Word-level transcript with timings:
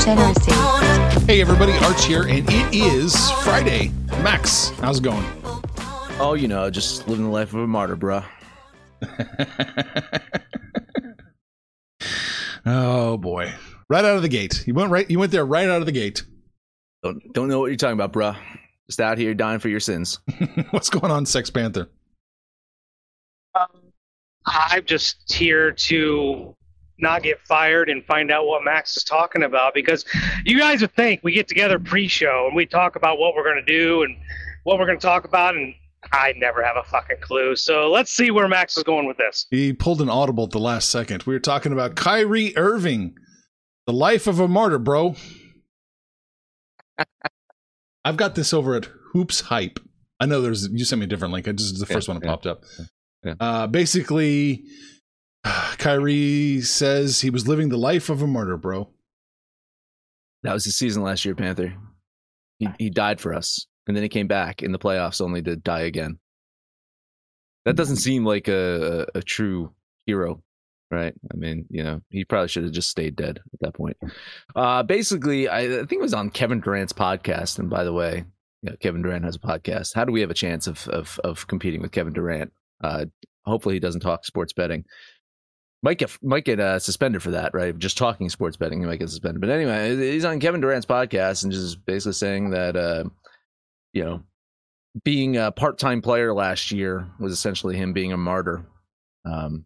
degeneracy. 0.00 0.52
Hey 1.26 1.42
everybody, 1.42 1.72
Arch 1.84 2.06
here, 2.06 2.22
and 2.22 2.48
it 2.48 2.74
is 2.74 3.30
Friday. 3.42 3.92
Max, 4.22 4.70
how's 4.80 4.98
it 4.98 5.02
going? 5.02 5.24
Oh, 6.18 6.34
you 6.34 6.48
know, 6.48 6.70
just 6.70 7.06
living 7.06 7.26
the 7.26 7.30
life 7.30 7.52
of 7.52 7.60
a 7.60 7.66
martyr, 7.66 7.96
bruh. 7.96 8.24
oh 12.66 13.18
boy, 13.18 13.52
right 13.90 14.04
out 14.04 14.16
of 14.16 14.22
the 14.22 14.28
gate. 14.28 14.64
You 14.66 14.72
went 14.72 14.90
right. 14.90 15.08
You 15.10 15.18
went 15.18 15.32
there 15.32 15.44
right 15.44 15.68
out 15.68 15.80
of 15.80 15.86
the 15.86 15.92
gate. 15.92 16.24
Don't 17.02 17.20
don't 17.34 17.48
know 17.48 17.60
what 17.60 17.66
you're 17.66 17.76
talking 17.76 18.00
about, 18.00 18.14
bruh. 18.14 18.36
Just 18.88 19.00
out 19.00 19.18
here 19.18 19.34
dying 19.34 19.58
for 19.58 19.68
your 19.68 19.80
sins. 19.80 20.18
What's 20.70 20.88
going 20.88 21.12
on, 21.12 21.26
Sex 21.26 21.50
Panther? 21.50 21.90
Um, 23.54 23.92
I'm 24.46 24.84
just 24.86 25.30
here 25.30 25.72
to 25.72 26.56
not 27.02 27.22
get 27.22 27.40
fired 27.46 27.88
and 27.88 28.04
find 28.04 28.30
out 28.30 28.46
what 28.46 28.64
Max 28.64 28.96
is 28.96 29.04
talking 29.04 29.42
about 29.42 29.74
because 29.74 30.04
you 30.44 30.58
guys 30.58 30.80
would 30.80 30.94
think 30.94 31.20
we 31.22 31.32
get 31.32 31.48
together 31.48 31.78
pre-show 31.78 32.46
and 32.46 32.56
we 32.56 32.66
talk 32.66 32.96
about 32.96 33.18
what 33.18 33.34
we're 33.34 33.44
going 33.44 33.62
to 33.64 33.72
do 33.72 34.02
and 34.02 34.16
what 34.64 34.78
we're 34.78 34.86
going 34.86 34.98
to 34.98 35.06
talk 35.06 35.24
about 35.24 35.54
and 35.54 35.74
I 36.12 36.32
never 36.36 36.62
have 36.64 36.76
a 36.76 36.82
fucking 36.82 37.18
clue. 37.20 37.56
So 37.56 37.90
let's 37.90 38.10
see 38.10 38.30
where 38.30 38.48
Max 38.48 38.76
is 38.76 38.84
going 38.84 39.06
with 39.06 39.18
this. 39.18 39.46
He 39.50 39.72
pulled 39.72 40.00
an 40.00 40.08
audible 40.08 40.44
at 40.44 40.50
the 40.50 40.58
last 40.58 40.88
second. 40.88 41.24
We 41.24 41.34
were 41.34 41.40
talking 41.40 41.72
about 41.72 41.94
Kyrie 41.94 42.56
Irving, 42.56 43.16
the 43.86 43.92
life 43.92 44.26
of 44.26 44.40
a 44.40 44.48
martyr, 44.48 44.78
bro. 44.78 45.16
I've 48.04 48.16
got 48.16 48.34
this 48.34 48.54
over 48.54 48.74
at 48.74 48.88
Hoops 49.12 49.42
Hype. 49.42 49.78
I 50.18 50.26
know 50.26 50.40
there's 50.40 50.68
you 50.70 50.84
sent 50.84 51.00
me 51.00 51.04
a 51.04 51.08
different 51.08 51.32
link. 51.32 51.48
I 51.48 51.52
just 51.52 51.78
the 51.78 51.86
first 51.86 52.08
one 52.08 52.18
that 52.18 52.24
yeah, 52.24 52.30
popped 52.30 52.46
up. 52.46 52.62
yeah. 53.24 53.34
Uh, 53.40 53.66
basically, 53.66 54.64
Kyrie 55.78 56.60
says 56.60 57.20
he 57.20 57.30
was 57.30 57.48
living 57.48 57.68
the 57.68 57.78
life 57.78 58.08
of 58.10 58.22
a 58.22 58.26
martyr, 58.26 58.56
bro. 58.56 58.88
That 60.42 60.54
was 60.54 60.64
his 60.64 60.76
season 60.76 61.02
last 61.02 61.24
year, 61.24 61.34
Panther. 61.34 61.74
He 62.58 62.68
he 62.78 62.90
died 62.90 63.20
for 63.20 63.34
us, 63.34 63.66
and 63.86 63.96
then 63.96 64.02
he 64.02 64.08
came 64.08 64.26
back 64.26 64.62
in 64.62 64.72
the 64.72 64.78
playoffs 64.78 65.20
only 65.20 65.42
to 65.42 65.56
die 65.56 65.80
again. 65.80 66.18
That 67.64 67.76
doesn't 67.76 67.96
seem 67.96 68.24
like 68.24 68.48
a 68.48 69.06
a, 69.14 69.18
a 69.18 69.22
true 69.22 69.72
hero, 70.06 70.42
right? 70.90 71.14
I 71.32 71.36
mean, 71.36 71.66
you 71.70 71.82
know, 71.82 72.00
he 72.10 72.24
probably 72.24 72.48
should 72.48 72.64
have 72.64 72.72
just 72.72 72.90
stayed 72.90 73.16
dead 73.16 73.40
at 73.52 73.60
that 73.60 73.74
point. 73.74 73.96
Uh, 74.56 74.82
basically, 74.82 75.48
I, 75.48 75.60
I 75.60 75.68
think 75.68 75.92
it 75.92 76.00
was 76.00 76.14
on 76.14 76.30
Kevin 76.30 76.60
Durant's 76.60 76.92
podcast. 76.92 77.58
And 77.58 77.68
by 77.68 77.84
the 77.84 77.92
way, 77.92 78.24
yeah, 78.62 78.76
Kevin 78.80 79.02
Durant 79.02 79.24
has 79.24 79.36
a 79.36 79.40
podcast. 79.40 79.94
How 79.94 80.04
do 80.04 80.12
we 80.12 80.20
have 80.20 80.30
a 80.30 80.34
chance 80.34 80.66
of 80.66 80.86
of 80.88 81.18
of 81.24 81.46
competing 81.46 81.80
with 81.80 81.92
Kevin 81.92 82.12
Durant? 82.12 82.52
Uh, 82.82 83.06
hopefully, 83.44 83.74
he 83.74 83.80
doesn't 83.80 84.00
talk 84.00 84.24
sports 84.24 84.52
betting. 84.52 84.84
Might 85.82 85.98
get 85.98 86.10
might 86.22 86.44
get 86.44 86.60
uh, 86.60 86.78
suspended 86.78 87.22
for 87.22 87.30
that, 87.30 87.54
right? 87.54 87.76
Just 87.78 87.96
talking 87.96 88.28
sports 88.28 88.56
betting, 88.56 88.80
he 88.80 88.86
might 88.86 88.98
get 88.98 89.08
suspended. 89.08 89.40
But 89.40 89.48
anyway, 89.50 89.96
he's 89.96 90.26
on 90.26 90.38
Kevin 90.38 90.60
Durant's 90.60 90.86
podcast 90.86 91.42
and 91.42 91.52
just 91.52 91.84
basically 91.86 92.12
saying 92.12 92.50
that, 92.50 92.76
uh, 92.76 93.04
you 93.94 94.04
know, 94.04 94.22
being 95.04 95.36
a 95.36 95.50
part 95.50 95.78
time 95.78 96.02
player 96.02 96.34
last 96.34 96.70
year 96.70 97.06
was 97.18 97.32
essentially 97.32 97.76
him 97.76 97.94
being 97.94 98.12
a 98.12 98.16
martyr, 98.18 98.66
um, 99.24 99.64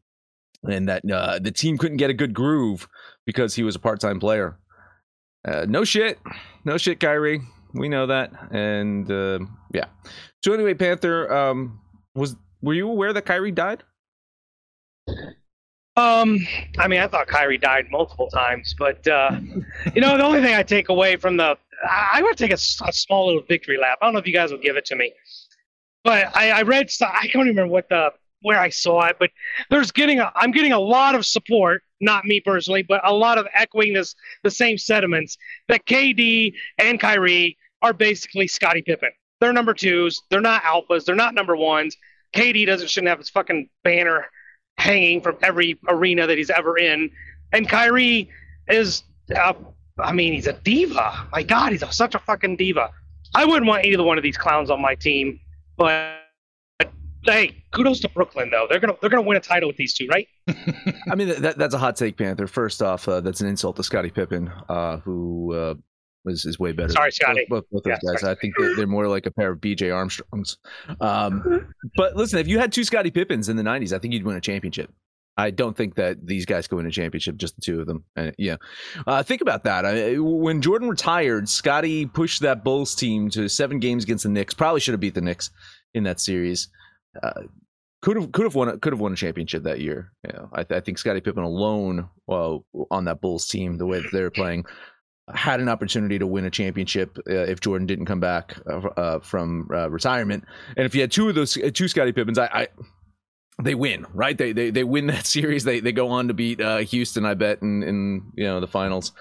and 0.63 0.89
that 0.89 1.03
uh, 1.11 1.41
the 1.41 1.51
team 1.51 1.79
couldn't 1.79 1.97
get 1.97 2.11
a 2.11 2.15
good 2.15 2.33
groove 2.33 2.89
because 3.27 3.55
he 3.55 3.65
was 3.65 3.75
a 3.75 3.81
part 3.81 4.01
time 4.01 4.21
player. 4.21 4.59
Uh, 5.47 5.67
no 5.69 5.85
shit, 5.85 6.19
no 6.65 6.79
shit, 6.79 7.01
Kyrie. 7.01 7.41
We 7.73 7.89
know 7.89 8.07
that, 8.07 8.31
and 8.53 9.11
uh, 9.11 9.41
yeah. 9.73 9.87
So 10.45 10.53
anyway, 10.53 10.75
Panther, 10.75 11.33
um, 11.35 11.81
was 12.15 12.37
were 12.63 12.75
you 12.75 12.89
aware 12.89 13.13
that 13.13 13.27
Kyrie 13.27 13.51
died? 13.51 13.83
Um, 15.97 16.45
I 16.79 16.89
mean, 16.89 17.01
I 17.01 17.07
thought 17.07 17.29
Kyrie 17.29 17.59
died 17.59 17.87
multiple 17.91 18.29
times, 18.29 18.75
but 18.77 19.07
uh, 19.07 19.39
you 19.95 20.01
know, 20.01 20.17
the 20.17 20.25
only 20.25 20.41
thing 20.41 20.55
I 20.55 20.65
take 20.65 20.89
away 20.89 21.17
from 21.17 21.37
the, 21.37 21.57
I, 21.89 22.11
I 22.15 22.23
would 22.23 22.37
take 22.37 22.53
a 22.53 22.57
small 22.57 23.27
little 23.27 23.43
victory 23.43 23.79
lap. 23.79 23.99
I 24.03 24.07
don't 24.07 24.15
know 24.15 24.19
if 24.19 24.27
you 24.27 24.33
guys 24.33 24.51
will 24.51 24.59
give 24.59 24.77
it 24.77 24.85
to 24.87 24.97
me, 24.97 25.13
but 26.03 26.37
I, 26.37 26.51
I 26.51 26.63
read, 26.63 26.91
I 27.01 27.29
can't 27.29 27.47
remember 27.47 27.69
what 27.69 27.89
the 27.89 28.11
where 28.43 28.59
I 28.61 28.69
saw 28.69 29.07
it, 29.07 29.17
but 29.19 29.31
there's 29.71 29.91
getting, 29.91 30.21
a, 30.21 30.31
I'm 30.37 30.51
getting 30.51 30.73
a 30.73 30.79
lot 30.79 31.15
of 31.15 31.25
support, 31.25 31.83
not 32.03 32.27
me 32.27 32.41
personally, 32.41 32.83
but 32.83 33.01
a 33.03 33.13
lot 33.13 33.39
of 33.39 33.47
echoing 33.55 33.95
this 33.95 34.15
the 34.43 34.51
same 34.51 34.77
sentiments 34.77 35.39
that 35.69 35.87
KD 35.87 36.53
and 36.79 37.01
Kyrie 37.01 37.57
are 37.81 37.95
basically 37.95 38.47
Scottie 38.47 38.83
Pippen. 38.83 39.09
They're 39.41 39.55
number 39.55 39.73
twos. 39.73 40.21
They're 40.29 40.43
not 40.43 40.63
alphas. 40.63 41.05
They're 41.07 41.15
not 41.15 41.35
number 41.35 41.57
ones. 41.57 41.97
KD 42.35 42.67
doesn't 42.67 42.91
shouldn't 42.91 43.09
have 43.09 43.19
his 43.19 43.31
fucking 43.31 43.71
banner 43.83 44.27
hanging 44.79 45.21
from 45.21 45.37
every 45.43 45.79
arena 45.89 46.27
that 46.27 46.39
he's 46.39 46.51
ever 46.51 46.77
in. 46.79 47.11
And 47.53 47.69
Kyrie 47.69 48.29
is, 48.69 49.05
uh, 49.35 49.55
I 49.99 50.13
mean, 50.13 50.33
he's 50.33 50.47
a 50.47 50.53
diva. 50.53 51.29
My 51.33 51.43
God, 51.43 51.73
he's 51.73 51.83
a, 51.83 51.93
such 51.93 52.15
a 52.15 52.19
fucking 52.19 52.57
diva. 52.57 52.91
I 53.35 53.45
wouldn't 53.45 53.67
want 53.67 53.85
either 53.85 54.03
one 54.03 54.19
of 54.19 54.23
these 54.23 54.37
clowns 54.37 54.71
on 54.71 54.81
my 54.81 54.95
team, 54.95 55.41
but, 55.77 56.21
hey, 57.25 57.63
kudos 57.73 58.01
to 58.01 58.09
Brooklyn 58.09 58.51
though. 58.51 58.67
They're 58.69 58.79
gonna 58.79 58.95
they're 59.01 59.11
gonna 59.11 59.23
win 59.23 59.37
a 59.37 59.41
title 59.41 59.69
with 59.69 59.77
these 59.77 59.95
two, 59.95 60.07
right? 60.07 60.29
I 61.11 61.15
mean, 61.17 61.29
that, 61.41 61.59
that's 61.59 61.75
a 61.75 61.79
hot 61.79 61.97
take, 61.97 62.17
Panther. 62.17 62.47
First 62.47 62.83
off, 62.83 63.09
uh, 63.09 63.21
that's 63.21 63.41
an 63.41 63.49
insult 63.49 63.77
to 63.77 63.83
Scottie 63.83 64.11
Pippen, 64.11 64.53
uh, 64.69 64.99
who 64.99 65.53
uh, 65.53 65.75
is, 66.27 66.45
is 66.45 66.59
way 66.59 66.73
better. 66.73 66.91
Sorry, 66.93 67.13
Scottie. 67.13 67.47
Both, 67.49 67.65
both, 67.71 67.83
both 67.85 67.91
Yeah, 67.93 67.99
those 68.03 68.13
guys. 68.13 68.21
sorry. 68.21 68.33
I 68.33 68.39
think 68.41 68.55
they're, 68.59 68.77
they're 68.77 68.87
more 68.87 69.09
like 69.09 69.27
a 69.27 69.31
pair 69.31 69.51
of 69.53 69.59
BJ 69.61 69.95
Armstrongs. 69.95 70.57
Um, 71.01 71.75
but 71.97 72.17
listen, 72.17 72.39
if 72.39 72.49
you 72.49 72.59
had 72.59 72.73
two 72.73 72.85
Scottie 72.85 73.11
Pippens 73.11 73.49
in 73.49 73.57
the 73.57 73.63
'90s, 73.63 73.93
I 73.93 73.99
think 73.99 74.15
you'd 74.15 74.25
win 74.25 74.37
a 74.37 74.41
championship. 74.41 74.91
I 75.37 75.51
don't 75.51 75.77
think 75.77 75.97
that 75.97 76.25
these 76.25 76.47
guys 76.47 76.69
could 76.69 76.77
win 76.77 76.87
a 76.87 76.93
championship, 76.93 77.37
just 77.37 77.57
the 77.57 77.61
two 77.61 77.81
of 77.81 77.87
them. 77.89 78.05
And 78.15 78.33
yeah, 78.39 78.57
uh, 79.07 79.23
think 79.25 79.41
about 79.41 79.65
that. 79.65 79.85
I, 79.85 80.15
when 80.19 80.63
Jordan 80.63 80.89
retired, 80.89 81.49
Scottie 81.49 82.07
pushed 82.07 82.43
that 82.43 82.63
Bulls 82.63 82.95
team 82.95 83.29
to 83.31 83.49
seven 83.49 83.81
games 83.81 84.05
against 84.05 84.23
the 84.23 84.31
Knicks. 84.31 84.55
Probably 84.55 84.81
should 84.81 84.93
have 84.93 85.01
beat 85.01 85.15
the 85.15 85.21
Knicks 85.21 85.51
in 85.93 86.05
that 86.05 86.21
series. 86.21 86.69
Uh, 87.21 87.43
could 88.01 88.17
have 88.17 88.31
could 88.33 88.45
have 88.45 88.55
won 88.55 88.69
a- 88.69 88.79
could 88.79 88.93
have 88.93 89.01
won 89.01 89.13
a 89.13 89.17
championship 89.17 89.65
that 89.65 89.81
year. 89.81 90.13
You 90.25 90.35
know, 90.35 90.51
I, 90.53 90.65
I 90.71 90.81
think 90.81 90.99
Scottie 90.99 91.21
Pippen 91.21 91.43
alone, 91.43 92.09
well, 92.29 92.65
on 92.93 93.05
that 93.07 93.21
Bulls 93.21 93.49
team, 93.49 93.77
the 93.79 93.87
way 93.87 94.01
that 94.01 94.13
they're 94.13 94.31
playing, 94.31 94.65
had 95.33 95.61
an 95.61 95.69
opportunity 95.69 96.19
to 96.19 96.27
win 96.27 96.45
a 96.45 96.51
championship 96.51 97.19
uh, 97.29 97.33
if 97.33 97.61
Jordan 97.61 97.87
didn't 97.87 98.07
come 98.07 98.21
back 98.21 98.57
uh, 98.67 98.89
uh, 98.97 99.19
from 99.21 99.69
uh, 99.73 99.91
retirement. 99.91 100.45
And 100.77 100.85
if 100.85 100.95
you 100.95 101.01
had 101.01 101.11
two 101.11 101.29
of 101.29 101.35
those, 101.35 101.57
uh, 101.57 101.71
two 101.73 101.89
Scottie 101.89 102.13
Pippens, 102.13 102.39
I, 102.39 102.47
I 102.47 102.69
they 103.63 103.75
win, 103.75 104.07
right? 104.13 104.37
They 104.37 104.53
they 104.53 104.71
they 104.71 104.85
win 104.85 105.07
that 105.09 105.27
series. 105.27 105.65
They 105.65 105.81
they 105.81 105.93
go 105.93 106.09
on 106.09 106.29
to 106.29 106.35
beat 106.35 106.61
uh, 106.61 106.79
Houston, 106.79 107.25
I 107.25 107.35
bet, 107.35 107.63
in 107.63 107.83
in 107.83 108.33
you 108.35 108.45
know 108.45 108.61
the 108.61 108.67
finals. 108.67 109.13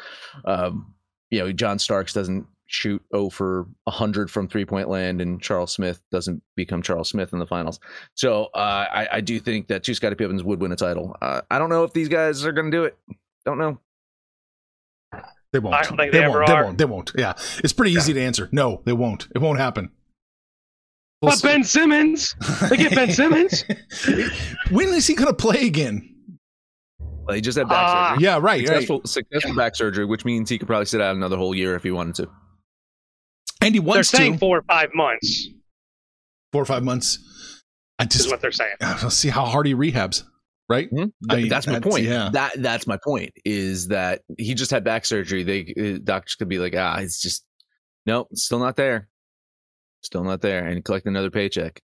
Um, 0.46 0.94
you 1.30 1.40
know, 1.40 1.52
John 1.52 1.80
Starks 1.80 2.13
doesn't 2.13 2.46
shoot 2.68 3.02
0 3.13 3.30
for 3.30 3.68
100 3.84 4.30
from 4.30 4.47
three 4.47 4.66
point 4.66 4.90
land, 4.90 5.22
and 5.22 5.42
Charles 5.42 5.72
Smith 5.72 6.02
doesn't 6.12 6.42
become 6.56 6.81
Charles 6.81 7.09
Smith 7.09 7.34
in 7.34 7.40
the 7.40 7.46
finals. 7.46 7.80
So 8.16 8.46
uh, 8.56 8.86
I, 8.92 9.08
I 9.13 9.22
do 9.22 9.40
think 9.40 9.68
that 9.68 9.84
two 9.84 9.94
Scottie 9.94 10.16
Pippens 10.16 10.44
would 10.44 10.59
win 10.59 10.72
a 10.72 10.75
title. 10.75 11.16
Uh, 11.22 11.42
I 11.50 11.59
don't 11.59 11.69
know 11.69 11.84
if 11.84 11.94
these 11.94 12.09
guys 12.09 12.46
are 12.46 12.52
going 12.52 12.72
to 12.72 12.78
do 12.78 12.84
it. 12.84 12.97
Don't 13.46 13.58
know. 13.58 13.80
They 15.53 15.59
won't. 15.59 15.75
I 15.75 15.84
don't 15.84 15.96
think 15.96 16.12
they, 16.12 16.19
they 16.19 16.28
won't. 16.28 16.36
ever 16.41 16.46
They 16.47 16.53
are. 16.53 16.64
won't. 16.66 16.78
They 16.80 16.86
won't. 16.86 17.12
Yeah, 17.18 17.34
it's 17.64 17.72
pretty 17.74 17.94
easy 17.94 18.12
to 18.14 18.19
answer. 18.22 18.50
No, 18.52 18.81
they 18.86 18.91
won't. 18.94 19.28
It 19.34 19.38
won't 19.40 19.59
happen. 19.59 19.91
We'll 21.22 21.31
But 21.31 21.38
see. 21.40 21.47
Ben 21.47 21.64
Simmons, 21.64 22.36
they 22.69 22.75
get 22.75 22.94
Ben 22.94 23.12
Simmons. 23.12 23.63
when 24.72 24.90
is 24.90 25.08
he 25.08 25.13
going 25.16 25.30
to 25.30 25.34
play 25.34 25.66
again? 25.68 26.09
Well, 27.25 27.36
he 27.36 27.42
just 27.42 27.58
had 27.58 27.69
back 27.69 27.78
Ah. 27.78 28.09
surgery. 28.09 28.24
Yeah, 28.25 28.34
right. 28.34 28.44
right. 28.44 28.68
Successful, 28.68 29.02
successful 29.06 29.56
back 29.56 29.75
surgery, 29.75 30.03
which 30.06 30.25
means 30.25 30.50
he 30.50 30.58
could 30.58 30.68
probably 30.68 30.86
sit 30.88 31.00
out 31.00 31.16
another 31.16 31.38
whole 31.38 31.56
year 31.56 31.75
if 31.75 31.84
he 31.84 31.92
wanted 31.92 32.16
to. 32.16 32.30
And 33.62 33.74
he 33.74 33.80
wants 33.80 34.12
to. 34.12 34.18
They're 34.18 34.24
saying 34.25 34.34
to 34.34 34.40
four 34.40 34.58
or 34.58 34.63
five 34.63 34.90
months 34.94 35.47
four 36.52 36.62
or 36.62 36.66
five 36.66 36.83
months. 36.83 37.19
I 38.00 38.04
is 38.04 38.10
just 38.10 38.30
what 38.30 38.42
they're 38.42 38.51
saying. 38.51 38.75
I'll 38.81 39.10
see 39.10 39.30
how 39.30 39.45
hard 39.45 39.66
he 39.66 39.74
rehabs. 39.75 40.24
Right. 40.69 40.89
Hmm? 40.89 41.06
I 41.30 41.36
mean, 41.36 41.50
that's 41.50 41.68
my 41.68 41.74
that's- 41.74 41.92
point. 41.94 42.06
yeah. 42.06 42.30
That 42.31 42.54
that's 42.62 42.88
my 42.88 42.98
point. 43.04 43.31
Is 43.45 43.89
that 43.89 44.21
he 44.38 44.54
just 44.54 44.71
had 44.71 44.83
back 44.83 45.06
surgery? 45.06 45.44
They 45.44 45.74
uh, 45.95 46.00
doctors 46.04 46.36
could 46.36 46.50
be 46.50 46.57
like, 46.60 46.74
ah, 46.77 46.98
it's 47.00 47.21
just 47.21 47.45
no, 48.06 48.27
it's 48.31 48.44
still 48.45 48.60
not 48.60 48.75
there, 48.75 49.10
still 50.01 50.24
not 50.24 50.42
there, 50.42 50.65
and 50.65 50.83
collect 50.83 51.06
another 51.06 51.30
paycheck. 51.30 51.81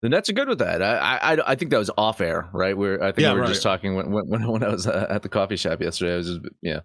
The 0.00 0.08
Nets 0.08 0.30
are 0.30 0.32
good 0.32 0.48
with 0.48 0.60
that. 0.60 0.80
I 0.82 1.18
I, 1.34 1.52
I 1.52 1.54
think 1.54 1.70
that 1.72 1.78
was 1.78 1.90
off 1.98 2.20
air, 2.20 2.48
right? 2.52 2.76
Where 2.76 3.02
I 3.02 3.12
think 3.12 3.20
Yeah, 3.24 3.32
we 3.32 3.40
were 3.40 3.42
right. 3.42 3.48
just 3.48 3.62
talking 3.62 3.94
when 3.94 4.10
when 4.10 4.46
when 4.48 4.62
I 4.62 4.68
was 4.68 4.86
uh, 4.86 5.06
at 5.10 5.22
the 5.22 5.28
coffee 5.28 5.56
shop 5.56 5.80
yesterday. 5.80 6.14
I 6.14 6.16
was 6.16 6.28
just 6.28 6.40
you 6.62 6.74
know 6.74 6.80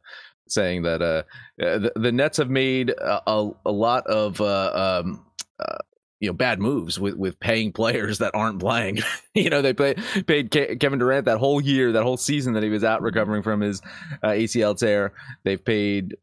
saying 0.49 0.81
that 0.83 1.01
uh, 1.01 1.23
uh, 1.63 1.77
the, 1.79 1.91
the 1.95 2.11
Nets 2.11 2.37
have 2.37 2.49
made 2.49 2.89
a, 2.89 3.21
a, 3.31 3.51
a 3.65 3.71
lot 3.71 4.05
of 4.07 4.41
uh, 4.41 5.01
um, 5.05 5.25
uh, 5.59 5.77
you 6.23 6.29
know 6.29 6.33
bad 6.33 6.57
moves 6.57 6.97
with 6.97 7.15
with 7.15 7.37
paying 7.41 7.73
players 7.73 8.19
that 8.19 8.33
aren't 8.33 8.57
playing. 8.59 8.99
you 9.33 9.49
know 9.49 9.61
they 9.61 9.73
play, 9.73 9.95
paid 10.25 10.51
Ke- 10.51 10.79
Kevin 10.79 10.97
Durant 10.97 11.25
that 11.25 11.37
whole 11.37 11.59
year, 11.59 11.91
that 11.91 12.03
whole 12.03 12.15
season 12.15 12.53
that 12.53 12.63
he 12.63 12.69
was 12.69 12.81
out 12.81 13.01
recovering 13.01 13.43
from 13.43 13.59
his 13.59 13.81
uh, 14.23 14.29
ACL 14.29 14.77
tear. 14.77 15.11
They've 15.43 15.63
paid 15.63 16.15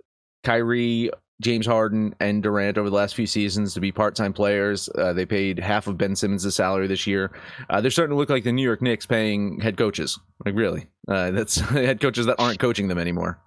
Kyrie. 0.42 1.10
James 1.42 1.64
Harden 1.66 2.14
and 2.20 2.42
Durant 2.42 2.76
over 2.76 2.90
the 2.90 2.96
last 2.96 3.14
few 3.14 3.26
seasons 3.26 3.72
to 3.72 3.80
be 3.80 3.90
part-time 3.90 4.34
players. 4.34 4.90
Uh, 4.94 5.14
they 5.14 5.24
paid 5.24 5.58
half 5.58 5.86
of 5.86 5.96
Ben 5.96 6.14
Simmons' 6.14 6.54
salary 6.54 6.86
this 6.86 7.06
year. 7.06 7.30
Uh, 7.70 7.80
they're 7.80 7.90
starting 7.90 8.12
to 8.12 8.18
look 8.18 8.28
like 8.28 8.44
the 8.44 8.52
New 8.52 8.62
York 8.62 8.82
Knicks 8.82 9.06
paying 9.06 9.58
head 9.58 9.78
coaches. 9.78 10.18
Like 10.44 10.54
really, 10.54 10.88
uh, 11.08 11.30
that's 11.30 11.58
head 11.60 11.98
coaches 11.98 12.26
that 12.26 12.36
aren't 12.38 12.58
coaching 12.58 12.88
them 12.88 12.98
anymore. 12.98 13.40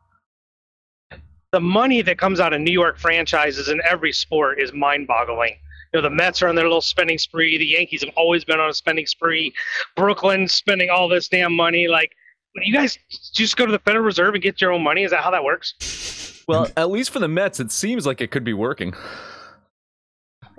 the 1.51 1.59
money 1.59 2.01
that 2.01 2.17
comes 2.17 2.39
out 2.39 2.51
of 2.51 2.61
New 2.61 2.71
York 2.71 2.97
franchises 2.97 3.69
in 3.69 3.79
every 3.87 4.11
sport 4.11 4.59
is 4.59 4.73
mind-boggling. 4.73 5.55
You 5.93 6.01
know, 6.01 6.09
the 6.09 6.15
Mets 6.15 6.41
are 6.41 6.47
on 6.47 6.55
their 6.55 6.65
little 6.65 6.81
spending 6.81 7.19
spree. 7.19 7.57
The 7.57 7.65
Yankees 7.65 8.03
have 8.03 8.13
always 8.15 8.43
been 8.43 8.59
on 8.59 8.69
a 8.69 8.73
spending 8.73 9.05
spree. 9.05 9.53
Brooklyn 9.95 10.47
spending 10.47 10.89
all 10.89 11.07
this 11.07 11.27
damn 11.27 11.53
money. 11.53 11.87
Like, 11.87 12.11
you 12.55 12.73
guys 12.73 12.97
just 13.33 13.57
go 13.57 13.65
to 13.65 13.71
the 13.71 13.79
Federal 13.79 14.03
Reserve 14.03 14.33
and 14.33 14.41
get 14.41 14.59
your 14.59 14.71
own 14.71 14.83
money. 14.83 15.03
Is 15.03 15.11
that 15.11 15.23
how 15.23 15.29
that 15.31 15.43
works? 15.43 16.43
Well, 16.47 16.67
at 16.75 16.89
least 16.89 17.11
for 17.11 17.19
the 17.19 17.27
Mets, 17.27 17.59
it 17.59 17.71
seems 17.71 18.07
like 18.07 18.21
it 18.21 18.31
could 18.31 18.43
be 18.43 18.53
working. 18.53 18.93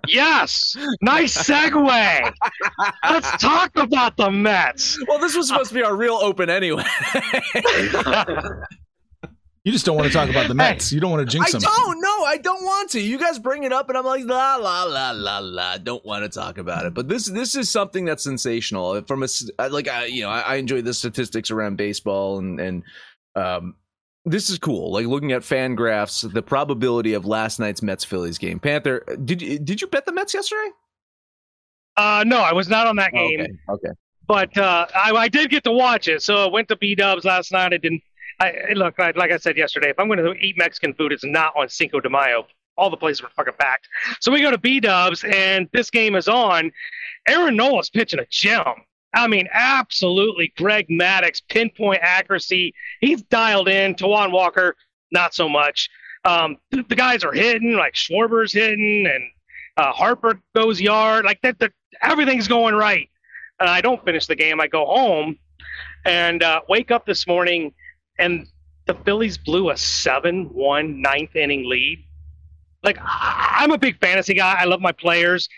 Yes. 0.06 0.76
Nice 1.00 1.36
segue. 1.36 2.32
Let's 3.02 3.42
talk 3.42 3.72
about 3.76 4.16
the 4.16 4.30
Mets. 4.30 4.98
Well, 5.08 5.18
this 5.18 5.36
was 5.36 5.48
supposed 5.48 5.70
to 5.70 5.74
be 5.74 5.82
our 5.82 5.96
real 5.96 6.18
open 6.20 6.48
anyway. 6.48 6.84
You 9.64 9.72
just 9.72 9.86
don't 9.86 9.96
want 9.96 10.06
to 10.06 10.12
talk 10.12 10.28
about 10.28 10.46
the 10.46 10.54
Mets. 10.54 10.92
You 10.92 11.00
don't 11.00 11.10
want 11.10 11.26
to 11.26 11.32
jinx 11.32 11.52
them. 11.52 11.62
I 11.64 11.64
them. 11.64 11.72
don't. 11.74 12.00
No, 12.02 12.24
I 12.24 12.36
don't 12.36 12.62
want 12.62 12.90
to. 12.90 13.00
You 13.00 13.18
guys 13.18 13.38
bring 13.38 13.62
it 13.64 13.72
up, 13.72 13.88
and 13.88 13.96
I'm 13.96 14.04
like, 14.04 14.22
la 14.26 14.56
la 14.56 14.84
la 14.84 15.10
la 15.12 15.38
la. 15.38 15.78
Don't 15.78 16.04
want 16.04 16.22
to 16.22 16.28
talk 16.28 16.58
about 16.58 16.84
it. 16.84 16.92
But 16.92 17.08
this 17.08 17.24
this 17.24 17.56
is 17.56 17.70
something 17.70 18.04
that's 18.04 18.22
sensational. 18.22 19.00
From 19.02 19.22
a 19.22 19.28
like, 19.70 19.88
I 19.88 20.04
you 20.04 20.22
know, 20.22 20.28
I, 20.28 20.40
I 20.40 20.54
enjoy 20.56 20.82
the 20.82 20.92
statistics 20.92 21.50
around 21.50 21.76
baseball, 21.76 22.38
and 22.38 22.60
and 22.60 22.82
um, 23.36 23.76
this 24.26 24.50
is 24.50 24.58
cool. 24.58 24.92
Like 24.92 25.06
looking 25.06 25.32
at 25.32 25.42
fan 25.42 25.74
graphs, 25.74 26.20
the 26.20 26.42
probability 26.42 27.14
of 27.14 27.24
last 27.24 27.58
night's 27.58 27.82
Mets 27.82 28.04
Phillies 28.04 28.36
game. 28.36 28.60
Panther, 28.60 29.02
did 29.24 29.40
you 29.40 29.58
did 29.58 29.80
you 29.80 29.86
bet 29.86 30.04
the 30.04 30.12
Mets 30.12 30.34
yesterday? 30.34 30.70
Uh, 31.96 32.22
no, 32.26 32.40
I 32.40 32.52
was 32.52 32.68
not 32.68 32.86
on 32.86 32.96
that 32.96 33.12
game. 33.12 33.40
Okay. 33.40 33.52
Okay. 33.70 33.88
but 34.26 34.58
uh, 34.58 34.86
I, 34.94 35.12
I 35.12 35.28
did 35.28 35.48
get 35.48 35.64
to 35.64 35.72
watch 35.72 36.08
it. 36.08 36.22
So 36.22 36.36
I 36.44 36.48
went 36.50 36.68
to 36.68 36.76
B 36.76 36.94
Dubs 36.94 37.24
last 37.24 37.50
night. 37.52 37.72
I 37.72 37.78
didn't. 37.78 38.02
I 38.40 38.72
look, 38.74 38.98
I, 38.98 39.12
like 39.16 39.30
I 39.30 39.36
said 39.36 39.56
yesterday, 39.56 39.90
if 39.90 39.98
I'm 39.98 40.08
going 40.08 40.18
to 40.18 40.32
eat 40.32 40.56
Mexican 40.58 40.94
food, 40.94 41.12
it's 41.12 41.24
not 41.24 41.52
on 41.56 41.68
Cinco 41.68 42.00
de 42.00 42.10
Mayo. 42.10 42.46
All 42.76 42.90
the 42.90 42.96
places 42.96 43.22
were 43.22 43.28
fucking 43.36 43.54
packed. 43.58 43.86
So 44.20 44.32
we 44.32 44.40
go 44.40 44.50
to 44.50 44.58
B 44.58 44.80
Dubs, 44.80 45.22
and 45.24 45.68
this 45.72 45.90
game 45.90 46.16
is 46.16 46.28
on. 46.28 46.72
Aaron 47.28 47.56
Nola's 47.56 47.90
pitching 47.90 48.18
a 48.18 48.26
gem. 48.30 48.64
I 49.14 49.28
mean, 49.28 49.48
absolutely. 49.52 50.52
Greg 50.56 50.88
Maddux, 50.88 51.40
pinpoint 51.48 52.00
accuracy. 52.02 52.74
He's 53.00 53.22
dialed 53.22 53.68
in. 53.68 53.94
Taijuan 53.94 54.32
Walker, 54.32 54.74
not 55.12 55.34
so 55.34 55.48
much. 55.48 55.88
Um, 56.24 56.56
the, 56.72 56.84
the 56.88 56.96
guys 56.96 57.22
are 57.22 57.32
hitting, 57.32 57.74
like 57.74 57.94
Schwarber's 57.94 58.52
hitting, 58.52 59.06
and 59.06 59.22
uh, 59.76 59.92
Harper 59.92 60.40
goes 60.56 60.80
yard. 60.80 61.24
Like 61.24 61.40
that, 61.42 61.60
that, 61.60 61.72
everything's 62.02 62.48
going 62.48 62.74
right 62.74 63.08
and 63.60 63.68
I 63.68 63.80
don't 63.80 64.04
finish 64.04 64.26
the 64.26 64.36
game. 64.36 64.60
I 64.60 64.66
go 64.66 64.84
home 64.84 65.38
and 66.04 66.42
uh, 66.42 66.60
wake 66.68 66.90
up 66.90 67.06
this 67.06 67.26
morning, 67.26 67.72
and 68.18 68.46
the 68.86 68.94
Phillies 68.94 69.38
blew 69.38 69.70
a 69.70 69.76
7 69.76 70.46
1 70.52 71.02
ninth 71.02 71.36
inning 71.36 71.68
lead. 71.68 72.04
Like, 72.82 72.98
I'm 73.02 73.70
a 73.70 73.78
big 73.78 73.98
fantasy 73.98 74.34
guy. 74.34 74.56
I 74.60 74.64
love 74.64 74.80
my 74.80 74.92
players. 74.92 75.48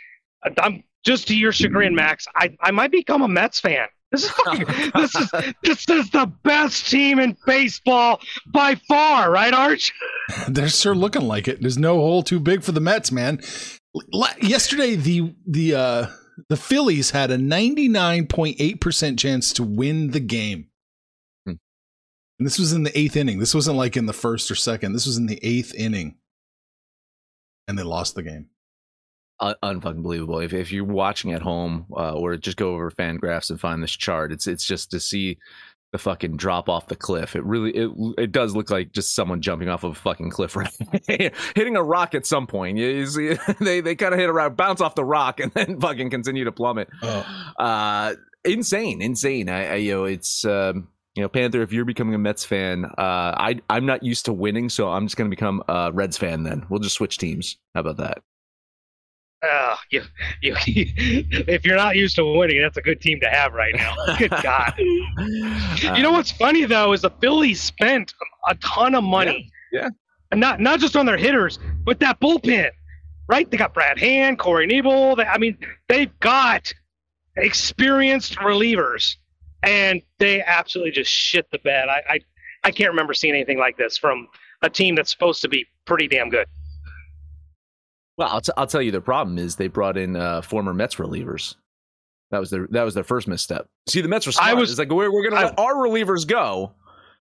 I'm 0.60 0.84
just 1.04 1.26
to 1.28 1.36
your 1.36 1.52
chagrin, 1.52 1.94
Max. 1.94 2.26
I, 2.36 2.56
I 2.60 2.70
might 2.70 2.92
become 2.92 3.22
a 3.22 3.28
Mets 3.28 3.58
fan. 3.58 3.88
This 4.12 4.24
is 4.24 4.30
fucking, 4.30 4.66
this 4.94 5.14
is 5.16 5.30
this 5.62 5.88
is 5.88 6.10
the 6.10 6.32
best 6.44 6.88
team 6.88 7.18
in 7.18 7.36
baseball 7.44 8.20
by 8.52 8.76
far, 8.88 9.30
right, 9.30 9.52
Arch? 9.52 9.92
They're 10.48 10.68
sure 10.68 10.94
looking 10.94 11.22
like 11.22 11.48
it. 11.48 11.60
There's 11.60 11.78
no 11.78 11.94
hole 11.94 12.22
too 12.22 12.38
big 12.38 12.62
for 12.62 12.72
the 12.72 12.80
Mets, 12.80 13.10
man. 13.10 13.40
Yesterday, 14.40 14.94
the 14.94 15.34
the 15.46 15.74
uh, 15.74 16.06
the 16.48 16.56
Phillies 16.56 17.10
had 17.10 17.30
a 17.30 17.36
99.8% 17.36 19.18
chance 19.18 19.52
to 19.54 19.62
win 19.64 20.10
the 20.10 20.20
game. 20.20 20.68
And 22.38 22.46
this 22.46 22.58
was 22.58 22.72
in 22.72 22.82
the 22.82 22.98
eighth 22.98 23.16
inning. 23.16 23.38
This 23.38 23.54
wasn't 23.54 23.78
like 23.78 23.96
in 23.96 24.06
the 24.06 24.12
first 24.12 24.50
or 24.50 24.54
second. 24.54 24.92
This 24.92 25.06
was 25.06 25.16
in 25.16 25.26
the 25.26 25.40
eighth 25.42 25.74
inning. 25.74 26.16
And 27.66 27.78
they 27.78 27.82
lost 27.82 28.14
the 28.14 28.22
game. 28.22 28.48
Un- 29.40 29.54
unfucking 29.62 30.02
believable. 30.02 30.38
If 30.38 30.52
if 30.52 30.72
you're 30.72 30.84
watching 30.84 31.32
at 31.32 31.42
home, 31.42 31.86
uh, 31.94 32.12
or 32.14 32.36
just 32.36 32.56
go 32.56 32.72
over 32.72 32.90
fan 32.90 33.16
graphs 33.16 33.50
and 33.50 33.60
find 33.60 33.82
this 33.82 33.92
chart, 33.92 34.32
it's 34.32 34.46
it's 34.46 34.66
just 34.66 34.90
to 34.92 35.00
see 35.00 35.38
the 35.92 35.98
fucking 35.98 36.36
drop 36.36 36.68
off 36.68 36.86
the 36.88 36.96
cliff. 36.96 37.36
It 37.36 37.44
really 37.44 37.70
it 37.70 37.90
it 38.18 38.32
does 38.32 38.54
look 38.54 38.70
like 38.70 38.92
just 38.92 39.14
someone 39.14 39.40
jumping 39.40 39.68
off 39.68 39.84
of 39.84 39.92
a 39.92 39.94
fucking 39.94 40.30
cliff, 40.30 40.56
right? 40.56 41.34
Hitting 41.54 41.76
a 41.76 41.82
rock 41.82 42.14
at 42.14 42.26
some 42.26 42.46
point. 42.46 42.78
You, 42.78 42.86
you 42.88 43.06
see, 43.06 43.36
they 43.60 43.80
they 43.80 43.94
kind 43.94 44.14
of 44.14 44.20
hit 44.20 44.28
a 44.28 44.32
rock, 44.32 44.56
bounce 44.56 44.80
off 44.80 44.94
the 44.94 45.04
rock, 45.04 45.40
and 45.40 45.52
then 45.52 45.80
fucking 45.80 46.10
continue 46.10 46.44
to 46.44 46.52
plummet. 46.52 46.88
Oh. 47.02 47.52
Uh, 47.58 48.14
insane, 48.44 49.02
insane. 49.02 49.48
I, 49.48 49.72
I 49.72 49.74
you 49.76 49.92
know 49.92 50.04
it's. 50.04 50.44
Um, 50.44 50.88
you 51.16 51.22
know, 51.22 51.28
Panther. 51.28 51.62
If 51.62 51.72
you're 51.72 51.86
becoming 51.86 52.14
a 52.14 52.18
Mets 52.18 52.44
fan, 52.44 52.84
uh, 52.84 52.92
I 52.98 53.60
I'm 53.70 53.86
not 53.86 54.02
used 54.02 54.26
to 54.26 54.32
winning, 54.32 54.68
so 54.68 54.88
I'm 54.88 55.06
just 55.06 55.16
gonna 55.16 55.30
become 55.30 55.62
a 55.66 55.90
Reds 55.92 56.18
fan. 56.18 56.42
Then 56.42 56.66
we'll 56.68 56.80
just 56.80 56.94
switch 56.94 57.16
teams. 57.18 57.56
How 57.74 57.80
about 57.80 57.96
that? 57.96 58.22
Uh, 59.42 59.76
you, 59.90 60.02
you, 60.42 60.54
if 60.66 61.64
you're 61.64 61.76
not 61.76 61.96
used 61.96 62.16
to 62.16 62.24
winning, 62.24 62.60
that's 62.60 62.76
a 62.76 62.82
good 62.82 63.00
team 63.00 63.20
to 63.20 63.28
have 63.28 63.52
right 63.52 63.74
now. 63.74 63.94
Good 64.18 64.32
God. 64.42 64.74
You 64.78 66.02
know 66.02 66.12
what's 66.12 66.32
funny 66.32 66.64
though 66.64 66.92
is 66.92 67.02
the 67.02 67.10
Phillies 67.20 67.60
spent 67.60 68.14
a 68.48 68.54
ton 68.56 68.94
of 68.94 69.04
money. 69.04 69.50
Yeah, 69.72 69.82
yeah. 69.82 69.88
And 70.32 70.40
not 70.40 70.60
not 70.60 70.80
just 70.80 70.96
on 70.96 71.06
their 71.06 71.16
hitters, 71.16 71.58
but 71.84 72.00
that 72.00 72.20
bullpen. 72.20 72.70
Right? 73.28 73.50
They 73.50 73.56
got 73.56 73.74
Brad 73.74 73.98
Hand, 73.98 74.38
Corey 74.38 74.68
Knebel. 74.68 75.16
They, 75.16 75.24
I 75.24 75.36
mean, 75.38 75.58
they've 75.88 76.16
got 76.20 76.72
experienced 77.36 78.36
relievers, 78.36 79.16
and 79.66 80.00
they 80.18 80.42
absolutely 80.42 80.92
just 80.92 81.10
shit 81.10 81.50
the 81.50 81.58
bed. 81.58 81.88
I, 81.88 82.02
I 82.08 82.20
I 82.64 82.70
can't 82.70 82.90
remember 82.90 83.12
seeing 83.14 83.34
anything 83.34 83.58
like 83.58 83.76
this 83.76 83.96
from 83.98 84.26
a 84.62 84.70
team 84.70 84.94
that's 84.94 85.10
supposed 85.10 85.42
to 85.42 85.48
be 85.48 85.66
pretty 85.84 86.08
damn 86.08 86.30
good. 86.30 86.46
Well, 88.16 88.28
I'll, 88.28 88.40
t- 88.40 88.52
I'll 88.56 88.66
tell 88.66 88.80
you 88.82 88.90
the 88.90 89.00
problem 89.00 89.36
is 89.38 89.56
they 89.56 89.68
brought 89.68 89.98
in 89.98 90.16
uh, 90.16 90.40
former 90.40 90.72
Mets 90.72 90.94
relievers. 90.94 91.54
That 92.30 92.38
was 92.40 92.50
their 92.50 92.66
that 92.70 92.82
was 92.82 92.94
their 92.94 93.04
first 93.04 93.28
misstep. 93.28 93.66
See, 93.88 94.00
the 94.00 94.08
Mets 94.08 94.26
were 94.26 94.32
smart. 94.32 94.50
I 94.50 94.54
was- 94.54 94.70
it's 94.70 94.78
like 94.78 94.90
we're, 94.90 95.12
we're 95.12 95.22
going 95.22 95.34
to 95.34 95.38
I- 95.40 95.44
let 95.50 95.58
our 95.58 95.74
relievers 95.74 96.26
go 96.26 96.72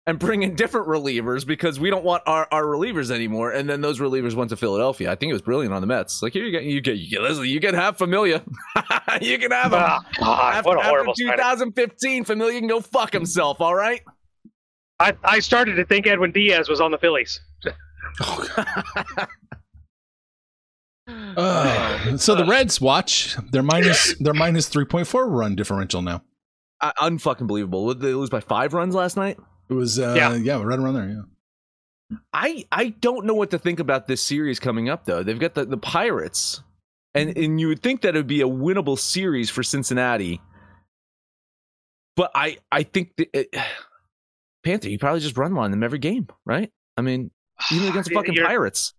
and 0.06 0.18
bring 0.18 0.42
in 0.42 0.54
different 0.54 0.86
relievers 0.86 1.46
because 1.46 1.80
we 1.80 1.88
don't 1.88 2.04
want 2.04 2.22
our, 2.26 2.46
our 2.50 2.64
relievers 2.64 3.10
anymore. 3.10 3.50
And 3.52 3.68
then 3.68 3.80
those 3.80 4.00
relievers 4.00 4.34
went 4.34 4.50
to 4.50 4.56
Philadelphia. 4.56 5.10
I 5.10 5.14
think 5.14 5.30
it 5.30 5.32
was 5.32 5.42
brilliant 5.42 5.72
on 5.72 5.80
the 5.80 5.86
Mets. 5.86 6.22
Like 6.22 6.34
here 6.34 6.44
you 6.44 6.50
get 6.50 6.64
you 6.64 6.80
get 6.80 6.98
you 6.98 7.08
get 7.08 7.22
listen, 7.22 7.44
you 7.46 7.60
can 7.60 7.74
have 7.74 7.96
Familia. 7.96 8.42
you 9.20 9.38
can 9.38 9.50
have 9.50 9.72
him. 9.72 9.80
Oh, 9.82 10.00
God, 10.20 10.54
after, 10.54 10.68
what 10.68 10.76
a 10.76 10.80
after 10.80 10.90
horrible 10.90 11.14
signing. 11.16 11.36
2015, 11.36 12.24
Familia 12.24 12.58
can 12.60 12.68
go 12.68 12.80
fuck 12.80 13.12
himself. 13.12 13.60
All 13.60 13.74
right. 13.74 14.02
I, 15.00 15.14
I 15.24 15.40
started 15.40 15.74
to 15.74 15.84
think 15.84 16.06
Edwin 16.06 16.32
Diaz 16.32 16.68
was 16.68 16.80
on 16.80 16.90
the 16.90 16.98
Phillies. 16.98 17.40
Oh, 18.20 18.46
Uh, 21.36 22.16
so 22.16 22.34
the 22.34 22.44
Reds 22.46 22.80
watch. 22.80 23.36
They're 23.50 23.62
minus 23.62 24.14
they're 24.20 24.34
minus 24.34 24.70
3.4 24.70 25.26
run 25.28 25.56
differential 25.56 26.00
now. 26.00 26.22
Uh, 26.80 26.92
unfucking 27.00 27.46
believable. 27.46 27.84
Would 27.86 28.00
they 28.00 28.14
lose 28.14 28.30
by 28.30 28.40
five 28.40 28.72
runs 28.72 28.94
last 28.94 29.16
night? 29.16 29.36
It 29.68 29.74
was 29.74 29.98
uh, 29.98 30.14
Yeah. 30.16 30.34
yeah. 30.34 30.62
right 30.62 30.78
around 30.78 30.94
there, 30.94 31.08
yeah. 31.08 32.18
I 32.32 32.64
I 32.70 32.88
don't 32.90 33.24
know 33.26 33.34
what 33.34 33.50
to 33.52 33.58
think 33.58 33.80
about 33.80 34.06
this 34.06 34.22
series 34.22 34.60
coming 34.60 34.88
up 34.88 35.04
though. 35.06 35.22
They've 35.22 35.38
got 35.38 35.54
the, 35.54 35.64
the 35.64 35.78
Pirates, 35.78 36.62
and 37.14 37.36
and 37.36 37.58
you 37.60 37.68
would 37.68 37.82
think 37.82 38.02
that 38.02 38.14
it 38.14 38.18
would 38.18 38.26
be 38.26 38.42
a 38.42 38.46
winnable 38.46 38.98
series 38.98 39.48
for 39.50 39.62
Cincinnati, 39.62 40.40
but 42.16 42.30
I 42.34 42.58
I 42.70 42.82
think 42.82 43.16
that 43.16 43.28
it, 43.32 43.54
Panther 44.64 44.88
you 44.88 44.98
probably 44.98 45.20
just 45.20 45.36
run 45.36 45.56
on 45.58 45.70
them 45.70 45.82
every 45.82 45.98
game, 45.98 46.28
right? 46.46 46.70
I 46.96 47.02
mean, 47.02 47.30
even 47.72 47.88
against 47.88 48.10
the 48.10 48.14
fucking 48.16 48.34
You're- 48.34 48.46
Pirates. 48.46 48.94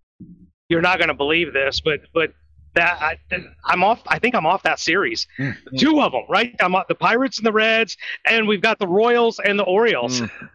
you're 0.69 0.81
not 0.81 0.97
going 0.97 1.07
to 1.09 1.13
believe 1.15 1.53
this, 1.53 1.81
but 1.81 2.01
but 2.13 2.33
that 2.73 3.01
I, 3.01 3.17
I'm 3.63 3.83
off. 3.83 4.01
I 4.07 4.19
think 4.19 4.35
I'm 4.35 4.45
off 4.45 4.63
that 4.63 4.79
series. 4.79 5.27
Mm. 5.39 5.55
Two 5.77 6.01
of 6.01 6.11
them, 6.11 6.23
right? 6.27 6.53
I'm 6.59 6.75
off 6.75 6.87
the 6.89 6.95
Pirates 6.95 7.37
and 7.37 7.45
the 7.47 7.53
Reds, 7.53 7.95
and 8.25 8.47
we've 8.47 8.61
got 8.61 8.79
the 8.79 8.87
Royals 8.87 9.39
and 9.39 9.57
the 9.57 9.63
Orioles. 9.63 10.19
Mm. 10.21 10.49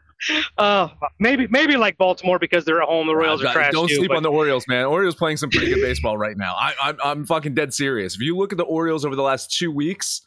Uh, 0.58 0.88
maybe 1.18 1.46
maybe 1.48 1.76
like 1.76 1.96
Baltimore 1.96 2.38
because 2.38 2.64
they're 2.64 2.82
at 2.82 2.88
home. 2.88 3.06
The 3.06 3.16
Royals 3.16 3.42
are 3.42 3.52
trash 3.52 3.72
Don't 3.72 3.88
too. 3.88 3.96
sleep 3.96 4.08
but- 4.08 4.18
on 4.18 4.22
the 4.22 4.30
Orioles, 4.30 4.66
man. 4.68 4.84
Orioles 4.86 5.14
playing 5.14 5.38
some 5.38 5.50
pretty 5.50 5.68
good 5.72 5.80
baseball 5.80 6.18
right 6.18 6.36
now. 6.36 6.54
I, 6.56 6.74
I'm 6.82 6.96
I'm 7.02 7.26
fucking 7.26 7.54
dead 7.54 7.72
serious. 7.72 8.14
If 8.14 8.20
you 8.20 8.36
look 8.36 8.52
at 8.52 8.58
the 8.58 8.64
Orioles 8.64 9.04
over 9.04 9.16
the 9.16 9.22
last 9.22 9.50
two 9.56 9.70
weeks, 9.70 10.20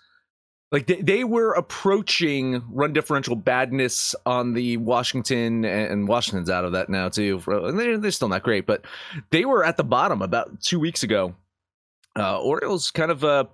like 0.71 0.87
they, 0.87 1.01
they 1.01 1.23
were 1.23 1.53
approaching 1.53 2.63
run 2.71 2.93
differential 2.93 3.35
badness 3.35 4.15
on 4.25 4.53
the 4.53 4.77
Washington, 4.77 5.63
and 5.65 6.07
Washington's 6.07 6.49
out 6.49 6.65
of 6.65 6.71
that 6.71 6.89
now 6.89 7.09
too. 7.09 7.41
And 7.45 7.79
They're, 7.79 7.97
they're 7.99 8.11
still 8.11 8.29
not 8.29 8.41
great, 8.41 8.65
but 8.65 8.85
they 9.29 9.45
were 9.45 9.63
at 9.63 9.77
the 9.77 9.83
bottom 9.83 10.21
about 10.23 10.59
two 10.61 10.79
weeks 10.79 11.03
ago. 11.03 11.35
Uh, 12.17 12.39
Orioles 12.41 12.89
kind 12.89 13.11
of 13.11 13.23
uh, 13.23 13.45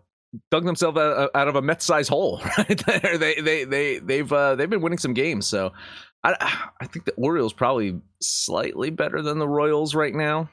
dug 0.51 0.65
themselves 0.65 0.97
out, 0.97 1.47
of 1.47 1.55
a 1.55 1.61
Mets-sized 1.61 2.09
hole 2.09 2.41
right 2.57 2.83
there. 2.85 3.17
They 3.17 3.35
they 3.41 3.63
they 3.65 3.99
they've 3.99 4.31
uh, 4.31 4.55
they've 4.55 4.69
been 4.69 4.81
winning 4.81 4.99
some 4.99 5.13
games, 5.13 5.45
so. 5.47 5.73
I, 6.23 6.35
I 6.81 6.85
think 6.87 7.05
the 7.05 7.13
Orioles 7.13 7.53
probably 7.53 7.99
slightly 8.21 8.89
better 8.89 9.21
than 9.21 9.39
the 9.39 9.47
Royals 9.47 9.95
right 9.95 10.13
now. 10.13 10.49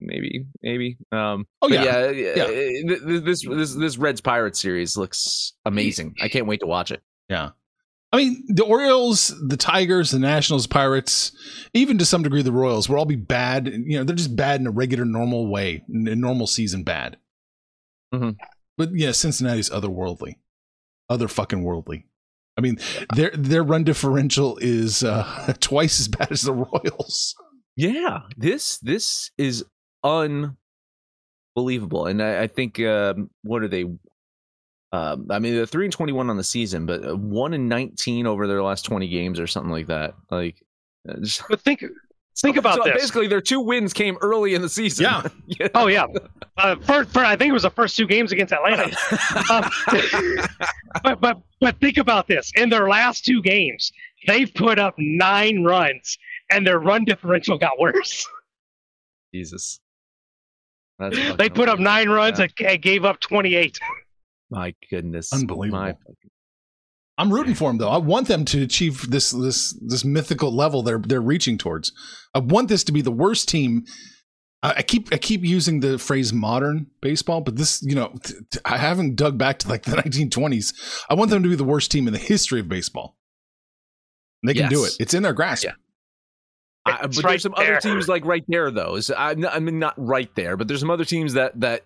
Maybe, 0.00 0.46
maybe. 0.62 0.96
Um, 1.12 1.46
Oh, 1.60 1.68
yeah. 1.68 2.10
yeah, 2.10 2.10
yeah. 2.10 2.46
th- 2.46 3.22
This 3.24 3.46
this 3.46 3.74
this 3.74 3.96
Reds 3.98 4.20
Pirates 4.20 4.60
series 4.60 4.96
looks 4.96 5.52
amazing. 5.64 6.14
I 6.20 6.28
can't 6.28 6.46
wait 6.46 6.60
to 6.60 6.66
watch 6.66 6.90
it. 6.90 7.02
Yeah. 7.28 7.50
I 8.12 8.18
mean, 8.18 8.44
the 8.48 8.64
Orioles, 8.64 9.32
the 9.48 9.56
Tigers, 9.56 10.10
the 10.10 10.18
Nationals, 10.18 10.66
Pirates, 10.66 11.32
even 11.72 11.96
to 11.98 12.04
some 12.04 12.22
degree 12.22 12.42
the 12.42 12.52
Royals 12.52 12.88
will 12.88 12.98
all 12.98 13.06
be 13.06 13.16
bad. 13.16 13.68
You 13.68 13.98
know, 13.98 14.04
they're 14.04 14.14
just 14.16 14.36
bad 14.36 14.60
in 14.60 14.66
a 14.66 14.70
regular, 14.70 15.04
normal 15.06 15.46
way, 15.50 15.82
in 15.88 16.06
a 16.08 16.14
normal 16.16 16.46
season 16.46 16.82
bad. 16.84 17.16
Mhm. 18.12 18.36
But 18.76 18.90
yeah, 18.94 19.12
Cincinnati's 19.12 19.70
otherworldly, 19.70 20.34
other 21.08 21.26
fucking 21.28 21.62
worldly. 21.62 22.06
I 22.56 22.60
mean, 22.60 22.78
their 23.14 23.30
their 23.30 23.62
run 23.62 23.84
differential 23.84 24.58
is 24.60 25.02
uh, 25.02 25.54
twice 25.60 26.00
as 26.00 26.08
bad 26.08 26.30
as 26.30 26.42
the 26.42 26.52
Royals. 26.52 27.34
Yeah, 27.76 28.20
this 28.36 28.78
this 28.78 29.30
is 29.38 29.64
unbelievable, 30.04 30.56
and 32.06 32.22
I, 32.22 32.42
I 32.42 32.46
think 32.46 32.80
um, 32.80 33.30
what 33.42 33.62
are 33.62 33.68
they? 33.68 33.86
Um, 34.94 35.26
I 35.30 35.38
mean, 35.38 35.54
they're 35.54 35.64
three 35.66 35.86
and 35.86 35.92
twenty-one 35.92 36.28
on 36.28 36.36
the 36.36 36.44
season, 36.44 36.84
but 36.84 37.04
uh, 37.04 37.16
one 37.16 37.54
and 37.54 37.68
nineteen 37.68 38.26
over 38.26 38.46
their 38.46 38.62
last 38.62 38.84
twenty 38.84 39.08
games, 39.08 39.40
or 39.40 39.46
something 39.46 39.72
like 39.72 39.86
that. 39.86 40.14
Like, 40.30 40.62
uh, 41.08 41.14
just- 41.20 41.42
But 41.48 41.60
think 41.60 41.82
think 42.36 42.56
about 42.56 42.76
so 42.76 42.84
this. 42.84 42.94
Basically, 42.94 43.26
their 43.26 43.40
two 43.40 43.60
wins 43.60 43.92
came 43.92 44.16
early 44.20 44.54
in 44.54 44.62
the 44.62 44.68
season. 44.68 45.04
Yeah. 45.04 45.22
Yeah. 45.60 45.68
Oh 45.74 45.86
yeah, 45.86 46.06
uh, 46.56 46.76
first, 46.76 47.10
first, 47.10 47.16
I 47.18 47.36
think 47.36 47.50
it 47.50 47.52
was 47.52 47.62
the 47.64 47.70
first 47.70 47.96
two 47.96 48.06
games 48.06 48.32
against 48.32 48.52
Atlanta. 48.52 48.90
Um, 49.50 49.70
but 51.02 51.20
but 51.20 51.40
but 51.60 51.78
think 51.80 51.98
about 51.98 52.26
this. 52.28 52.50
In 52.56 52.68
their 52.70 52.88
last 52.88 53.24
two 53.24 53.42
games, 53.42 53.92
they've 54.26 54.52
put 54.54 54.78
up 54.78 54.94
nine 54.98 55.62
runs, 55.64 56.16
and 56.50 56.66
their 56.66 56.78
run 56.78 57.04
differential 57.04 57.58
got 57.58 57.78
worse. 57.78 58.26
Jesus. 59.34 59.80
That's 60.98 61.16
They 61.36 61.48
put 61.48 61.68
up 61.68 61.78
nine 61.78 62.08
runs 62.08 62.38
Yeah. 62.38 62.46
and, 62.58 62.68
and 62.68 62.82
gave 62.82 63.04
up 63.04 63.20
twenty 63.20 63.54
eight. 63.54 63.78
My 64.50 64.74
goodness. 64.90 65.32
Unbelievable. 65.32 65.80
My- 65.80 65.94
I'm 67.18 67.32
rooting 67.32 67.54
for 67.54 67.68
them 67.68 67.78
though. 67.78 67.90
I 67.90 67.98
want 67.98 68.28
them 68.28 68.44
to 68.46 68.62
achieve 68.62 69.10
this 69.10 69.30
this 69.30 69.72
this 69.86 70.04
mythical 70.04 70.54
level 70.54 70.82
they're 70.82 70.98
they're 70.98 71.20
reaching 71.20 71.58
towards. 71.58 71.92
I 72.34 72.38
want 72.40 72.68
this 72.68 72.84
to 72.84 72.92
be 72.92 73.02
the 73.02 73.12
worst 73.12 73.48
team. 73.48 73.84
I, 74.62 74.74
I 74.78 74.82
keep 74.82 75.12
I 75.12 75.18
keep 75.18 75.44
using 75.44 75.80
the 75.80 75.98
phrase 75.98 76.32
modern 76.32 76.86
baseball, 77.00 77.40
but 77.42 77.56
this 77.56 77.82
you 77.82 77.94
know 77.94 78.14
t- 78.22 78.34
t- 78.50 78.58
I 78.64 78.78
haven't 78.78 79.16
dug 79.16 79.36
back 79.36 79.58
to 79.60 79.68
like 79.68 79.82
the 79.82 79.96
1920s. 79.96 80.72
I 81.10 81.14
want 81.14 81.30
them 81.30 81.42
to 81.42 81.48
be 81.48 81.54
the 81.56 81.64
worst 81.64 81.90
team 81.90 82.06
in 82.06 82.12
the 82.12 82.18
history 82.18 82.60
of 82.60 82.68
baseball. 82.68 83.16
And 84.42 84.48
they 84.48 84.54
can 84.54 84.70
do 84.70 84.84
it. 84.84 84.92
It's 84.98 85.14
in 85.14 85.22
their 85.22 85.34
grasp. 85.34 85.64
Yeah. 85.64 85.72
I, 86.84 87.02
but 87.02 87.04
It's 87.10 87.22
there's 87.22 87.42
some 87.42 87.54
there. 87.56 87.72
other 87.76 87.80
teams 87.80 88.08
like 88.08 88.24
right 88.24 88.42
there 88.48 88.70
though. 88.72 88.96
Is 88.96 89.10
I, 89.10 89.36
I 89.50 89.58
mean 89.60 89.78
not 89.78 89.94
right 89.96 90.34
there, 90.34 90.56
but 90.56 90.66
there's 90.66 90.80
some 90.80 90.90
other 90.90 91.04
teams 91.04 91.34
that 91.34 91.60
that 91.60 91.84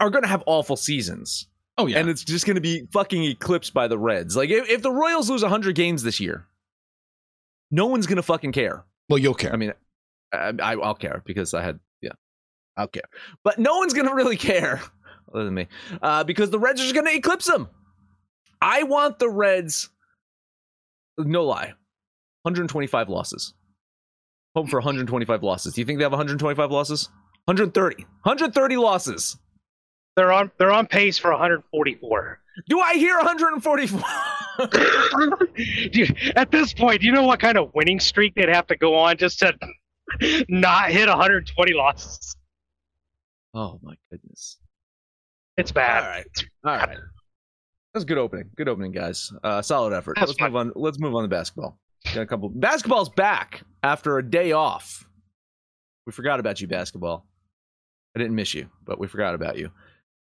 are 0.00 0.10
going 0.10 0.22
to 0.22 0.28
have 0.28 0.42
awful 0.46 0.76
seasons, 0.76 1.46
Oh 1.78 1.86
yeah. 1.86 1.98
and 1.98 2.08
it's 2.08 2.22
just 2.22 2.46
going 2.46 2.56
to 2.56 2.60
be 2.60 2.86
fucking 2.92 3.22
eclipsed 3.24 3.72
by 3.72 3.88
the 3.88 3.98
Reds. 3.98 4.36
Like 4.36 4.50
if, 4.50 4.68
if 4.68 4.82
the 4.82 4.90
Royals 4.90 5.30
lose 5.30 5.42
100 5.42 5.74
games 5.74 6.02
this 6.02 6.20
year, 6.20 6.46
no 7.70 7.86
one's 7.86 8.06
going 8.06 8.16
to 8.16 8.22
fucking 8.22 8.52
care. 8.52 8.84
well, 9.08 9.18
you'll 9.18 9.34
care. 9.34 9.52
I 9.52 9.56
mean, 9.56 9.72
I, 10.32 10.52
I, 10.62 10.72
I'll 10.74 10.94
care 10.94 11.22
because 11.24 11.54
I 11.54 11.62
had 11.62 11.80
yeah, 12.02 12.12
I'll 12.76 12.88
care, 12.88 13.04
but 13.42 13.58
no 13.58 13.78
one's 13.78 13.94
going 13.94 14.06
to 14.08 14.14
really 14.14 14.36
care 14.36 14.82
other 15.34 15.44
than 15.44 15.54
me 15.54 15.68
uh, 16.02 16.24
because 16.24 16.50
the 16.50 16.58
Reds 16.58 16.80
are 16.80 16.84
just 16.84 16.94
going 16.94 17.06
to 17.06 17.14
eclipse 17.16 17.46
them. 17.46 17.68
I 18.60 18.82
want 18.82 19.18
the 19.18 19.30
Reds. 19.30 19.88
No 21.18 21.44
lie, 21.44 21.72
125 22.42 23.08
losses. 23.08 23.54
Home 24.54 24.66
for 24.66 24.76
125 24.76 25.42
losses. 25.42 25.72
Do 25.74 25.80
you 25.80 25.86
think 25.86 25.98
they 25.98 26.04
have 26.04 26.12
125 26.12 26.70
losses? 26.70 27.08
130. 27.46 28.04
130 28.22 28.76
losses. 28.76 29.38
They're 30.16 30.32
on 30.32 30.50
they're 30.58 30.72
on 30.72 30.86
pace 30.86 31.18
for 31.18 31.30
144. 31.30 32.38
Do 32.68 32.80
I 32.80 32.94
hear 32.94 33.16
144? 33.16 34.02
Dude, 35.92 36.32
At 36.36 36.50
this 36.50 36.74
point, 36.74 37.00
do 37.00 37.06
you 37.06 37.12
know 37.12 37.22
what 37.22 37.40
kind 37.40 37.56
of 37.56 37.72
winning 37.74 37.98
streak 37.98 38.34
they'd 38.34 38.48
have 38.50 38.66
to 38.66 38.76
go 38.76 38.94
on 38.94 39.16
just 39.16 39.38
to 39.38 39.54
not 40.48 40.90
hit 40.90 41.08
120 41.08 41.72
losses? 41.72 42.36
oh 43.54 43.78
my 43.82 43.94
goodness. 44.10 44.58
It's 45.56 45.70
All 45.70 45.74
bad. 45.74 46.06
right. 46.06 46.26
All 46.64 46.76
right. 46.86 46.98
That's 47.92 48.04
a 48.04 48.06
good 48.06 48.16
opening. 48.18 48.48
Good 48.56 48.68
opening, 48.68 48.92
guys. 48.92 49.30
Uh, 49.44 49.60
solid 49.60 49.92
effort. 49.92 50.16
That's 50.18 50.28
let's 50.30 50.40
move 50.40 50.56
on. 50.56 50.72
Let's 50.74 50.98
move 50.98 51.14
on 51.14 51.22
to 51.22 51.28
basketball. 51.28 51.78
Got 52.14 52.22
a 52.22 52.26
couple. 52.26 52.48
Basketball's 52.48 53.10
back 53.10 53.62
after 53.82 54.16
a 54.18 54.22
day 54.28 54.52
off. 54.52 55.06
We 56.06 56.12
forgot 56.12 56.40
about 56.40 56.60
you, 56.62 56.66
basketball. 56.68 57.26
I 58.16 58.18
didn't 58.18 58.34
miss 58.34 58.54
you, 58.54 58.68
but 58.84 58.98
we 58.98 59.06
forgot 59.08 59.34
about 59.34 59.58
you. 59.58 59.70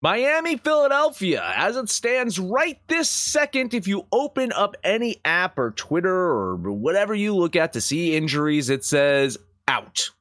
Miami, 0.02 0.58
Philadelphia, 0.58 1.44
as 1.56 1.76
it 1.76 1.90
stands 1.90 2.38
right 2.38 2.80
this 2.88 3.10
second, 3.10 3.74
if 3.74 3.88
you 3.88 4.06
open 4.12 4.52
up 4.52 4.76
any 4.84 5.20
app 5.26 5.58
or 5.58 5.72
Twitter 5.72 6.16
or 6.16 6.56
whatever 6.56 7.16
you 7.16 7.36
look 7.36 7.56
at 7.56 7.74
to 7.74 7.82
see 7.82 8.16
injuries, 8.16 8.70
it 8.70 8.86
says 8.86 9.40
out 9.68 10.12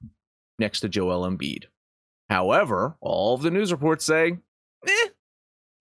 next 0.59 0.80
to 0.80 0.88
Joel 0.88 1.28
Embiid. 1.28 1.64
However, 2.30 2.97
all 3.02 3.35
of 3.35 3.42
the 3.42 3.50
news 3.50 3.71
reports 3.71 4.06
say, 4.06 4.38
eh, 4.88 5.09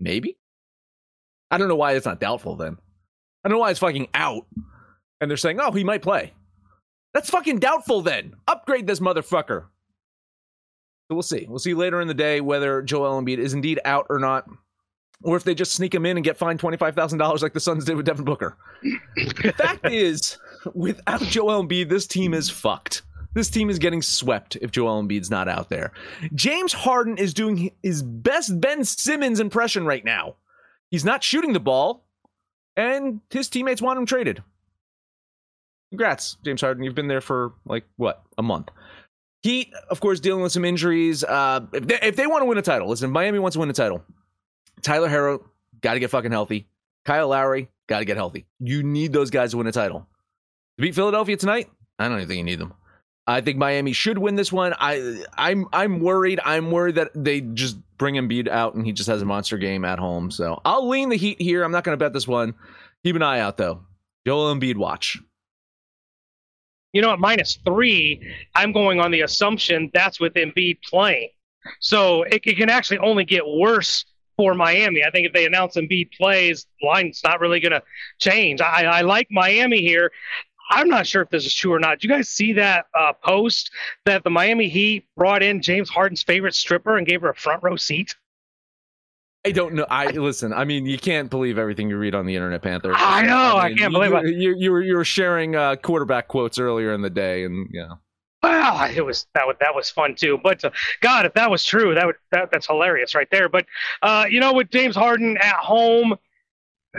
maybe. 0.02 0.38
I 1.50 1.58
don't 1.58 1.70
know 1.70 1.76
why 1.76 1.94
it's 1.94 2.06
not 2.06 2.20
doubtful 2.20 2.58
then. 2.58 2.78
I 3.44 3.48
don't 3.48 3.56
know 3.56 3.62
why 3.62 3.72
it's 3.72 3.80
fucking 3.80 4.10
out. 4.14 4.46
And 5.22 5.30
they're 5.30 5.38
saying, 5.38 5.60
oh, 5.62 5.72
he 5.72 5.86
might 5.86 6.02
play. 6.02 6.34
That's 7.14 7.30
fucking 7.30 7.60
doubtful 7.60 8.02
then. 8.02 8.34
Upgrade 8.46 8.88
this 8.88 9.00
motherfucker. 9.00 9.68
So 11.08 11.16
we'll 11.16 11.24
see. 11.24 11.46
We'll 11.48 11.60
see 11.60 11.74
later 11.74 12.02
in 12.02 12.08
the 12.08 12.14
day 12.14 12.42
whether 12.42 12.82
Joel 12.82 13.22
Embiid 13.22 13.38
is 13.38 13.54
indeed 13.54 13.80
out 13.86 14.08
or 14.10 14.20
not. 14.20 14.48
Or 15.22 15.38
if 15.38 15.44
they 15.44 15.56
just 15.56 15.74
sneak 15.74 15.94
him 15.94 16.06
in 16.06 16.18
and 16.18 16.24
get 16.24 16.38
fined 16.38 16.60
$25,000 16.60 17.42
like 17.42 17.54
the 17.54 17.60
Suns 17.60 17.86
did 17.86 17.96
with 17.96 18.06
Devin 18.06 18.26
Booker. 18.26 18.58
the 18.84 19.54
fact 19.58 19.90
is, 19.90 20.38
without 20.74 21.22
Joel 21.22 21.64
Embiid, 21.64 21.90
this 21.90 22.06
team 22.06 22.34
is 22.34 22.50
fucked. 22.50 23.04
This 23.34 23.50
team 23.50 23.70
is 23.70 23.80
getting 23.80 24.02
swept 24.02 24.56
if 24.62 24.72
Joel 24.72 25.04
Embiid's 25.04 25.30
not 25.30 25.48
out 25.48 25.70
there. 25.70 25.92
James 26.34 26.74
Harden 26.74 27.18
is 27.18 27.34
doing 27.34 27.72
his 27.84 28.02
best 28.02 28.60
Ben 28.60 28.84
Simmons 28.84 29.40
impression 29.40 29.86
right 29.86 30.04
now. 30.04 30.36
He's 30.90 31.06
not 31.06 31.24
shooting 31.24 31.54
the 31.54 31.60
ball, 31.60 32.06
and 32.78 33.20
his 33.30 33.50
teammates 33.50 33.82
want 33.82 34.00
him 34.00 34.06
traded. 34.06 34.42
Congrats, 35.90 36.38
James 36.44 36.62
Harden. 36.62 36.84
You've 36.84 36.96
been 36.96 37.08
there 37.08 37.22
for 37.22 37.54
like 37.66 37.86
what 37.98 38.24
a 38.38 38.44
month. 38.44 38.70
Heat, 39.46 39.72
of 39.92 40.00
course, 40.00 40.20
dealing 40.20 40.42
with 40.42 40.52
some 40.52 40.66
injuries. 40.66 41.24
Uh, 41.24 41.68
if 41.72 41.86
they, 41.86 42.00
if 42.02 42.16
they 42.16 42.26
want 42.26 42.42
to 42.42 42.46
win 42.48 42.58
a 42.58 42.64
title, 42.64 42.90
listen, 42.90 43.12
Miami 43.12 43.38
wants 43.38 43.54
to 43.54 43.60
win 43.60 43.70
a 43.70 43.74
title. 43.74 44.04
Tyler 44.82 45.08
Herro 45.08 45.44
got 45.82 45.94
to 45.94 46.00
get 46.00 46.10
fucking 46.10 46.32
healthy. 46.32 46.68
Kyle 47.06 47.28
Lowry 47.28 47.70
got 47.86 48.00
to 48.00 48.06
get 48.06 48.18
healthy. 48.18 48.48
You 48.60 48.82
need 48.82 49.14
those 49.14 49.30
guys 49.30 49.52
to 49.52 49.58
win 49.58 49.68
a 49.68 49.72
title. 49.72 50.00
To 50.80 50.82
beat 50.82 50.96
Philadelphia 50.96 51.38
tonight, 51.38 51.70
I 52.00 52.08
don't 52.08 52.18
even 52.18 52.28
think 52.28 52.40
you 52.40 52.44
need 52.44 52.58
them. 52.58 52.74
I 53.28 53.42
think 53.42 53.60
Miami 53.60 53.94
should 53.94 54.18
win 54.18 54.34
this 54.34 54.52
one. 54.52 54.74
I 54.80 55.24
I'm 55.38 55.68
I'm 55.72 56.00
worried. 56.00 56.40
I'm 56.44 56.72
worried 56.72 56.96
that 56.96 57.12
they 57.14 57.42
just 57.42 57.78
bring 58.00 58.16
Embiid 58.16 58.48
out 58.48 58.74
and 58.74 58.84
he 58.84 58.94
just 58.94 59.10
has 59.10 59.22
a 59.22 59.26
monster 59.26 59.60
game 59.60 59.86
at 59.86 60.00
home. 60.00 60.32
So 60.32 60.60
I'll 60.66 60.90
lean 60.90 61.10
the 61.10 61.18
Heat 61.18 61.40
here. 61.40 61.62
I'm 61.62 61.72
not 61.72 61.84
going 61.84 61.94
to 61.98 62.04
bet 62.04 62.14
this 62.14 62.28
one. 62.28 62.56
Keep 63.04 63.16
an 63.16 63.22
eye 63.22 63.42
out 63.42 63.58
though. 63.58 63.82
Joel 64.26 64.56
Embiid 64.56 64.78
watch. 64.78 65.20
You 66.96 67.02
know, 67.02 67.12
at 67.12 67.20
minus 67.20 67.60
three, 67.66 68.26
I'm 68.56 68.72
going 68.72 69.02
on 69.02 69.12
the 69.12 69.20
assumption 69.20 69.92
that's 69.94 70.18
with 70.18 70.34
Embiid 70.36 70.78
playing. 70.82 71.28
So 71.82 72.24
it, 72.24 72.40
it 72.46 72.56
can 72.56 72.70
actually 72.70 73.00
only 73.00 73.26
get 73.26 73.44
worse 73.46 74.06
for 74.38 74.54
Miami. 74.54 75.04
I 75.04 75.12
think 75.12 75.28
if 75.28 75.34
they 75.34 75.46
announce 75.46 75.76
Embiid 75.76 76.14
plays, 76.14 76.68
line's 76.82 77.20
not 77.22 77.42
really 77.42 77.60
going 77.60 77.74
to 77.74 77.84
change. 78.18 78.62
I, 78.62 78.86
I 78.86 79.02
like 79.02 79.28
Miami 79.30 79.82
here. 79.82 80.10
I'm 80.72 80.88
not 80.88 81.06
sure 81.06 81.22
if 81.22 81.30
this 81.30 81.46
is 81.46 81.54
true 81.54 81.74
or 81.74 81.80
not. 81.80 82.00
Did 82.00 82.06
you 82.06 82.16
guys 82.16 82.30
see 82.30 82.54
that 82.54 82.86
uh, 82.98 83.12
post 83.12 83.72
that 84.06 84.24
the 84.24 84.30
Miami 84.30 84.70
Heat 84.70 85.06
brought 85.18 85.44
in 85.44 85.62
James 85.62 85.90
Harden's 85.90 86.24
favorite 86.24 86.56
stripper 86.56 86.96
and 86.96 87.06
gave 87.06 87.24
her 87.24 87.30
a 87.30 87.36
front 87.36 87.62
row 87.62 87.76
seat? 87.76 88.16
I 89.46 89.52
don't 89.52 89.76
know. 89.76 89.86
I 89.92 90.08
listen. 90.08 90.54
I 90.54 90.66
mean, 90.66 90.88
you 90.88 90.98
can't 90.98 91.30
believe 91.30 91.60
everything 91.60 91.88
you 91.88 91.98
read 91.98 92.16
on 92.16 92.26
the 92.26 92.36
internet, 92.36 92.64
Panther. 92.64 92.94
I 92.96 93.22
know, 93.22 93.58
I 93.58 93.70
can't 93.70 93.80
you, 93.80 93.90
believe 93.92 94.14
it. 94.14 94.36
you, 94.36 94.56
you 94.58 94.72
were 94.72 94.82
you 94.82 94.96
were 94.96 95.06
sharing 95.06 95.56
uh, 95.56 95.76
quarterback 95.76 96.28
quotes 96.28 96.58
earlier 96.58 96.94
in 96.94 97.04
the 97.04 97.12
day, 97.12 97.44
and 97.44 97.70
yeah. 97.72 97.90
Wow, 98.42 98.90
it 98.92 99.06
was 99.06 99.28
that 99.36 99.46
was 99.46 99.56
that 99.60 99.76
was 99.76 99.92
fun 99.92 100.16
too. 100.16 100.40
But 100.44 100.66
uh, 100.66 100.72
God, 101.02 101.28
if 101.28 101.36
that 101.36 101.52
was 101.52 101.64
true, 101.64 101.94
that 101.94 102.08
would 102.08 102.16
that, 102.32 102.50
that's 102.52 102.66
hilarious 102.66 103.14
right 103.14 103.28
there. 103.30 103.48
But 103.48 103.68
uh, 104.02 104.26
you 104.28 104.40
know, 104.40 104.52
with 104.52 104.72
James 104.72 104.96
Harden 104.96 105.38
at 105.38 105.58
home, 105.58 106.16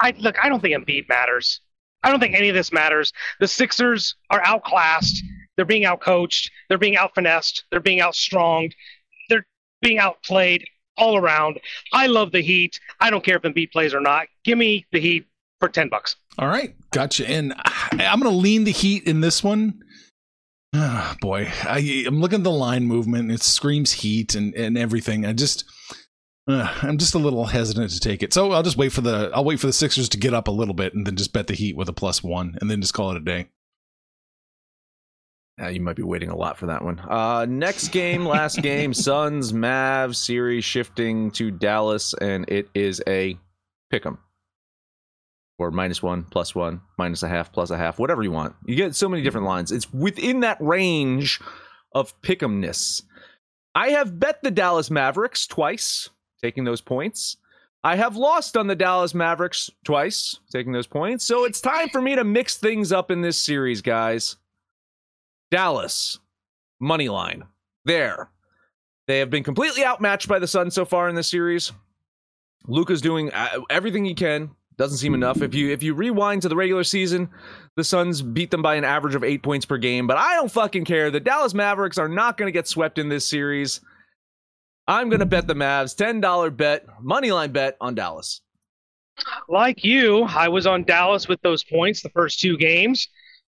I 0.00 0.14
look. 0.18 0.36
I 0.40 0.48
don't 0.48 0.60
think 0.60 0.76
Embiid 0.76 1.08
matters. 1.08 1.60
I 2.04 2.10
don't 2.10 2.20
think 2.20 2.36
any 2.36 2.48
of 2.48 2.54
this 2.54 2.72
matters. 2.72 3.12
The 3.40 3.48
Sixers 3.48 4.14
are 4.30 4.40
outclassed. 4.44 5.20
They're 5.56 5.64
being 5.64 5.82
outcoached. 5.82 6.48
They're 6.68 6.78
being 6.78 6.94
outfinessed. 6.94 7.62
They're 7.72 7.80
being 7.80 8.00
outstronged. 8.00 8.74
They're 9.28 9.46
being 9.82 9.98
outplayed 9.98 10.64
all 10.96 11.16
around. 11.16 11.60
I 11.92 12.06
love 12.06 12.32
the 12.32 12.40
Heat. 12.40 12.80
I 13.00 13.10
don't 13.10 13.24
care 13.24 13.36
if 13.36 13.42
Embiid 13.42 13.72
plays 13.72 13.94
or 13.94 14.00
not. 14.00 14.26
Give 14.44 14.58
me 14.58 14.86
the 14.92 15.00
Heat 15.00 15.26
for 15.60 15.68
ten 15.68 15.88
bucks. 15.88 16.16
All 16.38 16.48
right, 16.48 16.74
gotcha. 16.90 17.28
And 17.28 17.54
I'm 17.92 18.20
going 18.20 18.32
to 18.32 18.38
lean 18.38 18.64
the 18.64 18.72
Heat 18.72 19.04
in 19.04 19.20
this 19.20 19.42
one. 19.42 19.82
Ah, 20.74 21.16
boy, 21.20 21.50
I, 21.62 22.04
I'm 22.06 22.20
looking 22.20 22.38
at 22.38 22.44
the 22.44 22.50
line 22.50 22.84
movement. 22.84 23.30
It 23.30 23.42
screams 23.42 23.92
Heat 23.92 24.34
and 24.34 24.54
and 24.54 24.76
everything. 24.76 25.24
I 25.24 25.32
just 25.32 25.64
Uh, 26.46 26.70
I'm 26.82 26.98
just 26.98 27.14
a 27.14 27.18
little 27.18 27.46
hesitant 27.46 27.90
to 27.92 28.00
take 28.00 28.22
it, 28.22 28.34
so 28.34 28.52
I'll 28.52 28.62
just 28.62 28.76
wait 28.76 28.92
for 28.92 29.00
the 29.00 29.30
I'll 29.32 29.44
wait 29.44 29.60
for 29.60 29.66
the 29.66 29.72
Sixers 29.72 30.10
to 30.10 30.18
get 30.18 30.34
up 30.34 30.48
a 30.48 30.50
little 30.50 30.74
bit, 30.74 30.92
and 30.92 31.06
then 31.06 31.16
just 31.16 31.32
bet 31.32 31.46
the 31.46 31.54
Heat 31.54 31.76
with 31.76 31.88
a 31.88 31.92
plus 31.92 32.22
one, 32.22 32.58
and 32.60 32.70
then 32.70 32.80
just 32.80 32.92
call 32.92 33.12
it 33.12 33.16
a 33.16 33.20
day. 33.20 33.48
Yeah, 35.58 35.68
you 35.68 35.80
might 35.80 35.96
be 35.96 36.02
waiting 36.02 36.30
a 36.30 36.36
lot 36.36 36.58
for 36.58 36.66
that 36.66 36.84
one. 36.84 36.98
Uh, 36.98 37.46
next 37.48 37.88
game, 37.88 38.26
last 38.26 38.60
game, 38.62 38.92
Suns 38.92 39.52
Mavs 39.52 40.16
series 40.16 40.64
shifting 40.64 41.30
to 41.32 41.50
Dallas, 41.50 42.12
and 42.14 42.48
it 42.48 42.68
is 42.74 43.00
a 43.06 43.38
pick 43.90 44.04
'em 44.04 44.18
or 45.58 45.70
minus 45.70 46.02
one, 46.02 46.24
plus 46.24 46.54
one, 46.54 46.80
minus 46.98 47.22
a 47.22 47.28
half, 47.28 47.52
plus 47.52 47.70
a 47.70 47.76
half, 47.76 48.00
whatever 48.00 48.24
you 48.24 48.32
want. 48.32 48.56
You 48.66 48.74
get 48.74 48.96
so 48.96 49.08
many 49.08 49.22
different 49.22 49.46
lines. 49.46 49.70
It's 49.70 49.92
within 49.92 50.40
that 50.40 50.58
range 50.60 51.40
of 51.94 52.20
pick 52.22 52.42
'emness. 52.42 53.02
I 53.76 53.90
have 53.90 54.18
bet 54.18 54.42
the 54.42 54.50
Dallas 54.50 54.90
Mavericks 54.90 55.46
twice, 55.46 56.10
taking 56.42 56.64
those 56.64 56.80
points. 56.80 57.36
I 57.84 57.96
have 57.96 58.16
lost 58.16 58.56
on 58.56 58.66
the 58.66 58.74
Dallas 58.74 59.14
Mavericks 59.14 59.70
twice, 59.84 60.40
taking 60.50 60.72
those 60.72 60.86
points. 60.86 61.24
So 61.24 61.44
it's 61.44 61.60
time 61.60 61.88
for 61.90 62.00
me 62.00 62.16
to 62.16 62.24
mix 62.24 62.56
things 62.56 62.90
up 62.92 63.10
in 63.12 63.20
this 63.20 63.38
series, 63.38 63.82
guys. 63.82 64.36
Dallas, 65.54 66.18
money 66.80 67.08
line. 67.08 67.44
There. 67.84 68.28
They 69.06 69.20
have 69.20 69.30
been 69.30 69.44
completely 69.44 69.84
outmatched 69.84 70.26
by 70.26 70.40
the 70.40 70.48
Suns 70.48 70.74
so 70.74 70.84
far 70.84 71.08
in 71.08 71.14
this 71.14 71.30
series. 71.30 71.70
Luka's 72.66 73.00
doing 73.00 73.30
uh, 73.32 73.60
everything 73.70 74.04
he 74.04 74.14
can. 74.14 74.50
Doesn't 74.78 74.98
seem 74.98 75.14
enough. 75.14 75.42
If 75.42 75.54
you 75.54 75.70
if 75.70 75.80
you 75.80 75.94
rewind 75.94 76.42
to 76.42 76.48
the 76.48 76.56
regular 76.56 76.82
season, 76.82 77.30
the 77.76 77.84
Suns 77.84 78.20
beat 78.20 78.50
them 78.50 78.62
by 78.62 78.74
an 78.74 78.82
average 78.82 79.14
of 79.14 79.22
eight 79.22 79.44
points 79.44 79.64
per 79.64 79.78
game. 79.78 80.08
But 80.08 80.16
I 80.16 80.34
don't 80.34 80.50
fucking 80.50 80.86
care. 80.86 81.12
The 81.12 81.20
Dallas 81.20 81.54
Mavericks 81.54 81.98
are 81.98 82.08
not 82.08 82.36
going 82.36 82.48
to 82.48 82.52
get 82.52 82.66
swept 82.66 82.98
in 82.98 83.08
this 83.08 83.24
series. 83.24 83.80
I'm 84.88 85.08
going 85.08 85.20
to 85.20 85.26
bet 85.26 85.46
the 85.46 85.54
Mavs. 85.54 85.96
Ten 85.96 86.20
dollar 86.20 86.50
bet, 86.50 86.84
money 87.00 87.30
line 87.30 87.52
bet 87.52 87.76
on 87.80 87.94
Dallas. 87.94 88.40
Like 89.48 89.84
you, 89.84 90.24
I 90.24 90.48
was 90.48 90.66
on 90.66 90.82
Dallas 90.82 91.28
with 91.28 91.40
those 91.42 91.62
points 91.62 92.02
the 92.02 92.08
first 92.08 92.40
two 92.40 92.56
games. 92.56 93.06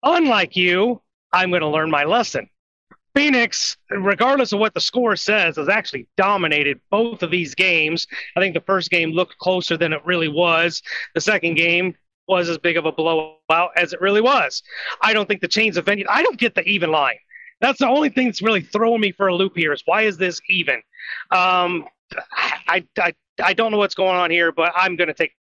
Unlike 0.03 0.57
you, 0.57 1.01
I'm 1.33 1.51
going 1.51 1.63
to 1.63 1.69
learn 1.69 1.91
my 1.91 2.05
lesson. 2.05 2.49
Phoenix, 3.15 3.79
regardless 3.91 4.53
of 4.53 4.61
what 4.61 4.75
the 4.75 4.81
score 4.81 5.17
says, 5.17 5.57
has 5.57 5.71
actually 5.71 6.07
dominated 6.19 6.79
both 6.91 7.23
of 7.23 7.31
these 7.31 7.55
games. 7.55 8.07
I 8.37 8.41
think 8.41 8.53
the 8.53 8.61
first 8.61 8.91
game 8.91 9.13
looked 9.13 9.39
closer 9.39 9.79
than 9.79 9.95
it 9.95 10.05
really 10.05 10.29
was. 10.29 10.83
The 11.15 11.23
second 11.23 11.55
game 11.55 11.95
was 12.29 12.51
as 12.51 12.59
big 12.59 12.77
of 12.77 12.85
a 12.85 12.93
blowout 12.93 13.71
as 13.77 13.95
it 13.95 14.01
really 14.03 14.21
was. 14.21 14.63
I 15.01 15.15
don't 15.15 15.27
think 15.27 15.41
the 15.41 15.49
chains 15.49 15.79
of 15.79 15.87
venue. 15.87 16.05
I 16.11 16.23
don't 16.23 16.39
get 16.39 16.55
the 16.55 16.63
even 16.65 16.91
line. 16.91 17.17
That's 17.61 17.79
the 17.79 17.89
only 17.89 18.11
thing 18.11 18.27
that's 18.27 18.43
really 18.43 18.61
throwing 18.61 19.01
me 19.01 19.13
for 19.13 19.29
a 19.29 19.35
loop 19.35 19.57
here. 19.57 19.73
Is 19.73 19.83
why 19.87 20.03
is 20.03 20.19
this 20.19 20.41
even? 20.51 20.83
Um, 21.31 21.87
I, 22.69 22.85
I 22.99 23.15
I 23.43 23.55
don't 23.55 23.71
know 23.71 23.79
what's 23.79 23.95
going 23.95 24.17
on 24.17 24.31
here, 24.31 24.53
but 24.53 24.73
I'm 24.77 24.97
going 24.97 25.09
to 25.09 25.15
take. 25.15 25.33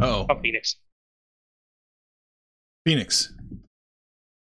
Oh, 0.00 0.26
Phoenix. 0.42 0.76
Phoenix. 2.84 3.32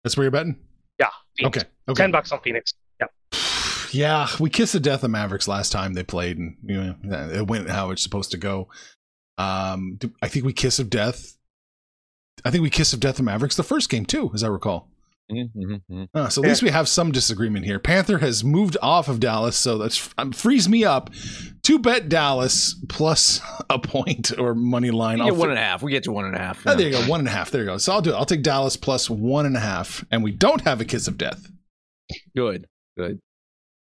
That's 0.03 0.17
where 0.17 0.25
you're 0.25 0.31
betting. 0.31 0.59
Yeah. 0.99 1.09
Phoenix. 1.37 1.59
Okay. 1.59 1.69
Okay. 1.89 2.03
Ten 2.03 2.11
bucks 2.11 2.33
on 2.33 2.41
Phoenix. 2.41 2.75
Yeah. 3.01 3.07
Yeah, 3.93 4.29
we 4.39 4.51
kissed 4.51 4.73
the 4.73 4.79
death 4.79 5.03
of 5.03 5.11
Mavericks 5.11 5.49
last 5.49 5.73
time 5.73 5.95
they 5.95 6.05
played, 6.05 6.39
and 6.39 6.57
you 6.63 6.81
know 6.81 6.95
it 7.33 7.49
went 7.49 7.69
how 7.69 7.91
it's 7.91 8.05
supposed 8.05 8.31
to 8.31 8.37
go. 8.37 8.69
Um, 9.37 9.99
I 10.23 10.29
think 10.29 10.45
we 10.45 10.53
kiss 10.53 10.79
of 10.79 10.91
death. 10.91 11.37
I 12.45 12.53
think 12.53 12.63
we 12.63 12.71
kiss 12.71 12.93
of 12.93 13.01
death 13.01 13.19
of 13.19 13.25
Mavericks 13.25 13.57
the 13.57 13.65
first 13.65 13.91
game 13.91 14.07
too, 14.07 14.31
as 14.33 14.45
I 14.45 14.47
recall. 14.47 14.90
Mm-hmm, 15.31 15.75
mm-hmm. 15.75 16.05
Uh, 16.15 16.29
so 16.29 16.43
at 16.43 16.49
least 16.49 16.63
we 16.63 16.71
have 16.71 16.89
some 16.89 17.13
disagreement 17.13 17.65
here. 17.65 17.79
Panther 17.79 18.19
has 18.19 18.43
moved 18.43 18.77
off 18.83 19.09
of 19.09 19.21
Dallas, 19.21 19.57
so 19.57 19.79
that 19.79 20.13
um, 20.19 20.33
frees 20.33 20.69
me 20.69 20.85
up 20.85 21.11
to 21.63 21.79
bet 21.79 22.09
Dallas 22.09 22.75
plus 22.89 23.41
a 23.71 23.79
point 23.79 24.37
or 24.39 24.55
money 24.55 24.91
line. 24.91 25.19
You 25.19 25.27
get 25.27 25.37
one 25.37 25.51
and 25.51 25.59
a 25.59 25.63
half. 25.63 25.83
We 25.83 25.93
get 25.93 26.05
to 26.05 26.13
one 26.13 26.25
and 26.25 26.35
a 26.35 26.39
half. 26.39 26.63
Oh, 26.67 26.75
there 26.75 26.89
you 26.89 26.93
go, 26.93 27.03
one 27.09 27.21
and 27.21 27.29
a 27.29 27.33
half. 27.33 27.51
There 27.51 27.63
you 27.63 27.67
go. 27.67 27.79
So 27.79 27.93
I'll 27.93 28.03
do 28.03 28.11
it. 28.11 28.15
I'll 28.15 28.27
take 28.27 28.43
Dallas 28.43 28.77
plus 28.77 29.09
one 29.09 29.47
and 29.47 29.57
a 29.57 29.61
half, 29.61 30.05
and 30.11 30.23
we 30.23 30.33
don't 30.33 30.63
have 30.63 30.81
a 30.81 30.85
kiss 30.85 31.07
of 31.07 31.17
death. 31.17 31.51
Good, 32.37 32.67
good. 32.97 33.21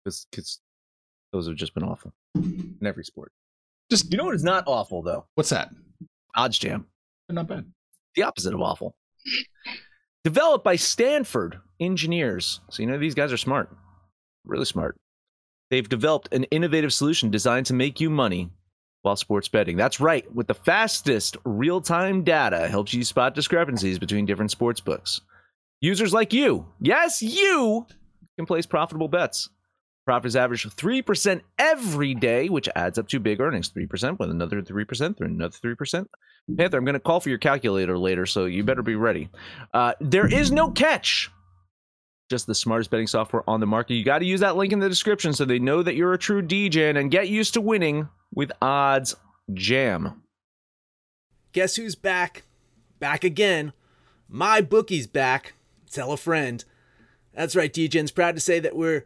Because 0.04 0.60
those 1.32 1.48
have 1.48 1.56
just 1.56 1.74
been 1.74 1.84
awful 1.84 2.14
in 2.36 2.78
every 2.86 3.04
sport. 3.04 3.32
Just 3.92 4.12
you 4.12 4.18
know 4.18 4.26
what 4.26 4.36
is 4.36 4.44
not 4.44 4.64
awful 4.68 5.02
though. 5.02 5.26
What's 5.36 5.50
that? 5.50 5.70
Odds 6.36 6.58
Jam. 6.58 6.88
Not 7.30 7.48
bad. 7.48 7.66
The 8.16 8.24
opposite 8.24 8.54
of 8.54 8.62
awful. 8.62 8.96
Developed 10.26 10.64
by 10.64 10.76
Stanford 10.76 11.60
engineers. 11.80 12.60
So, 12.72 12.82
you 12.82 12.90
know, 12.90 12.98
these 12.98 13.14
guys 13.14 13.32
are 13.32 13.38
smart, 13.38 13.70
really 14.44 14.66
smart. 14.66 14.98
They've 15.70 15.88
developed 15.88 16.34
an 16.34 16.46
innovative 16.46 16.92
solution 16.92 17.30
designed 17.30 17.68
to 17.68 17.76
make 17.76 18.00
you 18.00 18.10
money 18.10 18.50
while 19.04 19.16
sports 19.16 19.48
betting. 19.48 19.78
That's 19.78 20.00
right. 20.00 20.26
With 20.34 20.48
the 20.48 20.56
fastest 20.56 21.38
real 21.46 21.80
time 21.80 22.24
data, 22.24 22.68
helps 22.68 22.92
you 22.92 23.04
spot 23.04 23.36
discrepancies 23.36 24.00
between 24.00 24.26
different 24.26 24.50
sports 24.50 24.82
books. 24.82 25.22
Users 25.80 26.12
like 26.12 26.34
you, 26.34 26.66
yes, 26.80 27.22
you, 27.22 27.86
can 28.36 28.48
place 28.48 28.66
profitable 28.66 29.08
bets. 29.08 29.50
Profits 30.06 30.36
average 30.36 30.68
3% 30.68 31.42
every 31.58 32.14
day, 32.14 32.48
which 32.48 32.70
adds 32.76 33.00
up 33.00 33.08
to 33.08 33.20
big 33.20 33.42
earnings. 33.42 33.72
3% 33.72 34.20
with 34.20 34.30
another 34.30 34.62
3%, 34.62 35.18
through 35.18 35.28
another 35.28 35.58
3%. 35.58 36.06
Panther, 36.56 36.78
I'm 36.78 36.86
going 36.86 36.94
to 36.94 37.00
call 37.00 37.20
for 37.20 37.30
your 37.30 37.40
calculator 37.40 37.98
later, 37.98 38.28
so 38.28 38.46
you 38.46 38.64
better 38.64 38.84
be 38.84 38.96
ready. 38.96 39.30
Uh, 39.74 39.94
there 40.00 40.28
is 40.28 40.52
no 40.52 40.70
catch. 40.70 41.32
Just 42.30 42.46
the 42.46 42.54
smartest 42.54 42.92
betting 42.92 43.08
software 43.08 43.48
on 43.50 43.60
the 43.60 43.66
market. 43.66 43.96
You 43.96 44.06
got 44.06 44.20
to 44.20 44.26
use 44.26 44.42
that 44.42 44.56
link 44.56 44.72
in 44.72 44.80
the 44.80 44.90
description 44.90 45.34
so 45.34 45.44
they 45.44 45.60
know 45.60 45.82
that 45.82 45.96
you're 45.96 46.14
a 46.14 46.20
true 46.20 46.44
DJ 46.44 46.96
and 46.96 47.10
get 47.10 47.30
used 47.30 47.56
to 47.56 47.62
winning 47.62 48.08
with 48.34 48.52
Odds 48.62 49.16
Jam. 49.54 50.22
Guess 51.52 51.78
who's 51.78 51.96
back? 51.96 52.44
Back 53.00 53.24
again. 53.24 53.74
My 54.30 54.62
bookie's 54.62 55.08
back. 55.08 55.54
Tell 55.92 56.12
a 56.12 56.18
friend. 56.18 56.64
That's 57.34 57.56
right, 57.56 57.74
DJ's 57.74 58.12
proud 58.12 58.36
to 58.36 58.42
say 58.42 58.60
that 58.60 58.76
we're 58.76 59.06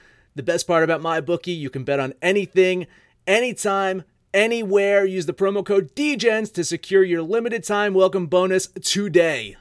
The 0.35 0.43
best 0.43 0.65
part 0.65 0.83
about 0.83 1.01
my 1.01 1.19
bookie, 1.19 1.51
you 1.51 1.69
can 1.69 1.83
bet 1.83 1.99
on 1.99 2.13
anything, 2.21 2.87
anytime, 3.27 4.03
anywhere. 4.33 5.05
Use 5.05 5.25
the 5.25 5.33
promo 5.33 5.65
code 5.65 5.93
DEGENS 5.93 6.51
to 6.51 6.63
secure 6.63 7.03
your 7.03 7.21
limited 7.21 7.63
time 7.63 7.93
welcome 7.93 8.27
bonus 8.27 8.67
today. 8.81 9.57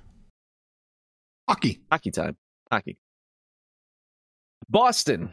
Hockey. 1.48 1.80
Hockey 1.90 2.12
time. 2.12 2.36
Hockey. 2.70 2.96
Boston 4.68 5.32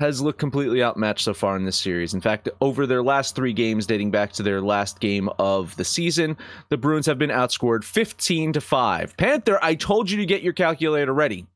has 0.00 0.22
looked 0.22 0.38
completely 0.38 0.82
outmatched 0.82 1.24
so 1.24 1.34
far 1.34 1.56
in 1.56 1.64
this 1.64 1.76
series. 1.76 2.14
In 2.14 2.20
fact, 2.20 2.48
over 2.60 2.86
their 2.86 3.02
last 3.02 3.34
three 3.34 3.52
games, 3.52 3.86
dating 3.86 4.10
back 4.10 4.32
to 4.32 4.42
their 4.42 4.62
last 4.62 5.00
game 5.00 5.28
of 5.38 5.76
the 5.76 5.84
season, 5.84 6.36
the 6.70 6.78
Bruins 6.78 7.04
have 7.04 7.18
been 7.18 7.30
outscored 7.30 7.84
15 7.84 8.54
to 8.54 8.60
5. 8.60 9.16
Panther, 9.16 9.58
I 9.60 9.74
told 9.74 10.10
you 10.10 10.16
to 10.18 10.24
get 10.24 10.42
your 10.42 10.52
calculator 10.52 11.12
ready. 11.12 11.46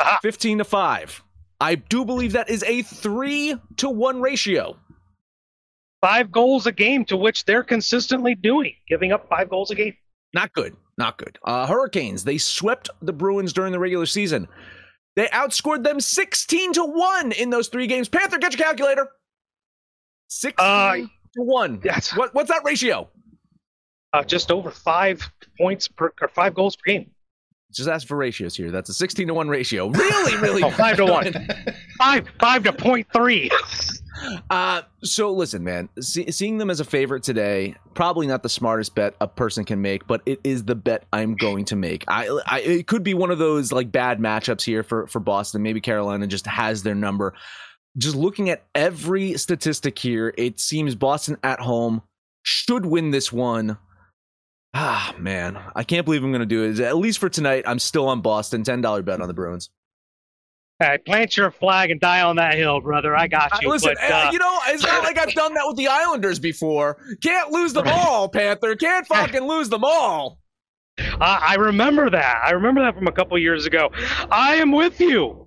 Aha. 0.00 0.18
15 0.22 0.58
to 0.58 0.64
5. 0.64 1.22
I 1.64 1.76
do 1.76 2.04
believe 2.04 2.32
that 2.32 2.50
is 2.50 2.62
a 2.64 2.82
three 2.82 3.56
to 3.78 3.88
one 3.88 4.20
ratio. 4.20 4.76
Five 6.02 6.30
goals 6.30 6.66
a 6.66 6.72
game, 6.72 7.06
to 7.06 7.16
which 7.16 7.46
they're 7.46 7.62
consistently 7.62 8.34
doing, 8.34 8.74
giving 8.86 9.12
up 9.12 9.26
five 9.30 9.48
goals 9.48 9.70
a 9.70 9.74
game. 9.74 9.94
Not 10.34 10.52
good. 10.52 10.76
Not 10.98 11.16
good. 11.16 11.38
Uh, 11.42 11.66
Hurricanes, 11.66 12.22
they 12.24 12.36
swept 12.36 12.90
the 13.00 13.14
Bruins 13.14 13.54
during 13.54 13.72
the 13.72 13.78
regular 13.78 14.04
season. 14.04 14.46
They 15.16 15.26
outscored 15.28 15.84
them 15.84 16.00
16 16.00 16.74
to 16.74 16.84
1 16.84 17.32
in 17.32 17.48
those 17.48 17.68
three 17.68 17.86
games. 17.86 18.10
Panther, 18.10 18.36
get 18.36 18.52
your 18.52 18.66
calculator. 18.66 19.08
16 20.28 20.54
Uh, 20.62 20.94
to 20.96 21.06
one. 21.36 21.80
Yes. 21.82 22.14
What, 22.14 22.34
what's 22.34 22.50
that 22.50 22.62
ratio? 22.64 23.08
Uh, 24.12 24.22
just 24.22 24.52
over 24.52 24.70
five 24.70 25.22
points 25.58 25.88
per 25.88 26.12
or 26.20 26.28
five 26.28 26.54
goals 26.54 26.76
per 26.76 26.82
game. 26.92 27.10
Just 27.74 27.88
ask 27.88 28.06
for 28.06 28.16
ratios 28.16 28.56
here. 28.56 28.70
That's 28.70 28.88
a 28.88 28.94
16 28.94 29.26
to 29.28 29.34
1 29.34 29.48
ratio. 29.48 29.88
Really, 29.88 30.36
really. 30.36 30.62
Oh, 30.64 30.70
five 30.70 30.96
to 30.96 31.04
one. 31.04 31.32
Five 31.98 32.26
five 32.40 32.62
to 32.64 32.72
point 32.72 33.06
three. 33.12 33.50
Uh, 34.48 34.82
so 35.02 35.32
listen, 35.32 35.62
man, 35.62 35.88
see, 36.00 36.30
seeing 36.30 36.58
them 36.58 36.70
as 36.70 36.80
a 36.80 36.84
favorite 36.84 37.22
today, 37.22 37.74
probably 37.94 38.26
not 38.26 38.42
the 38.42 38.48
smartest 38.48 38.94
bet 38.94 39.14
a 39.20 39.26
person 39.26 39.64
can 39.64 39.82
make, 39.82 40.06
but 40.06 40.22
it 40.24 40.40
is 40.44 40.64
the 40.64 40.74
bet 40.74 41.04
I'm 41.12 41.34
going 41.34 41.64
to 41.66 41.76
make. 41.76 42.04
I, 42.08 42.28
I 42.46 42.60
it 42.60 42.86
could 42.86 43.02
be 43.02 43.14
one 43.14 43.30
of 43.30 43.38
those 43.38 43.72
like 43.72 43.92
bad 43.92 44.20
matchups 44.20 44.62
here 44.62 44.82
for 44.82 45.06
for 45.06 45.20
Boston. 45.20 45.62
Maybe 45.62 45.80
Carolina 45.80 46.26
just 46.26 46.46
has 46.46 46.82
their 46.82 46.94
number. 46.94 47.34
Just 47.98 48.16
looking 48.16 48.48
at 48.50 48.64
every 48.74 49.36
statistic 49.36 49.98
here, 49.98 50.32
it 50.38 50.58
seems 50.60 50.94
Boston 50.94 51.36
at 51.42 51.60
home 51.60 52.02
should 52.42 52.86
win 52.86 53.10
this 53.10 53.32
one. 53.32 53.78
Ah, 54.76 55.14
man, 55.18 55.56
I 55.76 55.84
can't 55.84 56.04
believe 56.04 56.24
I'm 56.24 56.32
going 56.32 56.40
to 56.40 56.46
do 56.46 56.64
it. 56.64 56.80
At 56.80 56.96
least 56.96 57.20
for 57.20 57.28
tonight, 57.28 57.62
I'm 57.66 57.78
still 57.78 58.08
on 58.08 58.20
Boston. 58.22 58.64
Ten 58.64 58.80
dollar 58.80 59.02
bet 59.02 59.20
on 59.20 59.28
the 59.28 59.34
Bruins. 59.34 59.70
Hey, 60.80 60.98
plant 60.98 61.36
your 61.36 61.52
flag 61.52 61.92
and 61.92 62.00
die 62.00 62.22
on 62.22 62.34
that 62.36 62.54
hill, 62.54 62.80
brother. 62.80 63.16
I 63.16 63.28
got 63.28 63.62
you. 63.62 63.68
Listen, 63.68 63.94
but, 63.94 64.10
uh, 64.10 64.16
uh, 64.16 64.30
you 64.32 64.40
know, 64.40 64.58
it's 64.66 64.82
not 64.82 65.04
like 65.04 65.16
I've 65.16 65.32
done 65.32 65.54
that 65.54 65.64
with 65.68 65.76
the 65.76 65.86
Islanders 65.86 66.40
before. 66.40 66.96
Can't 67.22 67.52
lose 67.52 67.72
them 67.72 67.86
all, 67.86 68.28
Panther. 68.28 68.74
Can't 68.74 69.06
fucking 69.06 69.42
lose 69.44 69.68
them 69.68 69.84
all. 69.84 70.40
I, 70.98 71.50
I 71.50 71.54
remember 71.54 72.10
that. 72.10 72.42
I 72.44 72.50
remember 72.50 72.82
that 72.82 72.96
from 72.96 73.06
a 73.06 73.12
couple 73.12 73.38
years 73.38 73.66
ago. 73.66 73.90
I 74.32 74.56
am 74.56 74.72
with 74.72 75.00
you 75.00 75.46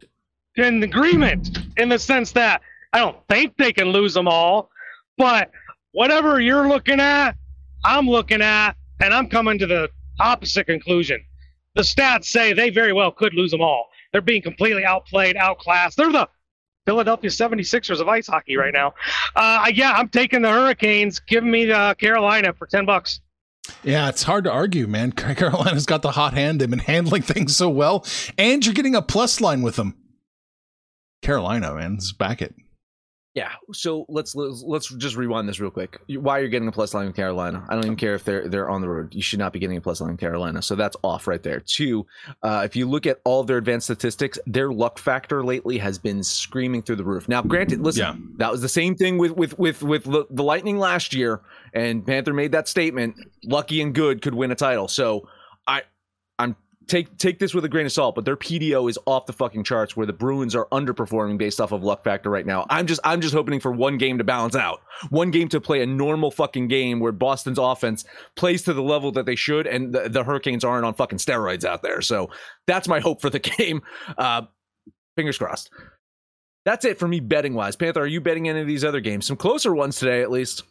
in 0.55 0.81
agreement 0.81 1.59
in 1.75 1.89
the 1.89 1.99
sense 1.99 2.31
that 2.31 2.61
I 2.93 2.99
don't 2.99 3.17
think 3.27 3.57
they 3.57 3.73
can 3.73 3.89
lose 3.89 4.13
them 4.13 4.29
all, 4.29 4.69
but 5.17 5.51
whatever 5.91 6.39
you're 6.39 6.69
looking 6.69 7.01
at, 7.01 7.35
I'm 7.83 8.07
looking 8.07 8.41
at, 8.41 8.77
and 8.99 9.13
I'm 9.13 9.27
coming 9.27 9.59
to 9.59 9.67
the 9.67 9.89
opposite 10.19 10.65
conclusion. 10.65 11.23
The 11.75 11.83
stats 11.83 12.25
say 12.25 12.53
they 12.53 12.69
very 12.69 12.93
well 12.93 13.11
could 13.11 13.33
lose 13.33 13.51
them 13.51 13.61
all. 13.61 13.87
They're 14.11 14.21
being 14.21 14.41
completely 14.41 14.83
outplayed, 14.83 15.37
outclassed. 15.37 15.97
They're 15.97 16.11
the 16.11 16.27
Philadelphia 16.85 17.29
76ers 17.29 17.99
of 17.99 18.07
ice 18.07 18.27
hockey 18.27 18.55
right 18.55 18.73
now. 18.73 18.93
Uh, 19.35 19.69
yeah, 19.73 19.91
I'm 19.91 20.07
taking 20.07 20.41
the 20.41 20.49
Hurricanes. 20.49 21.19
Give 21.19 21.43
me 21.43 21.65
the 21.65 21.95
Carolina 21.99 22.53
for 22.53 22.65
10 22.65 22.85
bucks. 22.85 23.19
Yeah, 23.83 24.07
it's 24.07 24.23
hard 24.23 24.45
to 24.45 24.51
argue, 24.51 24.87
man. 24.87 25.11
Carolina's 25.11 25.85
got 25.85 26.01
the 26.01 26.11
hot 26.11 26.33
hand. 26.33 26.61
They've 26.61 26.69
been 26.69 26.79
handling 26.79 27.21
things 27.23 27.55
so 27.55 27.69
well, 27.69 28.05
and 28.37 28.65
you're 28.65 28.73
getting 28.73 28.95
a 28.95 29.01
plus 29.01 29.41
line 29.41 29.61
with 29.61 29.75
them. 29.75 29.95
Carolina, 31.21 31.73
man, 31.75 31.95
let's 31.95 32.13
back 32.13 32.41
it. 32.41 32.55
Yeah. 33.37 33.51
So 33.71 34.03
let's, 34.09 34.33
let's 34.33 34.87
just 34.95 35.15
rewind 35.15 35.47
this 35.47 35.59
real 35.59 35.69
quick. 35.69 35.99
Why 36.07 36.39
you're 36.39 36.47
getting 36.49 36.67
a 36.67 36.71
plus 36.71 36.95
line 36.95 37.05
with 37.05 37.15
Carolina? 37.15 37.63
I 37.69 37.75
don't 37.75 37.85
even 37.85 37.95
care 37.95 38.15
if 38.15 38.23
they're 38.23 38.47
they're 38.49 38.67
on 38.67 38.81
the 38.81 38.89
road. 38.89 39.13
You 39.13 39.21
should 39.21 39.37
not 39.37 39.53
be 39.53 39.59
getting 39.59 39.77
a 39.77 39.81
plus 39.81 40.01
line 40.01 40.09
in 40.09 40.17
Carolina. 40.17 40.63
So 40.63 40.73
that's 40.73 40.97
off 41.03 41.27
right 41.27 41.43
there. 41.43 41.59
Two, 41.59 42.07
uh, 42.41 42.63
if 42.65 42.75
you 42.75 42.89
look 42.89 43.05
at 43.05 43.21
all 43.25 43.43
their 43.43 43.57
advanced 43.57 43.85
statistics, 43.85 44.39
their 44.47 44.71
luck 44.71 44.97
factor 44.97 45.43
lately 45.43 45.77
has 45.77 45.99
been 45.99 46.23
screaming 46.23 46.81
through 46.81 46.95
the 46.95 47.03
roof. 47.05 47.29
Now, 47.29 47.43
granted, 47.43 47.81
listen, 47.81 48.01
Yeah. 48.01 48.15
that 48.37 48.51
was 48.51 48.63
the 48.63 48.69
same 48.69 48.95
thing 48.95 49.19
with 49.19 49.33
with 49.37 49.59
with 49.59 49.83
with 49.83 50.05
the, 50.05 50.25
the 50.31 50.43
Lightning 50.43 50.79
last 50.79 51.13
year, 51.13 51.41
and 51.75 52.03
Panther 52.03 52.33
made 52.33 52.53
that 52.53 52.67
statement: 52.67 53.17
lucky 53.43 53.83
and 53.83 53.93
good 53.93 54.23
could 54.23 54.33
win 54.33 54.49
a 54.49 54.55
title. 54.55 54.87
So 54.87 55.29
I 55.67 55.83
I'm 56.39 56.55
take 56.87 57.17
take 57.17 57.39
this 57.39 57.53
with 57.53 57.65
a 57.65 57.69
grain 57.69 57.85
of 57.85 57.91
salt, 57.91 58.15
but 58.15 58.25
their 58.25 58.37
PDO 58.37 58.89
is 58.89 58.97
off 59.05 59.25
the 59.25 59.33
fucking 59.33 59.63
charts 59.63 59.95
where 59.95 60.05
the 60.05 60.13
Bruins 60.13 60.55
are 60.55 60.67
underperforming 60.71 61.37
based 61.37 61.61
off 61.61 61.71
of 61.71 61.83
luck 61.83 62.03
factor 62.03 62.29
right 62.29 62.45
now. 62.45 62.65
I'm 62.69 62.87
just 62.87 62.99
I'm 63.03 63.21
just 63.21 63.33
hoping 63.33 63.59
for 63.59 63.71
one 63.71 63.97
game 63.97 64.17
to 64.17 64.23
balance 64.23 64.55
out. 64.55 64.81
One 65.09 65.31
game 65.31 65.49
to 65.49 65.61
play 65.61 65.81
a 65.81 65.85
normal 65.85 66.31
fucking 66.31 66.67
game 66.67 66.99
where 66.99 67.11
Boston's 67.11 67.59
offense 67.59 68.05
plays 68.35 68.63
to 68.63 68.73
the 68.73 68.81
level 68.81 69.11
that 69.13 69.25
they 69.25 69.35
should 69.35 69.67
and 69.67 69.93
the, 69.93 70.09
the 70.09 70.23
Hurricanes 70.23 70.63
aren't 70.63 70.85
on 70.85 70.93
fucking 70.93 71.19
steroids 71.19 71.65
out 71.65 71.83
there. 71.83 72.01
So 72.01 72.29
that's 72.65 72.87
my 72.87 72.99
hope 72.99 73.21
for 73.21 73.29
the 73.29 73.39
game. 73.57 73.81
Uh 74.17 74.43
fingers 75.15 75.37
crossed. 75.37 75.69
That's 76.65 76.85
it 76.85 76.99
for 76.99 77.07
me 77.07 77.19
betting 77.21 77.53
wise. 77.53 77.75
Panther, 77.75 78.01
are 78.01 78.07
you 78.07 78.21
betting 78.21 78.49
any 78.49 78.59
of 78.59 78.67
these 78.67 78.83
other 78.83 78.99
games? 78.99 79.25
Some 79.25 79.37
closer 79.37 79.73
ones 79.73 79.97
today 79.97 80.21
at 80.21 80.31
least. 80.31 80.63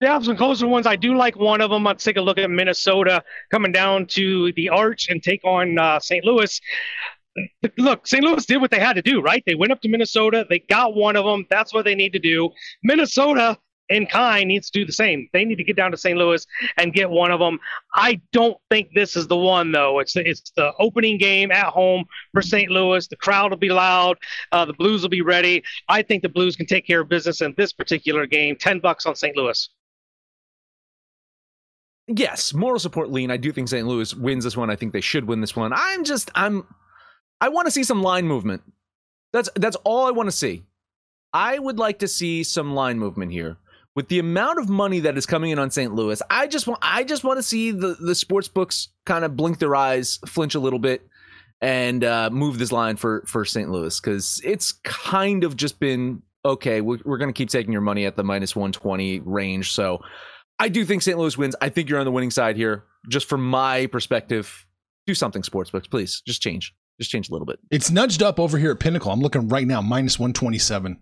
Yeah, 0.00 0.20
some 0.20 0.36
closer 0.36 0.66
ones. 0.66 0.86
I 0.86 0.96
do 0.96 1.16
like 1.16 1.36
one 1.36 1.62
of 1.62 1.70
them. 1.70 1.84
Let's 1.84 2.04
take 2.04 2.18
a 2.18 2.20
look 2.20 2.36
at 2.36 2.50
Minnesota 2.50 3.24
coming 3.50 3.72
down 3.72 4.06
to 4.08 4.52
the 4.52 4.68
Arch 4.68 5.08
and 5.08 5.22
take 5.22 5.42
on 5.42 5.78
uh, 5.78 5.98
St. 6.00 6.22
Louis. 6.24 6.60
Look, 7.78 8.06
St. 8.06 8.22
Louis 8.22 8.44
did 8.44 8.60
what 8.60 8.70
they 8.70 8.78
had 8.78 8.96
to 8.96 9.02
do, 9.02 9.22
right? 9.22 9.42
They 9.46 9.54
went 9.54 9.72
up 9.72 9.80
to 9.82 9.88
Minnesota. 9.88 10.46
They 10.48 10.58
got 10.58 10.94
one 10.94 11.16
of 11.16 11.24
them. 11.24 11.46
That's 11.48 11.72
what 11.72 11.86
they 11.86 11.94
need 11.94 12.12
to 12.12 12.18
do. 12.18 12.50
Minnesota 12.82 13.58
in 13.88 14.06
kind 14.06 14.48
needs 14.48 14.70
to 14.70 14.80
do 14.80 14.84
the 14.84 14.92
same. 14.92 15.28
They 15.32 15.44
need 15.44 15.56
to 15.56 15.64
get 15.64 15.76
down 15.76 15.92
to 15.92 15.96
St. 15.96 16.18
Louis 16.18 16.44
and 16.76 16.92
get 16.92 17.08
one 17.08 17.30
of 17.30 17.40
them. 17.40 17.58
I 17.94 18.20
don't 18.32 18.56
think 18.70 18.88
this 18.94 19.16
is 19.16 19.28
the 19.28 19.36
one 19.36 19.72
though. 19.72 20.00
It's 20.00 20.12
the, 20.12 20.28
it's 20.28 20.50
the 20.56 20.72
opening 20.78 21.18
game 21.18 21.50
at 21.50 21.66
home 21.66 22.04
for 22.32 22.42
St. 22.42 22.70
Louis. 22.70 23.06
The 23.06 23.16
crowd 23.16 23.50
will 23.50 23.58
be 23.58 23.70
loud. 23.70 24.18
Uh, 24.52 24.64
the 24.64 24.72
Blues 24.74 25.02
will 25.02 25.08
be 25.08 25.22
ready. 25.22 25.62
I 25.88 26.02
think 26.02 26.22
the 26.22 26.28
Blues 26.28 26.56
can 26.56 26.66
take 26.66 26.86
care 26.86 27.00
of 27.00 27.08
business 27.08 27.40
in 27.40 27.54
this 27.56 27.72
particular 27.72 28.26
game. 28.26 28.56
Ten 28.56 28.80
bucks 28.80 29.06
on 29.06 29.14
St. 29.14 29.36
Louis. 29.36 29.68
Yes, 32.08 32.54
moral 32.54 32.78
support 32.78 33.10
lean. 33.10 33.30
I 33.30 33.36
do 33.36 33.52
think 33.52 33.68
St. 33.68 33.86
Louis 33.86 34.14
wins 34.14 34.44
this 34.44 34.56
one. 34.56 34.70
I 34.70 34.76
think 34.76 34.92
they 34.92 35.00
should 35.00 35.26
win 35.26 35.40
this 35.40 35.56
one. 35.56 35.72
I'm 35.74 36.04
just 36.04 36.30
I'm 36.34 36.66
I 37.40 37.48
want 37.48 37.66
to 37.66 37.70
see 37.70 37.84
some 37.84 38.02
line 38.02 38.26
movement. 38.26 38.62
That's 39.32 39.50
that's 39.56 39.76
all 39.84 40.06
I 40.06 40.10
want 40.10 40.28
to 40.28 40.36
see. 40.36 40.62
I 41.32 41.58
would 41.58 41.78
like 41.78 41.98
to 41.98 42.08
see 42.08 42.42
some 42.42 42.74
line 42.74 42.98
movement 42.98 43.32
here. 43.32 43.58
With 43.94 44.08
the 44.08 44.18
amount 44.18 44.58
of 44.58 44.68
money 44.68 45.00
that 45.00 45.16
is 45.16 45.24
coming 45.24 45.50
in 45.50 45.58
on 45.58 45.70
St. 45.70 45.94
Louis, 45.94 46.20
I 46.28 46.46
just 46.48 46.66
want 46.66 46.80
I 46.82 47.02
just 47.02 47.24
want 47.24 47.38
to 47.38 47.42
see 47.42 47.70
the 47.70 47.96
the 47.98 48.14
sports 48.14 48.48
books 48.48 48.88
kind 49.06 49.24
of 49.24 49.36
blink 49.36 49.58
their 49.58 49.74
eyes, 49.74 50.18
flinch 50.26 50.54
a 50.54 50.60
little 50.60 50.78
bit, 50.78 51.06
and 51.62 52.04
uh, 52.04 52.28
move 52.30 52.58
this 52.58 52.72
line 52.72 52.96
for 52.96 53.24
for 53.26 53.44
St. 53.44 53.70
Louis 53.70 53.98
because 53.98 54.40
it's 54.44 54.72
kind 54.84 55.44
of 55.44 55.56
just 55.56 55.80
been 55.80 56.22
okay. 56.44 56.82
We're, 56.82 56.98
we're 57.06 57.16
going 57.16 57.32
to 57.32 57.36
keep 57.36 57.48
taking 57.48 57.72
your 57.72 57.80
money 57.80 58.04
at 58.04 58.16
the 58.16 58.24
minus 58.24 58.54
one 58.54 58.72
twenty 58.72 59.20
range. 59.20 59.72
So 59.72 60.00
I 60.58 60.68
do 60.68 60.84
think 60.84 61.02
St. 61.02 61.18
Louis 61.18 61.36
wins. 61.36 61.54
I 61.60 61.68
think 61.68 61.88
you're 61.88 61.98
on 61.98 62.04
the 62.04 62.12
winning 62.12 62.30
side 62.30 62.56
here. 62.56 62.84
Just 63.08 63.28
from 63.28 63.46
my 63.46 63.86
perspective, 63.86 64.66
do 65.06 65.14
something 65.14 65.42
sportsbooks, 65.42 65.90
please. 65.90 66.22
Just 66.26 66.42
change. 66.42 66.74
Just 66.98 67.10
change 67.10 67.28
a 67.28 67.32
little 67.32 67.46
bit. 67.46 67.58
It's 67.70 67.90
nudged 67.90 68.22
up 68.22 68.40
over 68.40 68.58
here 68.58 68.70
at 68.70 68.80
Pinnacle. 68.80 69.12
I'm 69.12 69.20
looking 69.20 69.48
right 69.48 69.66
now, 69.66 69.82
minus 69.82 70.18
127. 70.18 70.98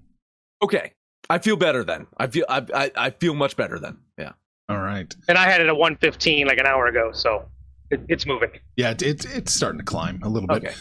Okay. 0.62 0.92
I 1.30 1.38
feel 1.38 1.56
better 1.56 1.84
then. 1.84 2.06
I 2.18 2.26
feel 2.26 2.44
I 2.48 2.66
I, 2.74 2.90
I 2.96 3.10
feel 3.10 3.34
much 3.34 3.56
better 3.56 3.78
then. 3.78 3.98
Yeah. 4.18 4.32
All 4.68 4.80
right. 4.80 5.14
And 5.28 5.38
I 5.38 5.44
had 5.44 5.60
it 5.60 5.68
at 5.68 5.76
115 5.76 6.46
like 6.46 6.58
an 6.58 6.66
hour 6.66 6.86
ago, 6.86 7.12
so 7.12 7.46
it, 7.90 8.00
it's 8.08 8.26
moving. 8.26 8.50
Yeah, 8.76 8.90
it, 8.90 9.02
it's 9.02 9.24
it's 9.24 9.54
starting 9.54 9.78
to 9.78 9.84
climb 9.84 10.20
a 10.22 10.28
little 10.28 10.48
bit. 10.48 10.64
Okay. 10.64 10.74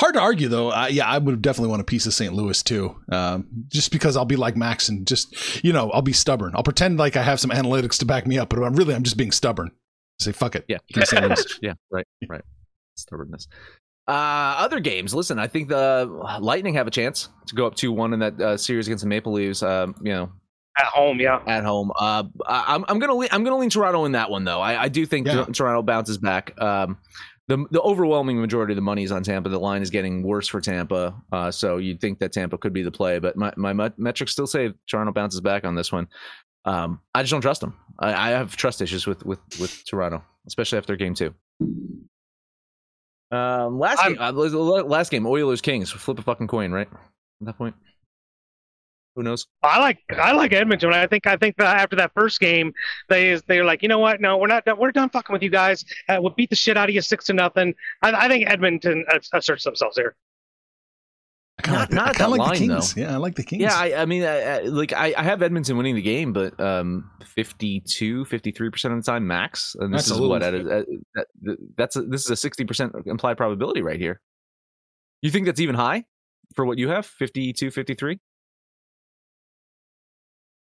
Hard 0.00 0.14
to 0.14 0.20
argue 0.20 0.48
though. 0.48 0.70
Uh, 0.72 0.88
yeah, 0.90 1.06
I 1.06 1.18
would 1.18 1.40
definitely 1.40 1.70
want 1.70 1.80
a 1.82 1.84
piece 1.84 2.04
of 2.06 2.14
St. 2.14 2.32
Louis 2.34 2.62
too. 2.62 2.96
Um, 3.12 3.46
just 3.68 3.92
because 3.92 4.16
I'll 4.16 4.24
be 4.24 4.34
like 4.36 4.56
Max 4.56 4.88
and 4.88 5.06
just 5.06 5.62
you 5.64 5.72
know 5.72 5.90
I'll 5.92 6.02
be 6.02 6.12
stubborn. 6.12 6.52
I'll 6.56 6.64
pretend 6.64 6.98
like 6.98 7.16
I 7.16 7.22
have 7.22 7.38
some 7.38 7.50
analytics 7.50 7.98
to 8.00 8.04
back 8.04 8.26
me 8.26 8.36
up, 8.38 8.48
but 8.48 8.62
I'm 8.62 8.74
really 8.74 8.94
I'm 8.94 9.04
just 9.04 9.16
being 9.16 9.30
stubborn. 9.30 9.70
Say 10.18 10.32
fuck 10.32 10.56
it. 10.56 10.64
Yeah. 10.68 10.78
St. 11.04 11.24
Louis. 11.24 11.58
yeah. 11.62 11.74
Right. 11.90 12.06
Right. 12.28 12.42
Stubbornness. 12.96 13.46
Uh, 14.06 14.56
other 14.58 14.80
games. 14.80 15.14
Listen, 15.14 15.38
I 15.38 15.46
think 15.46 15.68
the 15.68 16.06
Lightning 16.40 16.74
have 16.74 16.86
a 16.86 16.90
chance 16.90 17.28
to 17.46 17.54
go 17.54 17.66
up 17.66 17.74
two 17.74 17.90
one 17.92 18.12
in 18.12 18.18
that 18.20 18.40
uh, 18.40 18.56
series 18.56 18.86
against 18.86 19.02
the 19.04 19.08
Maple 19.08 19.32
Leafs. 19.32 19.62
Um, 19.62 19.94
you 20.02 20.12
know, 20.12 20.30
At 20.78 20.86
home, 20.86 21.20
yeah. 21.20 21.40
at 21.46 21.64
home. 21.64 21.90
Uh, 21.98 22.24
I, 22.46 22.74
I'm 22.74 22.84
I'm 22.88 22.98
gonna 22.98 23.14
lean, 23.14 23.28
I'm 23.32 23.44
gonna 23.44 23.56
lean 23.56 23.70
Toronto 23.70 24.04
in 24.04 24.12
that 24.12 24.28
one 24.30 24.44
though. 24.44 24.60
I, 24.60 24.82
I 24.82 24.88
do 24.88 25.06
think 25.06 25.26
Yeah. 25.26 25.44
Toronto 25.44 25.82
bounces 25.82 26.18
back. 26.18 26.60
Um, 26.60 26.98
the 27.48 27.64
the 27.70 27.80
overwhelming 27.82 28.40
majority 28.40 28.72
of 28.72 28.76
the 28.76 28.82
money 28.82 29.02
is 29.04 29.12
on 29.12 29.22
Tampa. 29.22 29.48
The 29.50 29.58
line 29.60 29.82
is 29.82 29.90
getting 29.90 30.22
worse 30.22 30.48
for 30.48 30.60
Tampa, 30.60 31.14
uh, 31.32 31.50
so 31.50 31.76
you'd 31.76 32.00
think 32.00 32.18
that 32.20 32.32
Tampa 32.32 32.56
could 32.58 32.72
be 32.72 32.82
the 32.82 32.90
play. 32.90 33.18
But 33.18 33.36
my 33.36 33.52
my 33.56 33.72
met- 33.72 33.98
metrics 33.98 34.32
still 34.32 34.46
say 34.46 34.72
Toronto 34.88 35.12
bounces 35.12 35.40
back 35.40 35.64
on 35.64 35.74
this 35.74 35.92
one. 35.92 36.08
Um, 36.64 37.00
I 37.14 37.22
just 37.22 37.30
don't 37.30 37.42
trust 37.42 37.60
them. 37.60 37.76
I, 37.98 38.14
I 38.14 38.30
have 38.30 38.56
trust 38.56 38.80
issues 38.80 39.06
with 39.06 39.24
with 39.26 39.40
with 39.60 39.84
Toronto, 39.86 40.22
especially 40.46 40.78
after 40.78 40.96
game 40.96 41.14
two. 41.14 41.34
Um, 43.30 43.78
last 43.78 43.98
I'm- 44.00 44.14
game, 44.14 44.22
uh, 44.22 44.32
last 44.82 45.10
game, 45.10 45.26
Oilers 45.26 45.60
Kings. 45.60 45.90
Flip 45.90 46.18
a 46.18 46.22
fucking 46.22 46.46
coin, 46.46 46.72
right? 46.72 46.88
At 47.40 47.46
that 47.46 47.58
point, 47.58 47.74
who 49.16 49.22
knows? 49.22 49.46
I 49.62 49.78
like 49.80 49.98
I 50.10 50.32
like 50.32 50.52
Edmonton. 50.52 50.92
I 50.92 51.06
think 51.06 51.26
I 51.26 51.36
think 51.36 51.56
that 51.58 51.76
after 51.80 51.96
that 51.96 52.12
first 52.14 52.40
game, 52.40 52.72
they 53.08 53.34
they're 53.46 53.64
like, 53.64 53.82
you 53.82 53.88
know 53.88 53.98
what? 53.98 54.20
No, 54.20 54.36
we're 54.38 54.46
not. 54.48 54.64
done. 54.64 54.78
We're 54.78 54.92
done 54.92 55.08
fucking 55.10 55.32
with 55.32 55.42
you 55.42 55.50
guys. 55.50 55.84
Uh, 56.08 56.16
we'll 56.20 56.30
beat 56.36 56.50
the 56.50 56.56
shit 56.56 56.76
out 56.76 56.88
of 56.88 56.94
you 56.94 57.00
six 57.00 57.24
to 57.26 57.32
nothing. 57.32 57.74
I, 58.02 58.12
I 58.12 58.28
think 58.28 58.48
Edmonton 58.48 59.04
asserts 59.32 59.64
themselves 59.64 59.96
here. 59.96 60.16
I 61.58 61.62
kind 61.62 61.76
Not- 61.78 61.88
of 61.88 61.94
not 61.94 62.06
like, 62.06 62.08
at 62.08 62.12
the, 62.12 62.18
that 62.18 62.24
kinda 62.24 62.30
like 62.30 62.58
the 62.58 62.66
line, 62.66 62.78
Kings. 62.80 62.96
Yeah, 62.96 63.14
I 63.14 63.16
like 63.16 63.34
the 63.36 63.44
Kings. 63.44 63.62
Yeah, 63.62 63.76
I, 63.76 64.02
I 64.02 64.06
mean, 64.06 64.24
I, 64.24 64.38
I, 64.40 64.58
like 64.62 64.92
I, 64.92 65.14
I 65.16 65.22
have 65.22 65.40
Edmonton 65.40 65.76
winning 65.76 65.94
the 65.94 66.02
game, 66.02 66.32
but 66.32 66.58
um, 66.60 67.08
52, 67.24 68.24
53 68.24 68.70
percent 68.70 68.92
of 68.94 69.04
the 69.04 69.08
time 69.08 69.24
max, 69.26 69.76
and 69.78 69.94
this 69.94 70.00
That's 70.00 70.06
is 70.06 70.12
little- 70.14 70.30
what 70.30 70.42
at 70.42 70.54
a, 70.54 70.58
at, 70.58 70.86
that, 71.42 71.56
that's 71.76 71.94
a, 71.96 72.02
this 72.02 72.24
is 72.24 72.30
a 72.30 72.36
sixty 72.36 72.64
percent 72.64 72.92
implied 73.06 73.36
probability 73.36 73.82
right 73.82 74.00
here. 74.00 74.20
You 75.22 75.30
think 75.30 75.46
that's 75.46 75.60
even 75.60 75.76
high 75.76 76.04
for 76.56 76.66
what 76.66 76.76
you 76.78 76.88
have? 76.88 77.06
52, 77.06 77.70
53? 77.70 78.18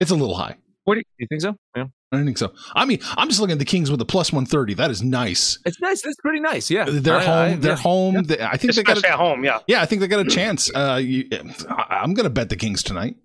It's 0.01 0.11
a 0.11 0.15
little 0.15 0.35
high. 0.35 0.57
What 0.83 0.95
do 0.95 1.03
you 1.19 1.27
think 1.27 1.41
so? 1.41 1.55
Yeah. 1.75 1.85
I 2.11 2.17
don't 2.17 2.25
think 2.25 2.37
so. 2.39 2.51
I 2.75 2.83
mean, 2.85 2.99
I'm 3.15 3.29
just 3.29 3.39
looking 3.39 3.53
at 3.53 3.59
the 3.59 3.65
Kings 3.65 3.89
with 3.89 4.01
a 4.01 4.05
plus 4.05 4.33
130. 4.33 4.73
That 4.73 4.91
is 4.91 5.01
nice. 5.01 5.59
It's 5.63 5.79
nice. 5.79 6.01
That's 6.01 6.17
pretty 6.21 6.41
nice. 6.41 6.69
Yeah. 6.69 6.85
They're 6.89 7.15
I- 7.17 7.23
home. 7.23 7.53
I- 7.53 7.55
they're 7.55 7.71
yeah. 7.73 7.77
home. 7.77 8.23
They- 8.23 8.41
I 8.41 8.57
think 8.57 8.73
they 8.75 8.83
got 8.83 9.01
a, 9.01 9.07
at 9.09 9.15
home, 9.15 9.45
yeah. 9.45 9.59
Yeah, 9.67 9.81
I 9.81 9.85
think 9.85 10.01
they 10.01 10.07
got 10.07 10.25
a 10.25 10.29
chance. 10.29 10.69
Uh, 10.75 10.99
you, 11.01 11.29
I, 11.69 11.99
I'm 12.01 12.13
going 12.13 12.25
to 12.25 12.29
bet 12.31 12.49
the 12.49 12.57
Kings 12.57 12.83
tonight. 12.83 13.15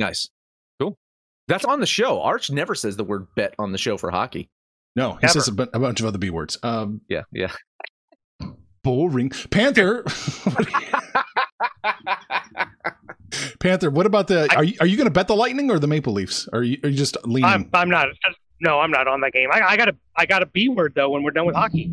Nice. 0.00 0.28
Cool. 0.80 0.96
That's 1.46 1.64
on 1.64 1.78
the 1.80 1.86
show. 1.86 2.20
Arch 2.22 2.50
never 2.50 2.74
says 2.74 2.96
the 2.96 3.04
word 3.04 3.28
bet 3.36 3.54
on 3.58 3.70
the 3.72 3.78
show 3.78 3.96
for 3.98 4.10
hockey. 4.10 4.48
No, 4.96 5.12
he 5.12 5.18
Never. 5.26 5.32
says 5.34 5.46
a, 5.48 5.52
bunch 5.52 6.00
of 6.00 6.06
other 6.06 6.18
B 6.18 6.30
words. 6.30 6.58
Um, 6.64 7.02
Yeah. 7.08 7.22
Yeah. 7.32 7.52
boring. 8.82 9.30
Panther. 9.50 10.04
Panther. 13.60 13.90
What 13.90 14.06
about 14.06 14.28
the? 14.28 14.54
Are 14.56 14.64
you 14.64 14.76
are 14.80 14.86
you 14.86 14.96
going 14.96 15.06
to 15.06 15.12
bet 15.12 15.28
the 15.28 15.36
Lightning 15.36 15.70
or 15.70 15.78
the 15.78 15.86
Maple 15.86 16.12
Leafs? 16.12 16.48
Are 16.52 16.62
you 16.62 16.78
are 16.82 16.88
you 16.88 16.96
just 16.96 17.16
leaning? 17.24 17.44
I'm, 17.44 17.70
I'm 17.72 17.90
not. 17.90 18.08
No, 18.60 18.80
I'm 18.80 18.90
not 18.90 19.06
on 19.06 19.20
that 19.20 19.32
game. 19.32 19.48
I, 19.52 19.62
I 19.62 19.76
got 19.76 19.88
a 19.88 19.96
I 20.16 20.26
got 20.26 20.42
a 20.42 20.46
B 20.46 20.68
word 20.68 20.92
though 20.94 21.10
when 21.10 21.22
we're 21.22 21.30
done 21.30 21.46
with 21.46 21.54
hockey. 21.54 21.92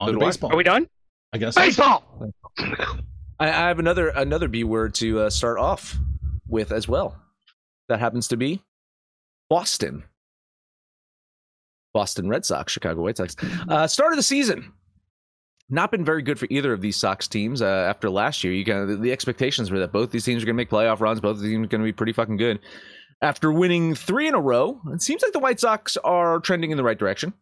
on 0.00 0.08
so 0.08 0.12
to 0.12 0.24
I. 0.24 0.28
baseball? 0.28 0.52
Are 0.52 0.56
we 0.56 0.64
done? 0.64 0.88
I 1.32 1.38
guess. 1.38 1.54
Baseball. 1.54 2.32
I, 2.58 3.48
I 3.48 3.68
have 3.68 3.78
another 3.78 4.08
another 4.08 4.48
B 4.48 4.64
word 4.64 4.94
to 4.96 5.20
uh, 5.20 5.30
start 5.30 5.58
off 5.58 5.96
with 6.46 6.72
as 6.72 6.86
well. 6.86 7.16
That 7.88 8.00
happens 8.00 8.28
to 8.28 8.36
be 8.36 8.62
Boston. 9.48 10.04
Boston 11.92 12.28
Red 12.28 12.44
Sox, 12.44 12.72
Chicago 12.72 13.02
White 13.02 13.16
Sox. 13.16 13.34
Uh, 13.68 13.86
start 13.86 14.12
of 14.12 14.16
the 14.16 14.22
season. 14.22 14.72
Not 15.70 15.92
been 15.92 16.04
very 16.04 16.22
good 16.22 16.38
for 16.38 16.48
either 16.50 16.72
of 16.72 16.80
these 16.80 16.96
Sox 16.96 17.28
teams. 17.28 17.62
Uh, 17.62 17.66
after 17.66 18.10
last 18.10 18.42
year, 18.42 18.52
you 18.52 18.64
kind 18.64 18.90
of, 18.90 19.00
the, 19.00 19.12
expectations 19.12 19.70
were 19.70 19.78
that 19.78 19.92
both 19.92 20.10
these 20.10 20.24
teams 20.24 20.42
are 20.42 20.46
going 20.46 20.56
to 20.56 20.60
make 20.60 20.70
playoff 20.70 21.00
runs. 21.00 21.20
Both 21.20 21.36
of 21.36 21.42
these 21.42 21.52
teams 21.52 21.66
are 21.66 21.68
going 21.68 21.80
to 21.80 21.84
be 21.84 21.92
pretty 21.92 22.12
fucking 22.12 22.36
good. 22.36 22.58
After 23.22 23.52
winning 23.52 23.94
three 23.94 24.26
in 24.26 24.34
a 24.34 24.40
row, 24.40 24.80
it 24.92 25.00
seems 25.00 25.22
like 25.22 25.32
the 25.32 25.38
White 25.38 25.60
Sox 25.60 25.96
are 25.98 26.40
trending 26.40 26.72
in 26.72 26.76
the 26.76 26.82
right 26.82 26.98
direction. 26.98 27.34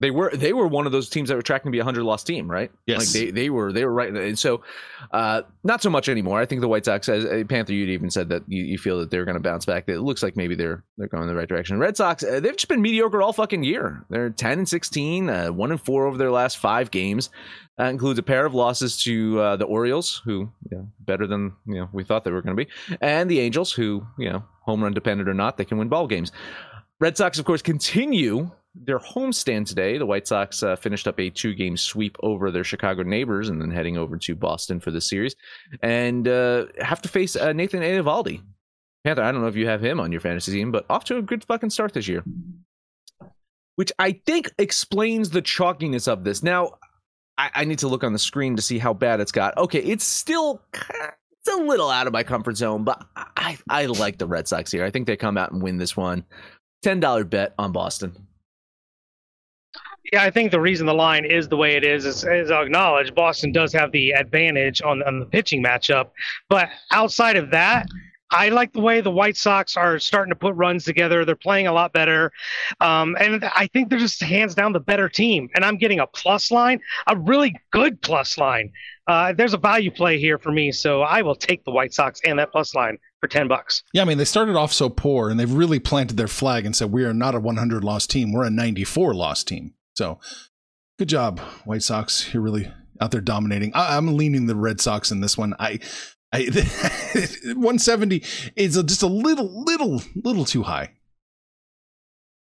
They 0.00 0.10
were 0.10 0.30
they 0.34 0.54
were 0.54 0.66
one 0.66 0.86
of 0.86 0.92
those 0.92 1.10
teams 1.10 1.28
that 1.28 1.34
were 1.34 1.42
tracking 1.42 1.70
to 1.70 1.76
be 1.76 1.78
a 1.78 1.84
hundred 1.84 2.04
loss 2.04 2.24
team, 2.24 2.50
right? 2.50 2.70
Yes. 2.86 2.98
Like 3.00 3.08
they, 3.08 3.30
they 3.30 3.50
were 3.50 3.70
they 3.70 3.84
were 3.84 3.92
right, 3.92 4.10
and 4.10 4.38
so 4.38 4.62
uh, 5.12 5.42
not 5.62 5.82
so 5.82 5.90
much 5.90 6.08
anymore. 6.08 6.40
I 6.40 6.46
think 6.46 6.62
the 6.62 6.68
White 6.68 6.86
Sox, 6.86 7.06
as 7.10 7.26
uh, 7.26 7.44
Panther, 7.46 7.74
you'd 7.74 7.90
even 7.90 8.10
said 8.10 8.30
that 8.30 8.42
you, 8.48 8.64
you 8.64 8.78
feel 8.78 8.98
that 9.00 9.10
they're 9.10 9.26
going 9.26 9.36
to 9.36 9.42
bounce 9.42 9.66
back. 9.66 9.84
It 9.88 10.00
looks 10.00 10.22
like 10.22 10.36
maybe 10.36 10.54
they're 10.54 10.82
they're 10.96 11.08
going 11.08 11.24
in 11.24 11.28
the 11.28 11.34
right 11.34 11.48
direction. 11.48 11.78
Red 11.78 11.98
Sox, 11.98 12.24
uh, 12.24 12.40
they've 12.40 12.56
just 12.56 12.68
been 12.68 12.80
mediocre 12.80 13.20
all 13.20 13.34
fucking 13.34 13.62
year. 13.62 14.02
They're 14.08 14.30
ten 14.30 14.58
and 14.58 14.68
sixteen, 14.68 15.28
uh, 15.28 15.48
one 15.48 15.70
and 15.70 15.80
four 15.80 16.06
over 16.06 16.16
their 16.16 16.30
last 16.30 16.56
five 16.56 16.90
games. 16.90 17.28
That 17.76 17.90
includes 17.90 18.18
a 18.18 18.22
pair 18.22 18.46
of 18.46 18.54
losses 18.54 19.02
to 19.02 19.38
uh, 19.38 19.56
the 19.56 19.66
Orioles, 19.66 20.22
who 20.24 20.50
you 20.70 20.78
know, 20.78 20.88
better 21.00 21.26
than 21.26 21.52
you 21.66 21.74
know 21.74 21.90
we 21.92 22.04
thought 22.04 22.24
they 22.24 22.30
were 22.30 22.40
going 22.40 22.56
to 22.56 22.64
be, 22.64 22.70
and 23.02 23.30
the 23.30 23.40
Angels, 23.40 23.70
who 23.70 24.06
you 24.18 24.30
know 24.30 24.42
home 24.62 24.82
run 24.82 24.94
dependent 24.94 25.28
or 25.28 25.34
not, 25.34 25.58
they 25.58 25.66
can 25.66 25.76
win 25.76 25.90
ball 25.90 26.06
games. 26.06 26.32
Red 27.00 27.16
Sox, 27.18 27.38
of 27.38 27.44
course, 27.44 27.62
continue 27.62 28.50
their 28.74 28.98
homestand 28.98 29.66
today. 29.66 29.98
The 29.98 30.06
White 30.06 30.28
Sox 30.28 30.62
uh, 30.62 30.76
finished 30.76 31.08
up 31.08 31.18
a 31.18 31.30
two 31.30 31.54
game 31.54 31.76
sweep 31.76 32.16
over 32.22 32.50
their 32.50 32.64
Chicago 32.64 33.02
neighbors 33.02 33.48
and 33.48 33.60
then 33.60 33.70
heading 33.70 33.96
over 33.96 34.16
to 34.16 34.34
Boston 34.34 34.80
for 34.80 34.90
the 34.90 35.00
series 35.00 35.34
and 35.82 36.28
uh, 36.28 36.66
have 36.80 37.02
to 37.02 37.08
face 37.08 37.36
uh, 37.36 37.52
Nathan 37.52 37.82
Eovaldi. 37.82 38.42
Panther, 39.04 39.22
I 39.22 39.32
don't 39.32 39.40
know 39.40 39.48
if 39.48 39.56
you 39.56 39.66
have 39.66 39.82
him 39.82 39.98
on 39.98 40.12
your 40.12 40.20
fantasy 40.20 40.52
team, 40.52 40.70
but 40.70 40.84
off 40.90 41.04
to 41.04 41.16
a 41.16 41.22
good 41.22 41.44
fucking 41.44 41.70
start 41.70 41.94
this 41.94 42.06
year. 42.06 42.22
Which 43.76 43.92
I 43.98 44.20
think 44.26 44.52
explains 44.58 45.30
the 45.30 45.40
chalkiness 45.40 46.06
of 46.06 46.22
this. 46.22 46.42
Now, 46.42 46.74
I, 47.38 47.50
I 47.54 47.64
need 47.64 47.78
to 47.78 47.88
look 47.88 48.04
on 48.04 48.12
the 48.12 48.18
screen 48.18 48.56
to 48.56 48.62
see 48.62 48.78
how 48.78 48.92
bad 48.92 49.20
it's 49.20 49.32
got. 49.32 49.56
Okay, 49.56 49.78
it's 49.78 50.04
still 50.04 50.60
it's 50.74 51.54
a 51.54 51.62
little 51.62 51.88
out 51.88 52.06
of 52.06 52.12
my 52.12 52.22
comfort 52.22 52.58
zone, 52.58 52.84
but 52.84 53.02
I, 53.16 53.56
I 53.70 53.86
like 53.86 54.18
the 54.18 54.26
Red 54.26 54.46
Sox 54.46 54.70
here. 54.70 54.84
I 54.84 54.90
think 54.90 55.06
they 55.06 55.16
come 55.16 55.38
out 55.38 55.50
and 55.50 55.62
win 55.62 55.78
this 55.78 55.96
one. 55.96 56.24
$10 56.84 57.28
bet 57.28 57.54
on 57.58 57.72
Boston. 57.72 58.26
Yeah, 60.12 60.22
I 60.22 60.30
think 60.30 60.50
the 60.50 60.60
reason 60.60 60.86
the 60.86 60.94
line 60.94 61.24
is 61.24 61.48
the 61.48 61.56
way 61.56 61.76
it 61.76 61.84
is 61.84 62.04
is, 62.04 62.24
is 62.24 62.50
I'll 62.50 62.62
acknowledge 62.62 63.14
Boston 63.14 63.52
does 63.52 63.72
have 63.72 63.92
the 63.92 64.12
advantage 64.12 64.82
on, 64.82 65.02
on 65.02 65.20
the 65.20 65.26
pitching 65.26 65.62
matchup. 65.62 66.10
But 66.48 66.68
outside 66.90 67.36
of 67.36 67.50
that, 67.50 67.86
I 68.32 68.48
like 68.50 68.72
the 68.72 68.80
way 68.80 69.00
the 69.00 69.10
White 69.10 69.36
Sox 69.36 69.76
are 69.76 69.98
starting 69.98 70.30
to 70.30 70.36
put 70.36 70.54
runs 70.54 70.84
together. 70.84 71.24
They're 71.24 71.34
playing 71.34 71.66
a 71.66 71.72
lot 71.72 71.92
better. 71.92 72.32
Um, 72.80 73.16
and 73.18 73.44
I 73.44 73.66
think 73.66 73.90
they're 73.90 73.98
just 73.98 74.22
hands 74.22 74.54
down 74.54 74.72
the 74.72 74.80
better 74.80 75.08
team. 75.08 75.48
And 75.54 75.64
I'm 75.64 75.76
getting 75.76 75.98
a 75.98 76.06
plus 76.06 76.50
line, 76.50 76.80
a 77.08 77.16
really 77.16 77.54
good 77.72 78.00
plus 78.02 78.38
line. 78.38 78.72
Uh, 79.06 79.32
there's 79.32 79.54
a 79.54 79.58
value 79.58 79.90
play 79.90 80.18
here 80.18 80.38
for 80.38 80.52
me. 80.52 80.70
So 80.70 81.02
I 81.02 81.22
will 81.22 81.34
take 81.34 81.64
the 81.64 81.72
White 81.72 81.92
Sox 81.92 82.20
and 82.24 82.38
that 82.38 82.52
plus 82.52 82.74
line 82.74 82.98
for 83.20 83.26
10 83.26 83.48
bucks. 83.48 83.82
Yeah, 83.92 84.02
I 84.02 84.04
mean, 84.04 84.18
they 84.18 84.24
started 84.24 84.54
off 84.54 84.72
so 84.72 84.88
poor 84.88 85.28
and 85.28 85.38
they've 85.38 85.52
really 85.52 85.80
planted 85.80 86.16
their 86.16 86.28
flag 86.28 86.64
and 86.64 86.74
said, 86.76 86.92
we 86.92 87.04
are 87.04 87.12
not 87.12 87.34
a 87.34 87.40
100 87.40 87.82
loss 87.82 88.06
team. 88.06 88.32
We're 88.32 88.44
a 88.44 88.50
94 88.50 89.12
loss 89.14 89.42
team. 89.42 89.74
So 90.00 90.18
good 90.98 91.10
job, 91.10 91.40
White 91.66 91.82
Sox. 91.82 92.32
You're 92.32 92.42
really 92.42 92.72
out 93.02 93.10
there 93.10 93.20
dominating. 93.20 93.72
I, 93.74 93.98
I'm 93.98 94.16
leaning 94.16 94.46
the 94.46 94.56
Red 94.56 94.80
Sox 94.80 95.10
in 95.10 95.20
this 95.20 95.36
one. 95.36 95.52
I, 95.60 95.78
I 96.32 96.44
170 97.44 98.24
is 98.56 98.82
just 98.82 99.02
a 99.02 99.06
little, 99.06 99.62
little, 99.66 100.00
little 100.14 100.46
too 100.46 100.62
high. 100.62 100.92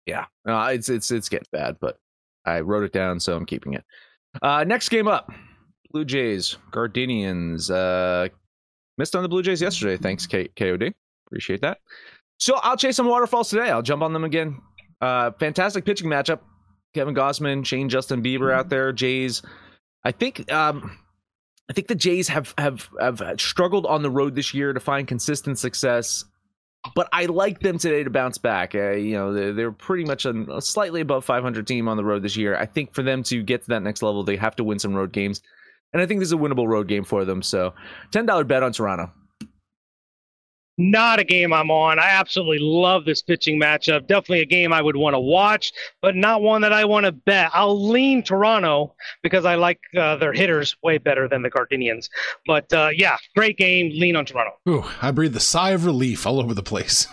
Yeah, 0.05 0.27
uh, 0.47 0.71
it's 0.73 0.87
it's 0.87 1.11
it's 1.11 1.27
getting 1.27 1.49
bad, 1.51 1.75
but 1.81 1.99
I 2.45 2.61
wrote 2.61 2.85
it 2.85 2.93
down, 2.93 3.19
so 3.19 3.35
I'm 3.35 3.45
keeping 3.45 3.73
it. 3.73 3.83
Uh, 4.41 4.63
next 4.63 4.87
game 4.87 5.09
up, 5.09 5.29
Blue 5.91 6.05
Jays, 6.05 6.57
Gardenians. 6.71 7.69
Uh, 7.69 8.29
missed 8.97 9.13
on 9.13 9.23
the 9.23 9.29
Blue 9.29 9.43
Jays 9.43 9.61
yesterday. 9.61 9.97
Thanks, 9.97 10.25
K- 10.25 10.51
KOD. 10.55 10.93
Appreciate 11.27 11.59
that. 11.63 11.79
So 12.39 12.55
I'll 12.63 12.77
chase 12.77 12.95
some 12.95 13.07
waterfalls 13.07 13.49
today. 13.49 13.69
I'll 13.69 13.81
jump 13.81 14.03
on 14.03 14.13
them 14.13 14.23
again. 14.23 14.57
Uh, 15.01 15.31
fantastic 15.37 15.83
pitching 15.83 16.07
matchup. 16.07 16.39
Kevin 16.93 17.15
Gausman, 17.15 17.65
Shane 17.65 17.89
Justin 17.89 18.23
Bieber 18.23 18.53
out 18.53 18.69
there. 18.69 18.91
Jays. 18.91 19.41
I 20.03 20.11
think 20.11 20.51
um, 20.51 20.97
I 21.69 21.73
think 21.73 21.87
the 21.87 21.95
Jays 21.95 22.27
have 22.29 22.53
have 22.57 22.89
have 22.99 23.21
struggled 23.37 23.85
on 23.85 24.01
the 24.01 24.09
road 24.09 24.35
this 24.35 24.53
year 24.53 24.73
to 24.73 24.79
find 24.79 25.07
consistent 25.07 25.59
success 25.59 26.25
but 26.95 27.07
I 27.13 27.25
like 27.25 27.59
them 27.59 27.77
today 27.77 28.03
to 28.03 28.09
bounce 28.09 28.37
back. 28.37 28.73
Uh, 28.73 28.91
you 28.91 29.13
know, 29.13 29.33
they're, 29.33 29.53
they're 29.53 29.71
pretty 29.71 30.03
much 30.03 30.25
a, 30.25 30.31
a 30.51 30.61
slightly 30.61 31.01
above 31.01 31.23
500 31.25 31.67
team 31.67 31.87
on 31.87 31.97
the 31.97 32.03
road 32.03 32.23
this 32.23 32.35
year. 32.35 32.55
I 32.57 32.65
think 32.65 32.93
for 32.93 33.03
them 33.03 33.23
to 33.23 33.43
get 33.43 33.63
to 33.63 33.69
that 33.69 33.83
next 33.83 34.01
level, 34.01 34.23
they 34.23 34.35
have 34.37 34.55
to 34.57 34.63
win 34.63 34.79
some 34.79 34.93
road 34.93 35.11
games, 35.11 35.41
and 35.93 36.01
I 36.01 36.05
think 36.05 36.19
this 36.19 36.29
is 36.29 36.33
a 36.33 36.37
winnable 36.37 36.67
road 36.67 36.87
game 36.87 37.03
for 37.03 37.25
them. 37.25 37.41
So, 37.41 37.73
ten 38.11 38.25
dollar 38.25 38.43
bet 38.43 38.63
on 38.63 38.73
Toronto. 38.73 39.11
Not 40.81 41.19
a 41.19 41.23
game 41.23 41.53
I'm 41.53 41.69
on. 41.69 41.99
I 41.99 42.09
absolutely 42.09 42.57
love 42.57 43.05
this 43.05 43.21
pitching 43.21 43.59
matchup. 43.59 44.07
Definitely 44.07 44.41
a 44.41 44.45
game 44.45 44.73
I 44.73 44.81
would 44.81 44.95
want 44.95 45.13
to 45.13 45.19
watch, 45.19 45.71
but 46.01 46.15
not 46.15 46.41
one 46.41 46.63
that 46.63 46.73
I 46.73 46.85
want 46.85 47.05
to 47.05 47.11
bet. 47.11 47.51
I'll 47.53 47.89
lean 47.89 48.23
Toronto 48.23 48.95
because 49.21 49.45
I 49.45 49.55
like 49.55 49.79
uh, 49.95 50.15
their 50.15 50.33
hitters 50.33 50.75
way 50.81 50.97
better 50.97 51.27
than 51.27 51.43
the 51.43 51.51
Gardenians. 51.51 52.09
But 52.47 52.73
uh, 52.73 52.89
yeah, 52.95 53.17
great 53.35 53.57
game. 53.57 53.91
Lean 53.93 54.15
on 54.15 54.25
Toronto. 54.25 54.53
Ooh, 54.67 54.83
I 55.03 55.11
breathed 55.11 55.35
a 55.35 55.39
sigh 55.39 55.69
of 55.71 55.85
relief 55.85 56.25
all 56.25 56.39
over 56.39 56.55
the 56.55 56.63
place. 56.63 57.07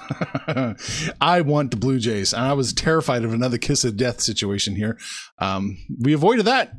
I 1.21 1.43
want 1.43 1.71
the 1.71 1.77
Blue 1.77 1.99
Jays, 1.99 2.33
and 2.33 2.45
I 2.45 2.55
was 2.55 2.73
terrified 2.73 3.23
of 3.23 3.35
another 3.35 3.59
kiss 3.59 3.85
of 3.85 3.99
death 3.99 4.23
situation 4.23 4.77
here. 4.77 4.99
Um, 5.39 5.77
we 6.01 6.15
avoided 6.15 6.47
that, 6.47 6.73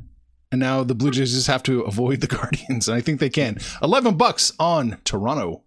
and 0.50 0.58
now 0.58 0.82
the 0.82 0.96
Blue 0.96 1.12
Jays 1.12 1.32
just 1.34 1.46
have 1.46 1.62
to 1.64 1.82
avoid 1.82 2.20
the 2.20 2.26
Guardians, 2.36 2.88
and 2.88 2.96
I 2.96 3.00
think 3.00 3.20
they 3.20 3.30
can. 3.30 3.58
Eleven 3.80 4.16
bucks 4.16 4.52
on 4.58 4.98
Toronto. 5.04 5.62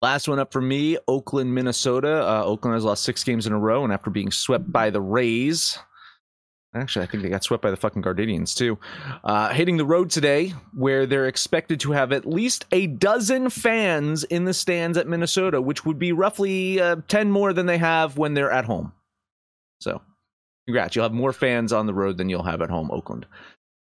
Last 0.00 0.28
one 0.28 0.38
up 0.38 0.52
for 0.52 0.60
me, 0.60 0.96
Oakland, 1.08 1.52
Minnesota. 1.52 2.24
Uh, 2.24 2.44
Oakland 2.44 2.74
has 2.74 2.84
lost 2.84 3.02
six 3.02 3.24
games 3.24 3.46
in 3.48 3.52
a 3.52 3.58
row, 3.58 3.82
and 3.82 3.92
after 3.92 4.10
being 4.10 4.30
swept 4.30 4.70
by 4.70 4.90
the 4.90 5.00
Rays, 5.00 5.76
actually, 6.72 7.02
I 7.02 7.06
think 7.06 7.24
they 7.24 7.28
got 7.28 7.42
swept 7.42 7.64
by 7.64 7.72
the 7.72 7.76
fucking 7.76 8.02
Gardenians 8.02 8.54
too. 8.54 8.78
Uh, 9.24 9.48
hitting 9.48 9.76
the 9.76 9.84
road 9.84 10.10
today, 10.10 10.54
where 10.72 11.04
they're 11.04 11.26
expected 11.26 11.80
to 11.80 11.90
have 11.90 12.12
at 12.12 12.24
least 12.24 12.64
a 12.70 12.86
dozen 12.86 13.50
fans 13.50 14.22
in 14.22 14.44
the 14.44 14.54
stands 14.54 14.96
at 14.96 15.08
Minnesota, 15.08 15.60
which 15.60 15.84
would 15.84 15.98
be 15.98 16.12
roughly 16.12 16.80
uh, 16.80 16.96
ten 17.08 17.32
more 17.32 17.52
than 17.52 17.66
they 17.66 17.78
have 17.78 18.16
when 18.16 18.34
they're 18.34 18.52
at 18.52 18.66
home. 18.66 18.92
So, 19.80 20.00
congrats! 20.68 20.94
You'll 20.94 21.06
have 21.06 21.12
more 21.12 21.32
fans 21.32 21.72
on 21.72 21.86
the 21.86 21.94
road 21.94 22.18
than 22.18 22.28
you'll 22.28 22.44
have 22.44 22.62
at 22.62 22.70
home, 22.70 22.88
Oakland. 22.92 23.26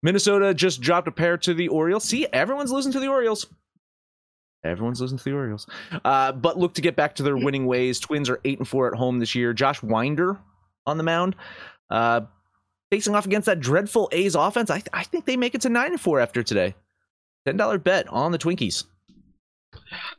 Minnesota 0.05 0.55
just 0.55 0.81
dropped 0.81 1.09
a 1.09 1.12
pair 1.12 1.37
to 1.38 1.55
the 1.55 1.66
Orioles. 1.66 2.05
See, 2.05 2.27
everyone's 2.33 2.70
losing 2.70 2.92
to 2.92 3.00
the 3.00 3.09
Orioles. 3.09 3.46
Everyone's 4.64 5.00
losing 5.00 5.18
to 5.18 5.24
the 5.24 5.33
Orioles, 5.33 5.66
uh, 6.05 6.33
but 6.33 6.59
look 6.59 6.74
to 6.74 6.81
get 6.81 6.96
back 6.96 7.14
to 7.16 7.22
their 7.22 7.37
winning 7.37 7.66
ways. 7.66 8.00
Twins 8.00 8.31
are 8.31 8.40
eight 8.44 8.59
and 8.59 8.66
four 8.66 8.87
at 8.88 8.94
home 8.94 9.18
this 9.18 9.35
year. 9.35 9.53
Josh 9.53 9.83
Winder 9.83 10.38
on 10.87 10.96
the 10.96 11.05
mound, 11.05 11.37
uh, 11.90 12.22
facing 12.90 13.14
off 13.14 13.27
against 13.27 13.46
that 13.46 13.61
dreadful 13.61 14.09
A's 14.12 14.35
offense. 14.35 14.70
I, 14.70 14.83
I 14.92 15.05
think 15.05 15.27
they 15.27 15.37
make 15.37 15.55
it 15.55 15.61
to 15.62 15.68
nine 15.68 15.92
and 15.92 16.00
four 16.00 16.20
after 16.20 16.42
today. 16.42 16.74
Ten 17.46 17.57
dollar 17.57 17.79
bet 17.79 18.09
on 18.09 18.33
the 18.33 18.38
Twinkies. 18.38 18.85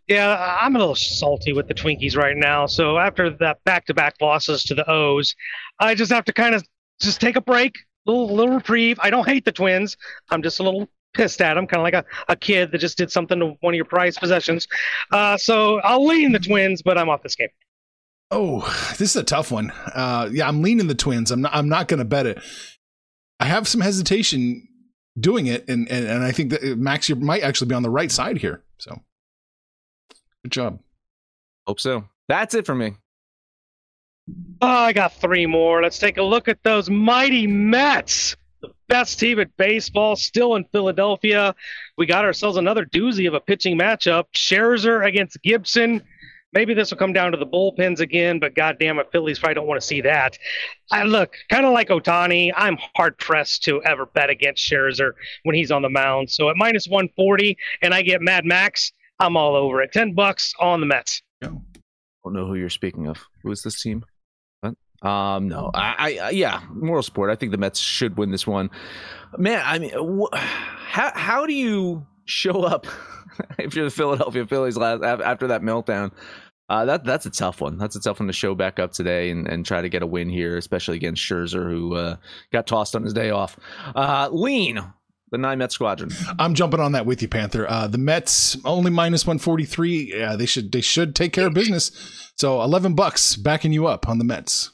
Yeah, 0.08 0.58
I'm 0.62 0.75
a 0.75 0.79
little 0.79 0.95
salty 0.95 1.53
with 1.53 1.67
the 1.67 1.73
Twinkies 1.73 2.15
right 2.15 2.36
now. 2.36 2.65
So 2.65 2.97
after 2.97 3.29
that 3.29 3.63
back-to-back 3.63 4.15
losses 4.21 4.63
to 4.65 4.75
the 4.75 4.88
O's, 4.89 5.34
I 5.79 5.95
just 5.95 6.12
have 6.12 6.25
to 6.25 6.34
kind 6.34 6.53
of 6.53 6.63
just 7.01 7.21
take 7.21 7.36
a 7.36 7.41
break, 7.41 7.75
little 8.05 8.34
little 8.36 8.53
reprieve. 8.55 8.99
I 9.01 9.10
don't 9.10 9.25
hate 9.25 9.45
the 9.45 9.51
Twins. 9.51 9.97
I'm 10.29 10.43
just 10.43 10.60
a 10.60 10.63
little 10.63 10.89
pissed 11.15 11.41
at 11.41 11.58
him, 11.58 11.65
kind 11.65 11.80
of 11.80 11.84
like 11.84 11.93
a, 11.93 12.06
a 12.32 12.36
kid 12.36 12.71
that 12.71 12.78
just 12.78 12.97
did 12.97 13.12
something 13.12 13.39
to 13.39 13.56
one 13.62 13.73
of 13.73 13.75
your 13.75 13.86
prized 13.86 14.19
possessions. 14.19 14.67
Uh, 15.12 15.38
so 15.38 15.80
I'll 15.80 16.06
lean 16.06 16.32
the 16.32 16.39
Twins, 16.39 16.82
but 16.82 16.97
I'm 16.97 17.10
off 17.10 17.23
this 17.23 17.36
game. 17.36 17.49
Oh, 18.32 18.62
this 18.97 19.12
is 19.12 19.15
a 19.15 19.23
tough 19.23 19.51
one. 19.51 19.71
Uh, 19.93 20.30
yeah, 20.32 20.47
I'm 20.47 20.62
leaning 20.62 20.88
the 20.88 20.95
Twins. 20.95 21.32
I'm 21.32 21.41
not. 21.41 21.56
I'm 21.56 21.69
not 21.69 21.88
going 21.88 21.99
to 21.99 22.06
bet 22.06 22.25
it. 22.25 22.39
I 23.39 23.45
have 23.45 23.67
some 23.67 23.82
hesitation 23.82 24.67
doing 25.19 25.47
it, 25.47 25.67
and 25.69 25.89
and, 25.89 26.08
and 26.08 26.23
I 26.23 26.32
think 26.32 26.51
that 26.51 26.63
uh, 26.63 26.75
Max 26.75 27.08
you 27.08 27.15
might 27.15 27.43
actually 27.43 27.67
be 27.67 27.75
on 27.75 27.84
the 27.84 27.89
right 27.89 28.12
side 28.12 28.38
here. 28.38 28.63
So, 28.78 28.99
good 30.43 30.51
job. 30.51 30.80
Hope 31.67 31.80
so. 31.80 32.06
That's 32.28 32.54
it 32.54 32.65
for 32.65 32.75
me. 32.75 32.93
Oh, 34.62 34.67
I 34.67 34.93
got 34.93 35.13
three 35.13 35.45
more. 35.45 35.84
Let's 35.84 35.99
take 35.99 36.17
a 36.17 36.23
look 36.23 36.47
at 36.47 36.63
those 36.63 36.89
mighty 36.89 37.45
Mets. 37.45 38.36
The 38.88 38.93
best 38.93 39.19
team 39.19 39.39
at 39.39 39.56
baseball, 39.58 40.15
still 40.15 40.56
in 40.56 40.65
Philadelphia. 40.65 41.56
We 41.98 42.06
got 42.06 42.26
ourselves 42.26 42.58
another 42.58 42.86
doozy 42.86 43.28
of 43.28 43.34
a 43.34 43.39
pitching 43.39 43.78
matchup. 43.78 44.26
Scherzer 44.34 45.06
against 45.06 45.41
Gibson. 45.41 46.04
Maybe 46.54 46.74
this 46.74 46.89
will 46.89 46.98
come 46.98 47.12
down 47.12 47.32
to 47.32 47.38
the 47.38 47.45
bullpens 47.45 48.00
again, 48.00 48.39
but 48.39 48.56
goddamn 48.56 48.98
it, 49.00 49.12
Phillies 49.12 49.39
probably 49.39 49.56
don't 49.56 49.67
want 49.67 49.82
to 49.82 49.86
see 49.86 50.00
that. 50.02 50.38
I 50.89 51.04
look 51.04 51.36
kind 51.50 51.65
of 51.65 51.74
like 51.74 51.89
Ohtani. 51.89 52.54
I'm 52.56 52.78
hard 52.95 53.17
pressed 53.17 53.63
to 53.63 53.84
ever 53.84 54.06
bet 54.06 54.30
against 54.30 54.63
Scherzer 54.63 55.12
when 55.43 55.56
he's 55.56 55.69
on 55.71 55.82
the 55.82 55.89
mound. 55.89 56.30
So 56.30 56.50
at 56.50 56.56
minus 56.56 56.88
140, 56.88 57.58
and 57.82 57.93
I 57.93 58.04
get 58.04 58.21
Mad 58.21 58.45
Max, 58.45 58.93
I'm 59.19 59.36
all 59.36 59.56
over 59.56 59.82
it. 59.82 59.91
Ten 59.91 60.13
bucks 60.13 60.54
on 60.60 60.80
the 60.80 60.86
Mets. 60.86 61.21
Don't 61.41 61.62
know 62.26 62.45
who 62.45 62.56
you're 62.56 62.69
speaking 62.69 63.08
of. 63.08 63.17
Who 63.43 63.52
is 63.52 63.62
this 63.62 63.82
team? 63.82 64.06
Um, 65.01 65.49
no, 65.49 65.71
I, 65.73 66.19
I, 66.21 66.29
yeah, 66.31 66.62
moral 66.71 67.03
support. 67.03 67.29
I 67.29 67.36
think 67.36 67.51
the 67.51 67.58
Mets 67.58 67.79
should 67.79 68.17
win 68.17 68.31
this 68.31 68.47
one. 68.47 68.69
Man, 69.38 69.62
I 69.63 69.79
mean, 69.79 69.91
wh- 69.95 70.36
how 70.36 71.12
how 71.13 71.45
do 71.45 71.53
you 71.53 72.05
show 72.25 72.63
up 72.63 72.88
if 73.60 73.75
you're 73.75 73.86
the 73.86 73.91
Philadelphia 73.91 74.45
Phillies 74.45 74.77
last 74.77 75.03
after 75.03 75.47
that 75.47 75.62
meltdown? 75.62 76.12
Uh, 76.67 76.86
that 76.86 77.03
that's 77.03 77.25
a 77.27 77.29
tough 77.29 77.62
one. 77.62 77.77
That's 77.77 77.95
a 77.95 77.99
tough 78.01 78.19
one 78.19 78.27
to 78.27 78.34
show 78.34 78.55
back 78.55 78.79
up 78.79 78.91
today 78.91 79.29
and, 79.29 79.47
and 79.47 79.65
try 79.65 79.81
to 79.81 79.89
get 79.89 80.01
a 80.01 80.08
win 80.08 80.29
here, 80.29 80.58
especially 80.58 80.95
against 80.97 81.21
Scherzer, 81.21 81.69
who 81.69 81.93
uh, 81.95 82.15
got 82.51 82.65
tossed 82.65 82.95
on 82.95 83.03
his 83.03 83.13
day 83.13 83.29
off. 83.29 83.58
Uh, 83.95 84.29
lean 84.31 84.81
the 85.31 85.38
nine 85.38 85.60
Mets 85.60 85.75
squadron. 85.75 86.10
I'm 86.39 86.55
jumping 86.55 86.79
on 86.79 86.93
that 86.93 87.05
with 87.05 87.21
you, 87.21 87.27
Panther. 87.27 87.69
Uh, 87.69 87.88
the 87.88 87.97
Mets 87.97 88.58
only 88.65 88.89
minus 88.89 89.27
143. 89.27 90.13
Yeah, 90.15 90.36
they 90.36 90.45
should 90.47 90.71
they 90.71 90.81
should 90.81 91.15
take 91.15 91.34
care 91.34 91.47
of 91.47 91.53
business. 91.53 91.91
So 92.36 92.62
11 92.63 92.95
bucks 92.95 93.36
backing 93.36 93.71
you 93.71 93.86
up 93.86 94.10
on 94.10 94.17
the 94.17 94.23
Mets. 94.23 94.71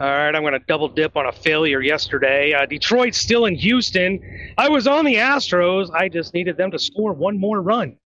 All 0.00 0.08
right, 0.08 0.34
I'm 0.34 0.42
going 0.42 0.54
to 0.54 0.58
double 0.58 0.88
dip 0.88 1.16
on 1.16 1.26
a 1.26 1.32
failure 1.32 1.80
yesterday. 1.80 2.52
Uh, 2.52 2.66
Detroit's 2.66 3.16
still 3.16 3.46
in 3.46 3.54
Houston. 3.54 4.20
I 4.58 4.68
was 4.68 4.88
on 4.88 5.04
the 5.04 5.14
Astros. 5.14 5.88
I 5.94 6.08
just 6.08 6.34
needed 6.34 6.56
them 6.56 6.72
to 6.72 6.80
score 6.80 7.12
one 7.12 7.38
more 7.38 7.62
run. 7.62 7.96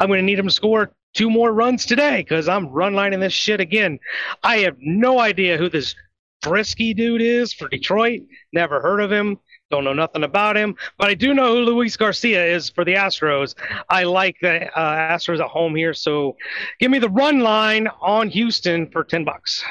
I'm 0.00 0.08
going 0.08 0.18
to 0.18 0.26
need 0.26 0.38
them 0.38 0.48
to 0.48 0.52
score 0.52 0.90
two 1.14 1.30
more 1.30 1.52
runs 1.52 1.86
today 1.86 2.18
because 2.18 2.48
I'm 2.48 2.68
run 2.68 2.94
lining 2.94 3.20
this 3.20 3.32
shit 3.32 3.60
again. 3.60 4.00
I 4.42 4.58
have 4.58 4.76
no 4.80 5.20
idea 5.20 5.56
who 5.56 5.68
this 5.68 5.94
Brieske 6.42 6.96
dude 6.96 7.22
is 7.22 7.52
for 7.52 7.68
Detroit. 7.68 8.22
Never 8.52 8.80
heard 8.80 9.00
of 9.00 9.12
him. 9.12 9.38
Don't 9.70 9.84
know 9.84 9.92
nothing 9.92 10.24
about 10.24 10.56
him, 10.56 10.74
but 10.98 11.10
I 11.10 11.14
do 11.14 11.32
know 11.32 11.54
who 11.54 11.60
Luis 11.60 11.96
Garcia 11.96 12.44
is 12.44 12.70
for 12.70 12.84
the 12.84 12.94
Astros. 12.94 13.54
I 13.88 14.02
like 14.02 14.34
the 14.42 14.66
uh, 14.76 15.14
Astros 15.14 15.38
at 15.38 15.46
home 15.46 15.76
here, 15.76 15.94
so 15.94 16.36
give 16.80 16.90
me 16.90 16.98
the 16.98 17.08
run 17.08 17.38
line 17.38 17.86
on 18.00 18.30
Houston 18.30 18.90
for 18.90 19.04
ten 19.04 19.22
bucks. 19.22 19.62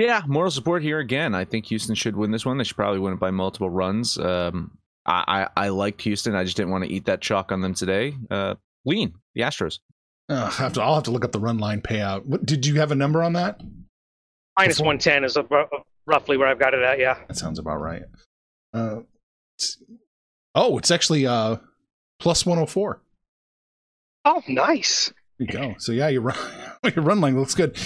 Yeah, 0.00 0.22
moral 0.26 0.50
support 0.50 0.82
here 0.82 0.98
again. 0.98 1.34
I 1.34 1.44
think 1.44 1.66
Houston 1.66 1.94
should 1.94 2.16
win 2.16 2.30
this 2.30 2.46
one. 2.46 2.56
They 2.56 2.64
should 2.64 2.76
probably 2.76 3.00
win 3.00 3.12
it 3.12 3.20
by 3.20 3.30
multiple 3.30 3.68
runs. 3.68 4.16
Um, 4.16 4.78
I, 5.04 5.46
I, 5.56 5.64
I 5.66 5.68
liked 5.68 6.00
Houston. 6.00 6.34
I 6.34 6.42
just 6.42 6.56
didn't 6.56 6.70
want 6.70 6.84
to 6.84 6.90
eat 6.90 7.04
that 7.04 7.20
chalk 7.20 7.52
on 7.52 7.60
them 7.60 7.74
today. 7.74 8.16
Uh, 8.30 8.54
lean 8.86 9.12
the 9.34 9.42
Astros. 9.42 9.80
Uh, 10.30 10.44
I 10.46 10.50
have 10.62 10.72
to. 10.72 10.82
I'll 10.82 10.94
have 10.94 11.04
to 11.04 11.10
look 11.10 11.26
up 11.26 11.32
the 11.32 11.38
run 11.38 11.58
line 11.58 11.82
payout. 11.82 12.24
What 12.24 12.46
did 12.46 12.64
you 12.64 12.76
have 12.76 12.92
a 12.92 12.94
number 12.94 13.22
on 13.22 13.34
that? 13.34 13.60
Minus 14.58 14.80
one 14.80 14.98
ten 14.98 15.22
is 15.22 15.36
a, 15.36 15.44
roughly 16.06 16.38
where 16.38 16.48
I've 16.48 16.58
got 16.58 16.72
it 16.72 16.82
at. 16.82 16.98
Yeah, 16.98 17.18
that 17.28 17.36
sounds 17.36 17.58
about 17.58 17.82
right. 17.82 18.02
Uh, 18.72 19.00
it's, 19.58 19.76
oh, 20.54 20.78
it's 20.78 20.90
actually 20.90 21.26
uh 21.26 21.56
plus 22.18 22.46
one 22.46 22.56
hundred 22.56 22.70
oh 22.70 22.72
four. 22.72 23.02
Oh, 24.24 24.42
nice. 24.48 25.12
You 25.40 25.46
go. 25.46 25.74
So 25.78 25.92
yeah, 25.92 26.08
your 26.10 26.20
run, 26.20 26.36
your 26.94 27.02
run 27.02 27.20
line 27.20 27.38
looks 27.38 27.54
good. 27.54 27.76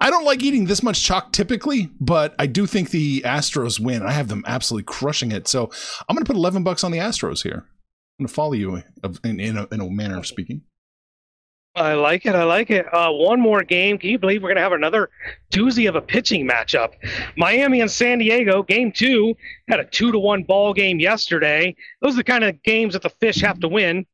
I 0.00 0.10
don't 0.10 0.24
like 0.24 0.42
eating 0.42 0.64
this 0.64 0.82
much 0.82 1.02
chalk 1.02 1.32
typically, 1.32 1.90
but 2.00 2.34
I 2.38 2.46
do 2.46 2.66
think 2.66 2.90
the 2.90 3.20
Astros 3.20 3.78
win. 3.78 4.02
I 4.02 4.12
have 4.12 4.28
them 4.28 4.42
absolutely 4.46 4.84
crushing 4.84 5.30
it. 5.30 5.46
So 5.46 5.70
I'm 6.08 6.16
going 6.16 6.24
to 6.24 6.28
put 6.28 6.36
11 6.36 6.64
bucks 6.64 6.82
on 6.82 6.90
the 6.90 6.98
Astros 6.98 7.42
here. 7.42 7.66
I'm 8.18 8.24
going 8.24 8.28
to 8.28 8.34
follow 8.34 8.54
you 8.54 8.82
in, 9.24 9.40
in, 9.40 9.58
a, 9.58 9.68
in 9.70 9.80
a 9.80 9.90
manner 9.90 10.18
of 10.18 10.26
speaking. 10.26 10.62
I 11.74 11.94
like 11.94 12.26
it. 12.26 12.34
I 12.34 12.44
like 12.44 12.70
it. 12.70 12.86
Uh, 12.92 13.10
one 13.10 13.40
more 13.40 13.62
game. 13.62 13.96
Can 13.96 14.10
you 14.10 14.18
believe 14.18 14.42
we're 14.42 14.50
going 14.50 14.56
to 14.56 14.62
have 14.62 14.72
another 14.72 15.08
doozy 15.50 15.88
of 15.88 15.96
a 15.96 16.02
pitching 16.02 16.46
matchup? 16.46 16.92
Miami 17.36 17.80
and 17.80 17.90
San 17.90 18.18
Diego, 18.18 18.62
game 18.62 18.92
two, 18.92 19.34
had 19.68 19.80
a 19.80 19.84
two 19.84 20.12
to 20.12 20.18
one 20.18 20.42
ball 20.42 20.74
game 20.74 21.00
yesterday. 21.00 21.74
Those 22.02 22.14
are 22.14 22.18
the 22.18 22.24
kind 22.24 22.44
of 22.44 22.62
games 22.62 22.92
that 22.92 23.02
the 23.02 23.08
fish 23.08 23.40
have 23.40 23.58
to 23.60 23.68
win. 23.68 24.04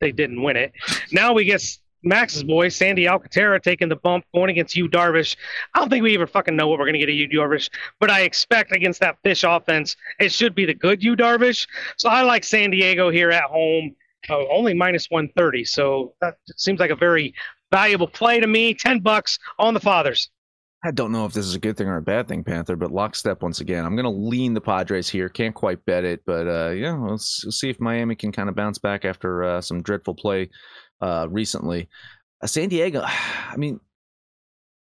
They 0.00 0.10
didn't 0.10 0.42
win 0.42 0.56
it. 0.56 0.72
Now 1.12 1.32
we 1.32 1.44
get 1.44 1.62
Max's 2.02 2.42
boy, 2.42 2.68
Sandy 2.68 3.08
Alcantara, 3.08 3.60
taking 3.60 3.88
the 3.88 3.96
bump, 3.96 4.24
going 4.34 4.50
against 4.50 4.76
Yu 4.76 4.88
Darvish. 4.88 5.36
I 5.74 5.80
don't 5.80 5.90
think 5.90 6.02
we 6.02 6.12
even 6.12 6.26
fucking 6.26 6.56
know 6.56 6.68
what 6.68 6.78
we're 6.78 6.86
going 6.86 6.94
to 6.94 6.98
get 6.98 7.08
at 7.08 7.14
Yu 7.14 7.28
Darvish, 7.28 7.68
but 7.98 8.10
I 8.10 8.22
expect 8.22 8.72
against 8.72 9.00
that 9.00 9.18
fish 9.22 9.44
offense, 9.44 9.96
it 10.18 10.32
should 10.32 10.54
be 10.54 10.64
the 10.64 10.74
good 10.74 11.02
Yu 11.02 11.16
Darvish. 11.16 11.66
So 11.96 12.08
I 12.08 12.22
like 12.22 12.44
San 12.44 12.70
Diego 12.70 13.10
here 13.10 13.30
at 13.30 13.44
home, 13.44 13.94
uh, 14.28 14.46
only 14.48 14.74
minus 14.74 15.06
130. 15.10 15.64
So 15.64 16.14
that 16.20 16.36
seems 16.56 16.80
like 16.80 16.90
a 16.90 16.96
very 16.96 17.34
valuable 17.70 18.08
play 18.08 18.40
to 18.40 18.46
me. 18.46 18.74
10 18.74 19.00
bucks 19.00 19.38
on 19.58 19.74
the 19.74 19.80
Fathers. 19.80 20.30
I 20.82 20.90
don't 20.90 21.12
know 21.12 21.26
if 21.26 21.34
this 21.34 21.44
is 21.44 21.54
a 21.54 21.58
good 21.58 21.76
thing 21.76 21.88
or 21.88 21.98
a 21.98 22.02
bad 22.02 22.26
thing, 22.26 22.42
Panther, 22.42 22.74
but 22.74 22.90
lockstep 22.90 23.42
once 23.42 23.60
again. 23.60 23.84
I'm 23.84 23.96
going 23.96 24.04
to 24.04 24.10
lean 24.10 24.54
the 24.54 24.62
Padres 24.62 25.10
here. 25.10 25.28
Can't 25.28 25.54
quite 25.54 25.84
bet 25.84 26.04
it, 26.04 26.22
but 26.24 26.48
uh, 26.48 26.70
yeah, 26.70 26.94
let's, 26.94 27.42
let's 27.44 27.60
see 27.60 27.68
if 27.68 27.78
Miami 27.80 28.14
can 28.14 28.32
kind 28.32 28.48
of 28.48 28.54
bounce 28.54 28.78
back 28.78 29.04
after 29.04 29.44
uh, 29.44 29.60
some 29.60 29.82
dreadful 29.82 30.14
play 30.14 30.48
uh, 31.00 31.26
recently. 31.30 31.88
Uh, 32.42 32.46
San 32.46 32.68
Diego, 32.68 33.02
I 33.04 33.56
mean, 33.56 33.80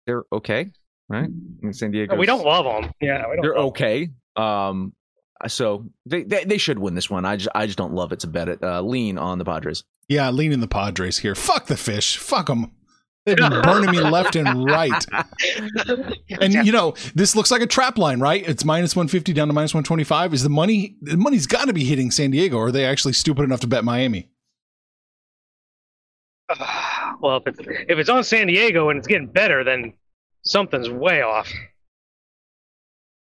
they're 0.07 0.25
okay, 0.33 0.71
right? 1.09 1.25
I 1.25 1.65
mean, 1.65 1.73
San 1.73 1.91
Diego. 1.91 2.17
We 2.17 2.27
don't 2.27 2.45
love 2.45 2.65
them. 2.65 2.93
Yeah, 3.01 3.25
they're 3.41 3.57
okay. 3.57 4.11
Um, 4.37 4.93
so 5.49 5.87
they, 6.07 6.23
they, 6.23 6.45
they 6.45 6.59
should 6.59 6.79
win 6.79 6.95
this 6.95 7.11
one. 7.11 7.25
I 7.25 7.37
just 7.37 7.49
I 7.55 7.67
just 7.67 7.79
don't 7.79 7.93
love 7.93 8.13
it 8.13 8.21
to 8.21 8.27
bet 8.27 8.49
it. 8.49 8.63
Uh, 8.63 8.81
lean 8.83 9.19
on 9.19 9.39
the 9.39 9.45
Padres. 9.45 9.85
Yeah, 10.09 10.31
leaning 10.31 10.61
the 10.61 10.69
Padres 10.69 11.19
here. 11.19 11.35
Fuck 11.35 11.67
the 11.67 11.77
fish. 11.77 12.17
Fuck 12.17 12.47
them. 12.47 12.73
They've 13.27 13.37
been 13.37 13.61
burning 13.63 13.91
me 13.91 14.01
left 14.01 14.37
and 14.37 14.65
right. 14.65 15.05
And 16.41 16.55
you 16.55 16.71
know, 16.71 16.95
this 17.15 17.35
looks 17.35 17.51
like 17.51 17.61
a 17.61 17.67
trap 17.67 17.99
line, 17.99 18.21
right? 18.21 18.47
It's 18.49 18.65
minus 18.65 18.95
150 18.95 19.33
down 19.33 19.49
to 19.49 19.53
minus 19.53 19.75
125. 19.75 20.33
Is 20.33 20.45
the 20.45 20.49
money 20.49 20.97
the 21.03 21.17
money's 21.17 21.49
got 21.49 21.67
to 21.67 21.73
be 21.73 21.85
hitting 21.85 22.13
San 22.13 22.31
Diego 22.31 22.57
or 22.57 22.69
are 22.69 22.73
they 22.73 22.85
actually 22.85 23.15
stupid 23.15 23.43
enough 23.43 23.61
to 23.61 23.67
bet 23.67 23.85
Miami? 23.85 24.31
well, 27.21 27.39
if 27.39 27.47
it's 27.47 27.59
if 27.61 27.99
it's 27.99 28.09
on 28.09 28.25
San 28.25 28.47
Diego 28.47 28.89
and 28.91 28.99
it's 28.99 29.09
getting 29.09 29.27
better, 29.27 29.65
then 29.65 29.93
something's 30.43 30.89
way 30.91 31.23
off. 31.23 31.53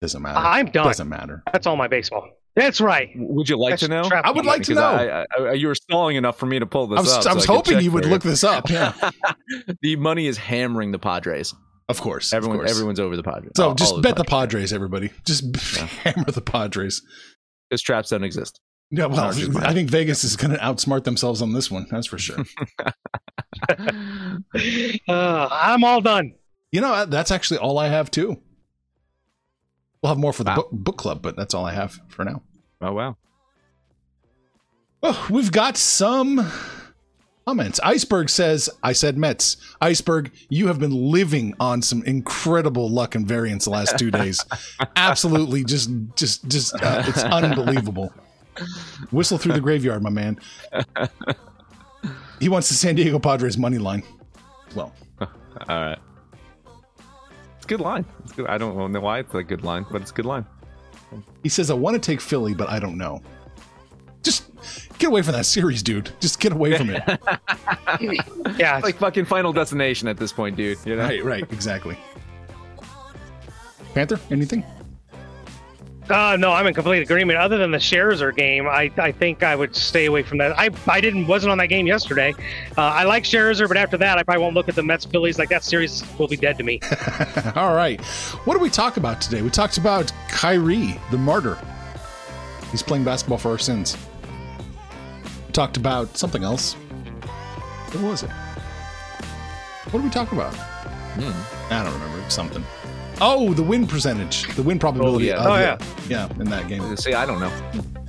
Doesn't 0.03 0.23
matter. 0.23 0.39
I'm 0.39 0.67
done. 0.67 0.87
Doesn't 0.87 1.09
matter. 1.09 1.43
That's 1.53 1.67
all 1.67 1.77
my 1.77 1.89
baseball. 1.89 2.29
That's 2.55 2.81
right. 2.81 3.11
Would 3.17 3.49
you 3.49 3.59
like 3.59 3.73
That's 3.73 3.83
to 3.83 3.89
know? 3.89 4.03
I 4.13 4.31
would 4.31 4.47
like 4.47 4.63
to 4.63 4.75
know. 4.75 4.83
I, 4.83 5.27
I, 5.39 5.53
you 5.53 5.69
were 5.69 5.75
stalling 5.75 6.17
enough 6.17 6.39
for 6.39 6.47
me 6.47 6.59
to 6.59 6.67
pull 6.67 6.87
this 6.87 6.99
I 6.99 7.03
was, 7.03 7.13
up. 7.27 7.27
I 7.27 7.35
was 7.35 7.45
so 7.45 7.55
hoping 7.55 7.75
check 7.75 7.83
you 7.83 7.93
would 7.93 8.05
for 8.05 8.11
look 8.11 8.23
this 8.23 8.45
up. 8.45 8.71
Yeah, 8.71 8.93
the 9.83 9.97
money 9.97 10.27
is 10.27 10.39
hammering 10.39 10.91
the 10.93 10.99
Padres. 10.99 11.55
of 11.89 12.01
course. 12.01 12.33
Everyone, 12.33 12.57
of 12.57 12.61
course. 12.63 12.71
everyone's 12.71 12.99
over 13.01 13.15
the 13.17 13.23
Padres. 13.23 13.53
So 13.57 13.69
All- 13.69 13.75
just 13.75 13.93
all 13.93 13.99
of 13.99 14.03
bet 14.03 14.17
the 14.17 14.25
Padres, 14.25 14.73
everybody. 14.73 15.11
Just 15.27 15.45
Yeah. 15.77 15.87
hammer 15.87 16.31
the 16.31 16.41
Padres. 16.41 17.03
Because 17.69 17.83
traps 17.83 18.11
don't 18.11 18.25
exist. 18.25 18.61
Yeah, 18.91 19.07
well, 19.07 19.33
I 19.65 19.73
think 19.75 19.91
Vegas 19.91 20.23
is 20.23 20.37
going 20.37 20.53
to 20.53 20.59
outsmart 20.59 21.03
themselves 21.05 21.43
on 21.43 21.53
this 21.53 21.71
one. 21.71 21.87
That's 21.91 22.07
for 22.07 22.19
sure. 22.19 22.45
Uh, 25.09 25.49
I'm 25.51 25.85
all 25.85 26.01
done. 26.01 26.35
you 26.73 26.81
know, 26.81 27.07
that's 27.07 27.31
actually 27.31 27.59
all 27.59 27.79
I 27.79 27.89
have 27.89 28.11
too. 28.11 28.41
We'll 30.03 30.09
have 30.11 30.19
more 30.19 30.33
for 30.33 30.45
the 30.45 30.51
Wow. 30.51 30.57
book, 30.57 30.69
book 30.73 30.97
club, 30.99 31.23
but 31.23 31.37
that's 31.37 31.55
all 31.55 31.65
I 31.65 31.73
have 31.73 31.99
for 32.09 32.25
now. 32.25 32.43
oh 32.81 32.93
wow. 32.93 33.17
Oh, 35.03 35.27
we've 35.31 35.53
got 35.53 35.77
some 35.77 36.51
comments. 37.47 37.79
Iceberg 37.83 38.29
says, 38.29 38.69
I 38.83 38.93
said 38.93 39.17
Mets. 39.17 39.57
Iceberg, 39.81 40.33
you 40.49 40.67
have 40.69 40.79
been 40.79 41.11
living 41.11 41.55
on 41.61 41.81
some 41.83 42.03
incredible 42.05 42.89
luck 42.91 43.15
and 43.15 43.27
variance 43.27 43.65
the 43.65 43.71
last 43.71 43.99
two 43.99 44.11
days. 44.11 44.45
Absolutely, 44.97 45.65
just, 45.65 45.91
just, 46.17 46.47
just, 46.49 46.75
uh, 46.83 47.03
it's 47.07 47.23
unbelievable. 47.23 48.13
Whistle 49.11 49.39
through 49.39 49.55
the 49.55 49.61
graveyard, 49.69 50.03
my 50.03 50.11
man. 50.11 50.39
He 52.41 52.49
wants 52.49 52.69
the 52.69 52.75
San 52.75 52.95
Diego 52.95 53.19
Padres 53.19 53.57
money 53.57 53.79
line. 53.79 54.03
Well, 54.75 54.93
All 55.21 55.29
right. 55.69 55.99
It's 57.57 57.65
a 57.65 57.69
good 57.69 57.81
line. 57.81 58.05
It's 58.23 58.33
good. 58.33 58.47
I 58.47 58.59
don't 58.59 58.93
know 58.93 59.01
why 59.01 59.21
it's 59.21 59.35
a 59.35 59.43
good 59.43 59.65
line, 59.65 59.87
but 59.91 60.03
it's 60.03 60.11
a 60.11 60.15
good 60.15 60.27
line. 60.27 60.45
he 61.43 61.49
says, 61.49 61.71
I 61.71 61.75
want 61.75 61.95
to 61.95 62.01
take 62.01 62.21
Philly, 62.21 62.55
but 62.55 62.69
I 62.69 62.79
don't 62.79 62.99
know. 62.99 63.23
Just 64.23 64.51
get 64.99 65.09
away 65.09 65.23
from 65.23 65.33
that 65.35 65.47
series, 65.47 65.83
dude. 65.83 66.11
Just 66.21 66.41
get 66.41 66.53
away 66.53 66.77
from 66.77 66.91
it. 66.91 67.03
Yeah, 68.59 68.77
It's 68.77 68.85
like 68.85 68.97
fucking 68.97 69.25
Final 69.25 69.53
Destination 69.53 70.09
at 70.09 70.17
this 70.19 70.33
point, 70.33 70.57
dude. 70.57 70.79
You 70.85 70.97
know? 70.97 71.05
right, 71.05 71.25
right, 71.25 71.53
exactly. 71.53 71.97
Panther, 73.95 74.19
anything? 74.31 74.65
Uh, 76.09 76.37
no, 76.39 76.53
I'm 76.53 76.67
in 76.67 76.75
complete 76.75 77.03
agreement. 77.03 77.39
Other 77.39 77.59
than 77.59 77.73
the 77.73 77.79
Scherzer 77.79 78.35
game, 78.35 78.67
I, 78.69 78.91
I 78.97 79.11
think 79.11 79.43
I 79.43 79.57
would 79.57 79.75
stay 79.75 80.07
away 80.07 80.23
from 80.23 80.39
that. 80.39 80.57
I, 80.59 80.71
I 80.87 81.01
didn't 81.01 81.27
wasn't 81.27 81.51
on 81.51 81.59
that 81.59 81.67
game 81.67 81.87
yesterday. 81.87 82.35
Uh, 82.79 82.83
I 82.83 83.05
like 83.05 83.25
Scherzer, 83.25 83.67
but 83.67 83.77
after 83.77 83.97
that, 83.99 84.17
I 84.17 84.23
probably 84.23 84.43
won't 84.43 84.55
look 84.55 84.69
at 84.69 84.77
the 84.77 84.83
Mets 84.83 85.05
Phillies. 85.05 85.39
Like 85.39 85.49
that 85.49 85.65
series 85.65 86.05
will 86.19 86.29
be 86.29 86.37
dead 86.37 86.59
to 86.59 86.65
me. 86.65 86.81
All 87.57 87.75
right. 87.75 88.01
What 88.45 88.55
did 88.55 88.63
we 88.63 88.71
talk 88.71 88.97
about 88.97 89.21
today? 89.21 89.43
We 89.43 89.51
talked 89.51 89.79
about 89.79 90.13
Kyrie, 90.29 90.99
the 91.11 91.19
martyr. 91.19 91.59
He's 92.71 92.83
playing 92.83 93.05
basketball 93.05 93.39
for 93.39 93.51
our 93.51 93.59
sins. 93.59 93.97
We 95.47 95.53
talked 95.53 95.77
about 95.77 96.17
something 96.17 96.45
else. 96.45 96.75
What 97.93 98.03
was 98.05 98.23
it? 98.23 98.31
What 99.91 100.01
did 100.01 100.05
we 100.05 100.11
talk 100.11 100.33
about? 100.33 100.55
I 101.17 101.83
don't 101.83 101.93
remember. 101.93 102.31
Something. 102.31 102.65
Oh, 103.21 103.55
the 103.55 103.63
win 103.63 103.87
percentage, 103.87 104.47
the 104.57 104.63
win 104.63 104.79
probability. 104.79 105.27
yeah. 105.27 105.37
of 105.41 105.47
Oh, 105.47 105.55
it. 105.55 105.61
yeah. 105.61 106.29
yeah, 106.29 106.41
in 106.41 106.49
that 106.51 106.69
game. 106.69 106.97
See, 106.97 107.15
I 107.15 107.25
don't 107.27 107.41
know. 107.41 107.53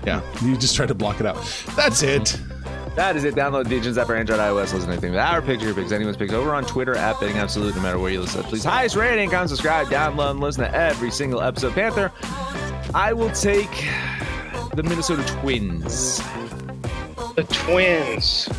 Yeah, 0.05 0.22
you 0.43 0.58
just 0.58 0.76
try 0.76 0.86
to 0.86 0.93
block 0.95 1.20
it 1.20 1.26
out. 1.26 1.36
That's 1.76 2.03
it. 2.03 2.39
That 2.95 3.16
is 3.16 3.24
it. 3.26 3.36
Download 3.36 3.68
the 3.68 3.76
Degens 3.80 3.97
app 3.97 4.08
for 4.08 4.16
Android, 4.16 4.39
iOS. 4.39 4.74
Listen 4.74 4.82
to 4.82 4.88
anything 4.91 5.12
with 5.12 5.20
our 5.20 5.41
picture, 5.41 5.74
picks, 5.74 5.91
anyone's 5.91 6.18
picks 6.18 6.34
over 6.34 6.53
on 6.55 6.66
Twitter 6.66 6.95
at 6.95 7.20
Betting 7.20 7.38
Absolute. 7.38 7.76
No 7.76 7.82
matter 7.82 7.99
where 7.99 8.12
you 8.12 8.22
listen, 8.22 8.41
please 8.43 8.64
highest 8.64 8.95
rating, 8.95 9.30
comment, 9.30 9.49
subscribe, 9.49 9.88
download, 9.88 10.32
and 10.32 10.39
listen 10.39 10.64
to 10.64 10.76
every 10.76 11.12
single 11.12 11.41
episode. 11.41 11.74
Panther, 11.74 12.12
I 12.95 13.14
will 13.14 13.30
take 13.32 13.70
the 14.74 14.82
Minnesota 14.84 15.24
Twins. 15.41 16.18
The 17.36 17.43
Twins. 17.49 18.49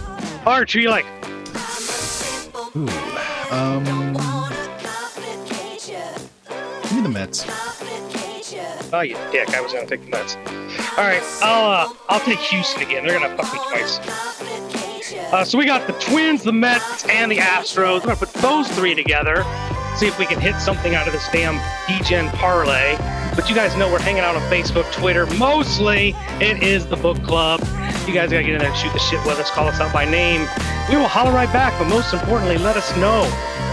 Arch, 0.46 0.72
who 0.74 0.80
you 0.80 0.90
like? 0.90 1.05
Ooh. 2.76 2.88
Um, 3.51 3.82
give 3.84 3.96
me 3.99 4.18
the 7.12 7.18
Mets. 7.18 7.44
Oh, 8.92 9.00
you 9.00 9.16
dick! 9.30 9.54
I 9.54 9.61
was 9.61 9.72
gonna 9.72 9.86
take 9.86 10.04
the 10.04 10.11
Mets. 10.11 10.36
All 10.96 11.04
right, 11.04 11.22
I'll 11.42 11.88
uh, 11.88 11.94
I'll 12.09 12.20
take 12.20 12.38
Houston 12.38 12.82
again. 12.82 13.06
They're 13.06 13.18
gonna 13.18 13.36
fuck 13.36 13.52
me 13.52 13.61
twice. 13.68 13.98
Uh, 15.32 15.44
so 15.44 15.59
we 15.59 15.64
got 15.64 15.86
the 15.86 15.92
Twins, 15.94 16.42
the 16.42 16.52
Mets, 16.52 17.06
and 17.06 17.30
the 17.30 17.36
Astros. 17.36 18.00
We're 18.00 18.14
gonna 18.14 18.16
put 18.16 18.32
those 18.34 18.68
three 18.68 18.94
together. 18.94 19.44
See 19.96 20.06
if 20.06 20.18
we 20.18 20.26
can 20.26 20.40
hit 20.40 20.56
something 20.56 20.94
out 20.94 21.06
of 21.06 21.12
this 21.12 21.28
damn 21.32 21.61
Degen 21.88 22.28
parlay. 22.30 22.96
But 23.34 23.48
you 23.48 23.54
guys 23.54 23.76
know 23.76 23.90
we're 23.90 24.00
hanging 24.00 24.22
out 24.22 24.36
on 24.36 24.42
Facebook, 24.42 24.90
Twitter. 24.92 25.26
Mostly, 25.38 26.14
it 26.40 26.62
is 26.62 26.86
the 26.86 26.96
book 26.96 27.22
club. 27.22 27.61
You 28.06 28.14
guys 28.14 28.30
gotta 28.30 28.44
get 28.44 28.54
in 28.54 28.59
there 28.59 28.68
and 28.68 28.76
shoot 28.76 28.92
the 28.92 28.98
shit 28.98 29.24
with 29.26 29.38
us. 29.38 29.50
Call 29.50 29.68
us 29.68 29.80
out 29.80 29.92
by 29.92 30.04
name. 30.04 30.40
We 30.88 30.96
will 30.96 31.09
holler 31.09 31.32
right 31.32 31.52
back. 31.52 31.78
But 31.78 31.88
most 31.88 32.12
importantly, 32.12 32.59
let 32.59 32.76
us 32.76 32.96
know 32.96 33.22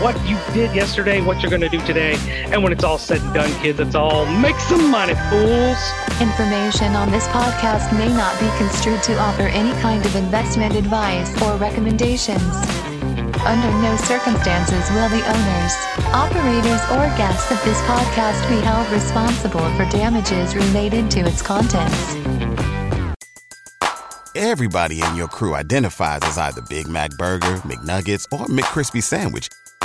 what 0.02 0.16
you 0.28 0.38
did 0.54 0.76
yesterday, 0.76 1.22
what 1.22 1.42
you're 1.42 1.52
gonna 1.52 1.70
do 1.70 1.80
today, 1.82 2.16
and 2.52 2.62
when 2.64 2.72
it's 2.72 2.84
all 2.84 2.98
said 2.98 3.22
and 3.22 3.34
done, 3.34 3.52
kids, 3.62 3.80
it's 3.80 3.96
all 3.96 4.26
make 4.26 4.60
some 4.60 4.90
money, 4.90 5.14
fools. 5.30 5.78
Information 6.22 6.96
on 6.96 7.12
this 7.12 7.28
podcast 7.30 7.92
may 7.98 8.08
not 8.08 8.40
be 8.40 8.48
construed 8.58 9.02
to 9.04 9.18
offer 9.20 9.44
any 9.44 9.72
kind 9.82 10.06
of 10.06 10.16
investment 10.16 10.76
advice 10.76 11.30
or 11.42 11.56
recommendations. 11.58 12.56
Under 13.46 13.72
no 13.82 13.96
circumstances 13.98 14.90
will 14.92 15.10
the 15.10 15.22
owners, 15.22 15.74
operators, 16.14 16.82
or 16.92 17.06
guests 17.16 17.52
of 17.52 17.64
this 17.64 17.80
podcast 17.82 18.48
be 18.50 18.60
held 18.62 18.90
responsible 18.90 19.70
for 19.76 19.86
damages 19.92 20.56
related 20.56 21.12
to 21.12 21.20
its 21.22 21.42
contents. 21.42 22.16
Everybody 24.36 25.02
in 25.02 25.16
your 25.16 25.28
crew 25.28 25.56
identifies 25.56 26.20
as 26.24 26.38
either 26.38 26.62
Big 26.70 26.88
Mac 26.88 27.12
Burger, 27.12 27.56
McNuggets, 27.64 28.26
or 28.34 28.48
McCrispy 28.48 29.02
Sandwich. 29.02 29.48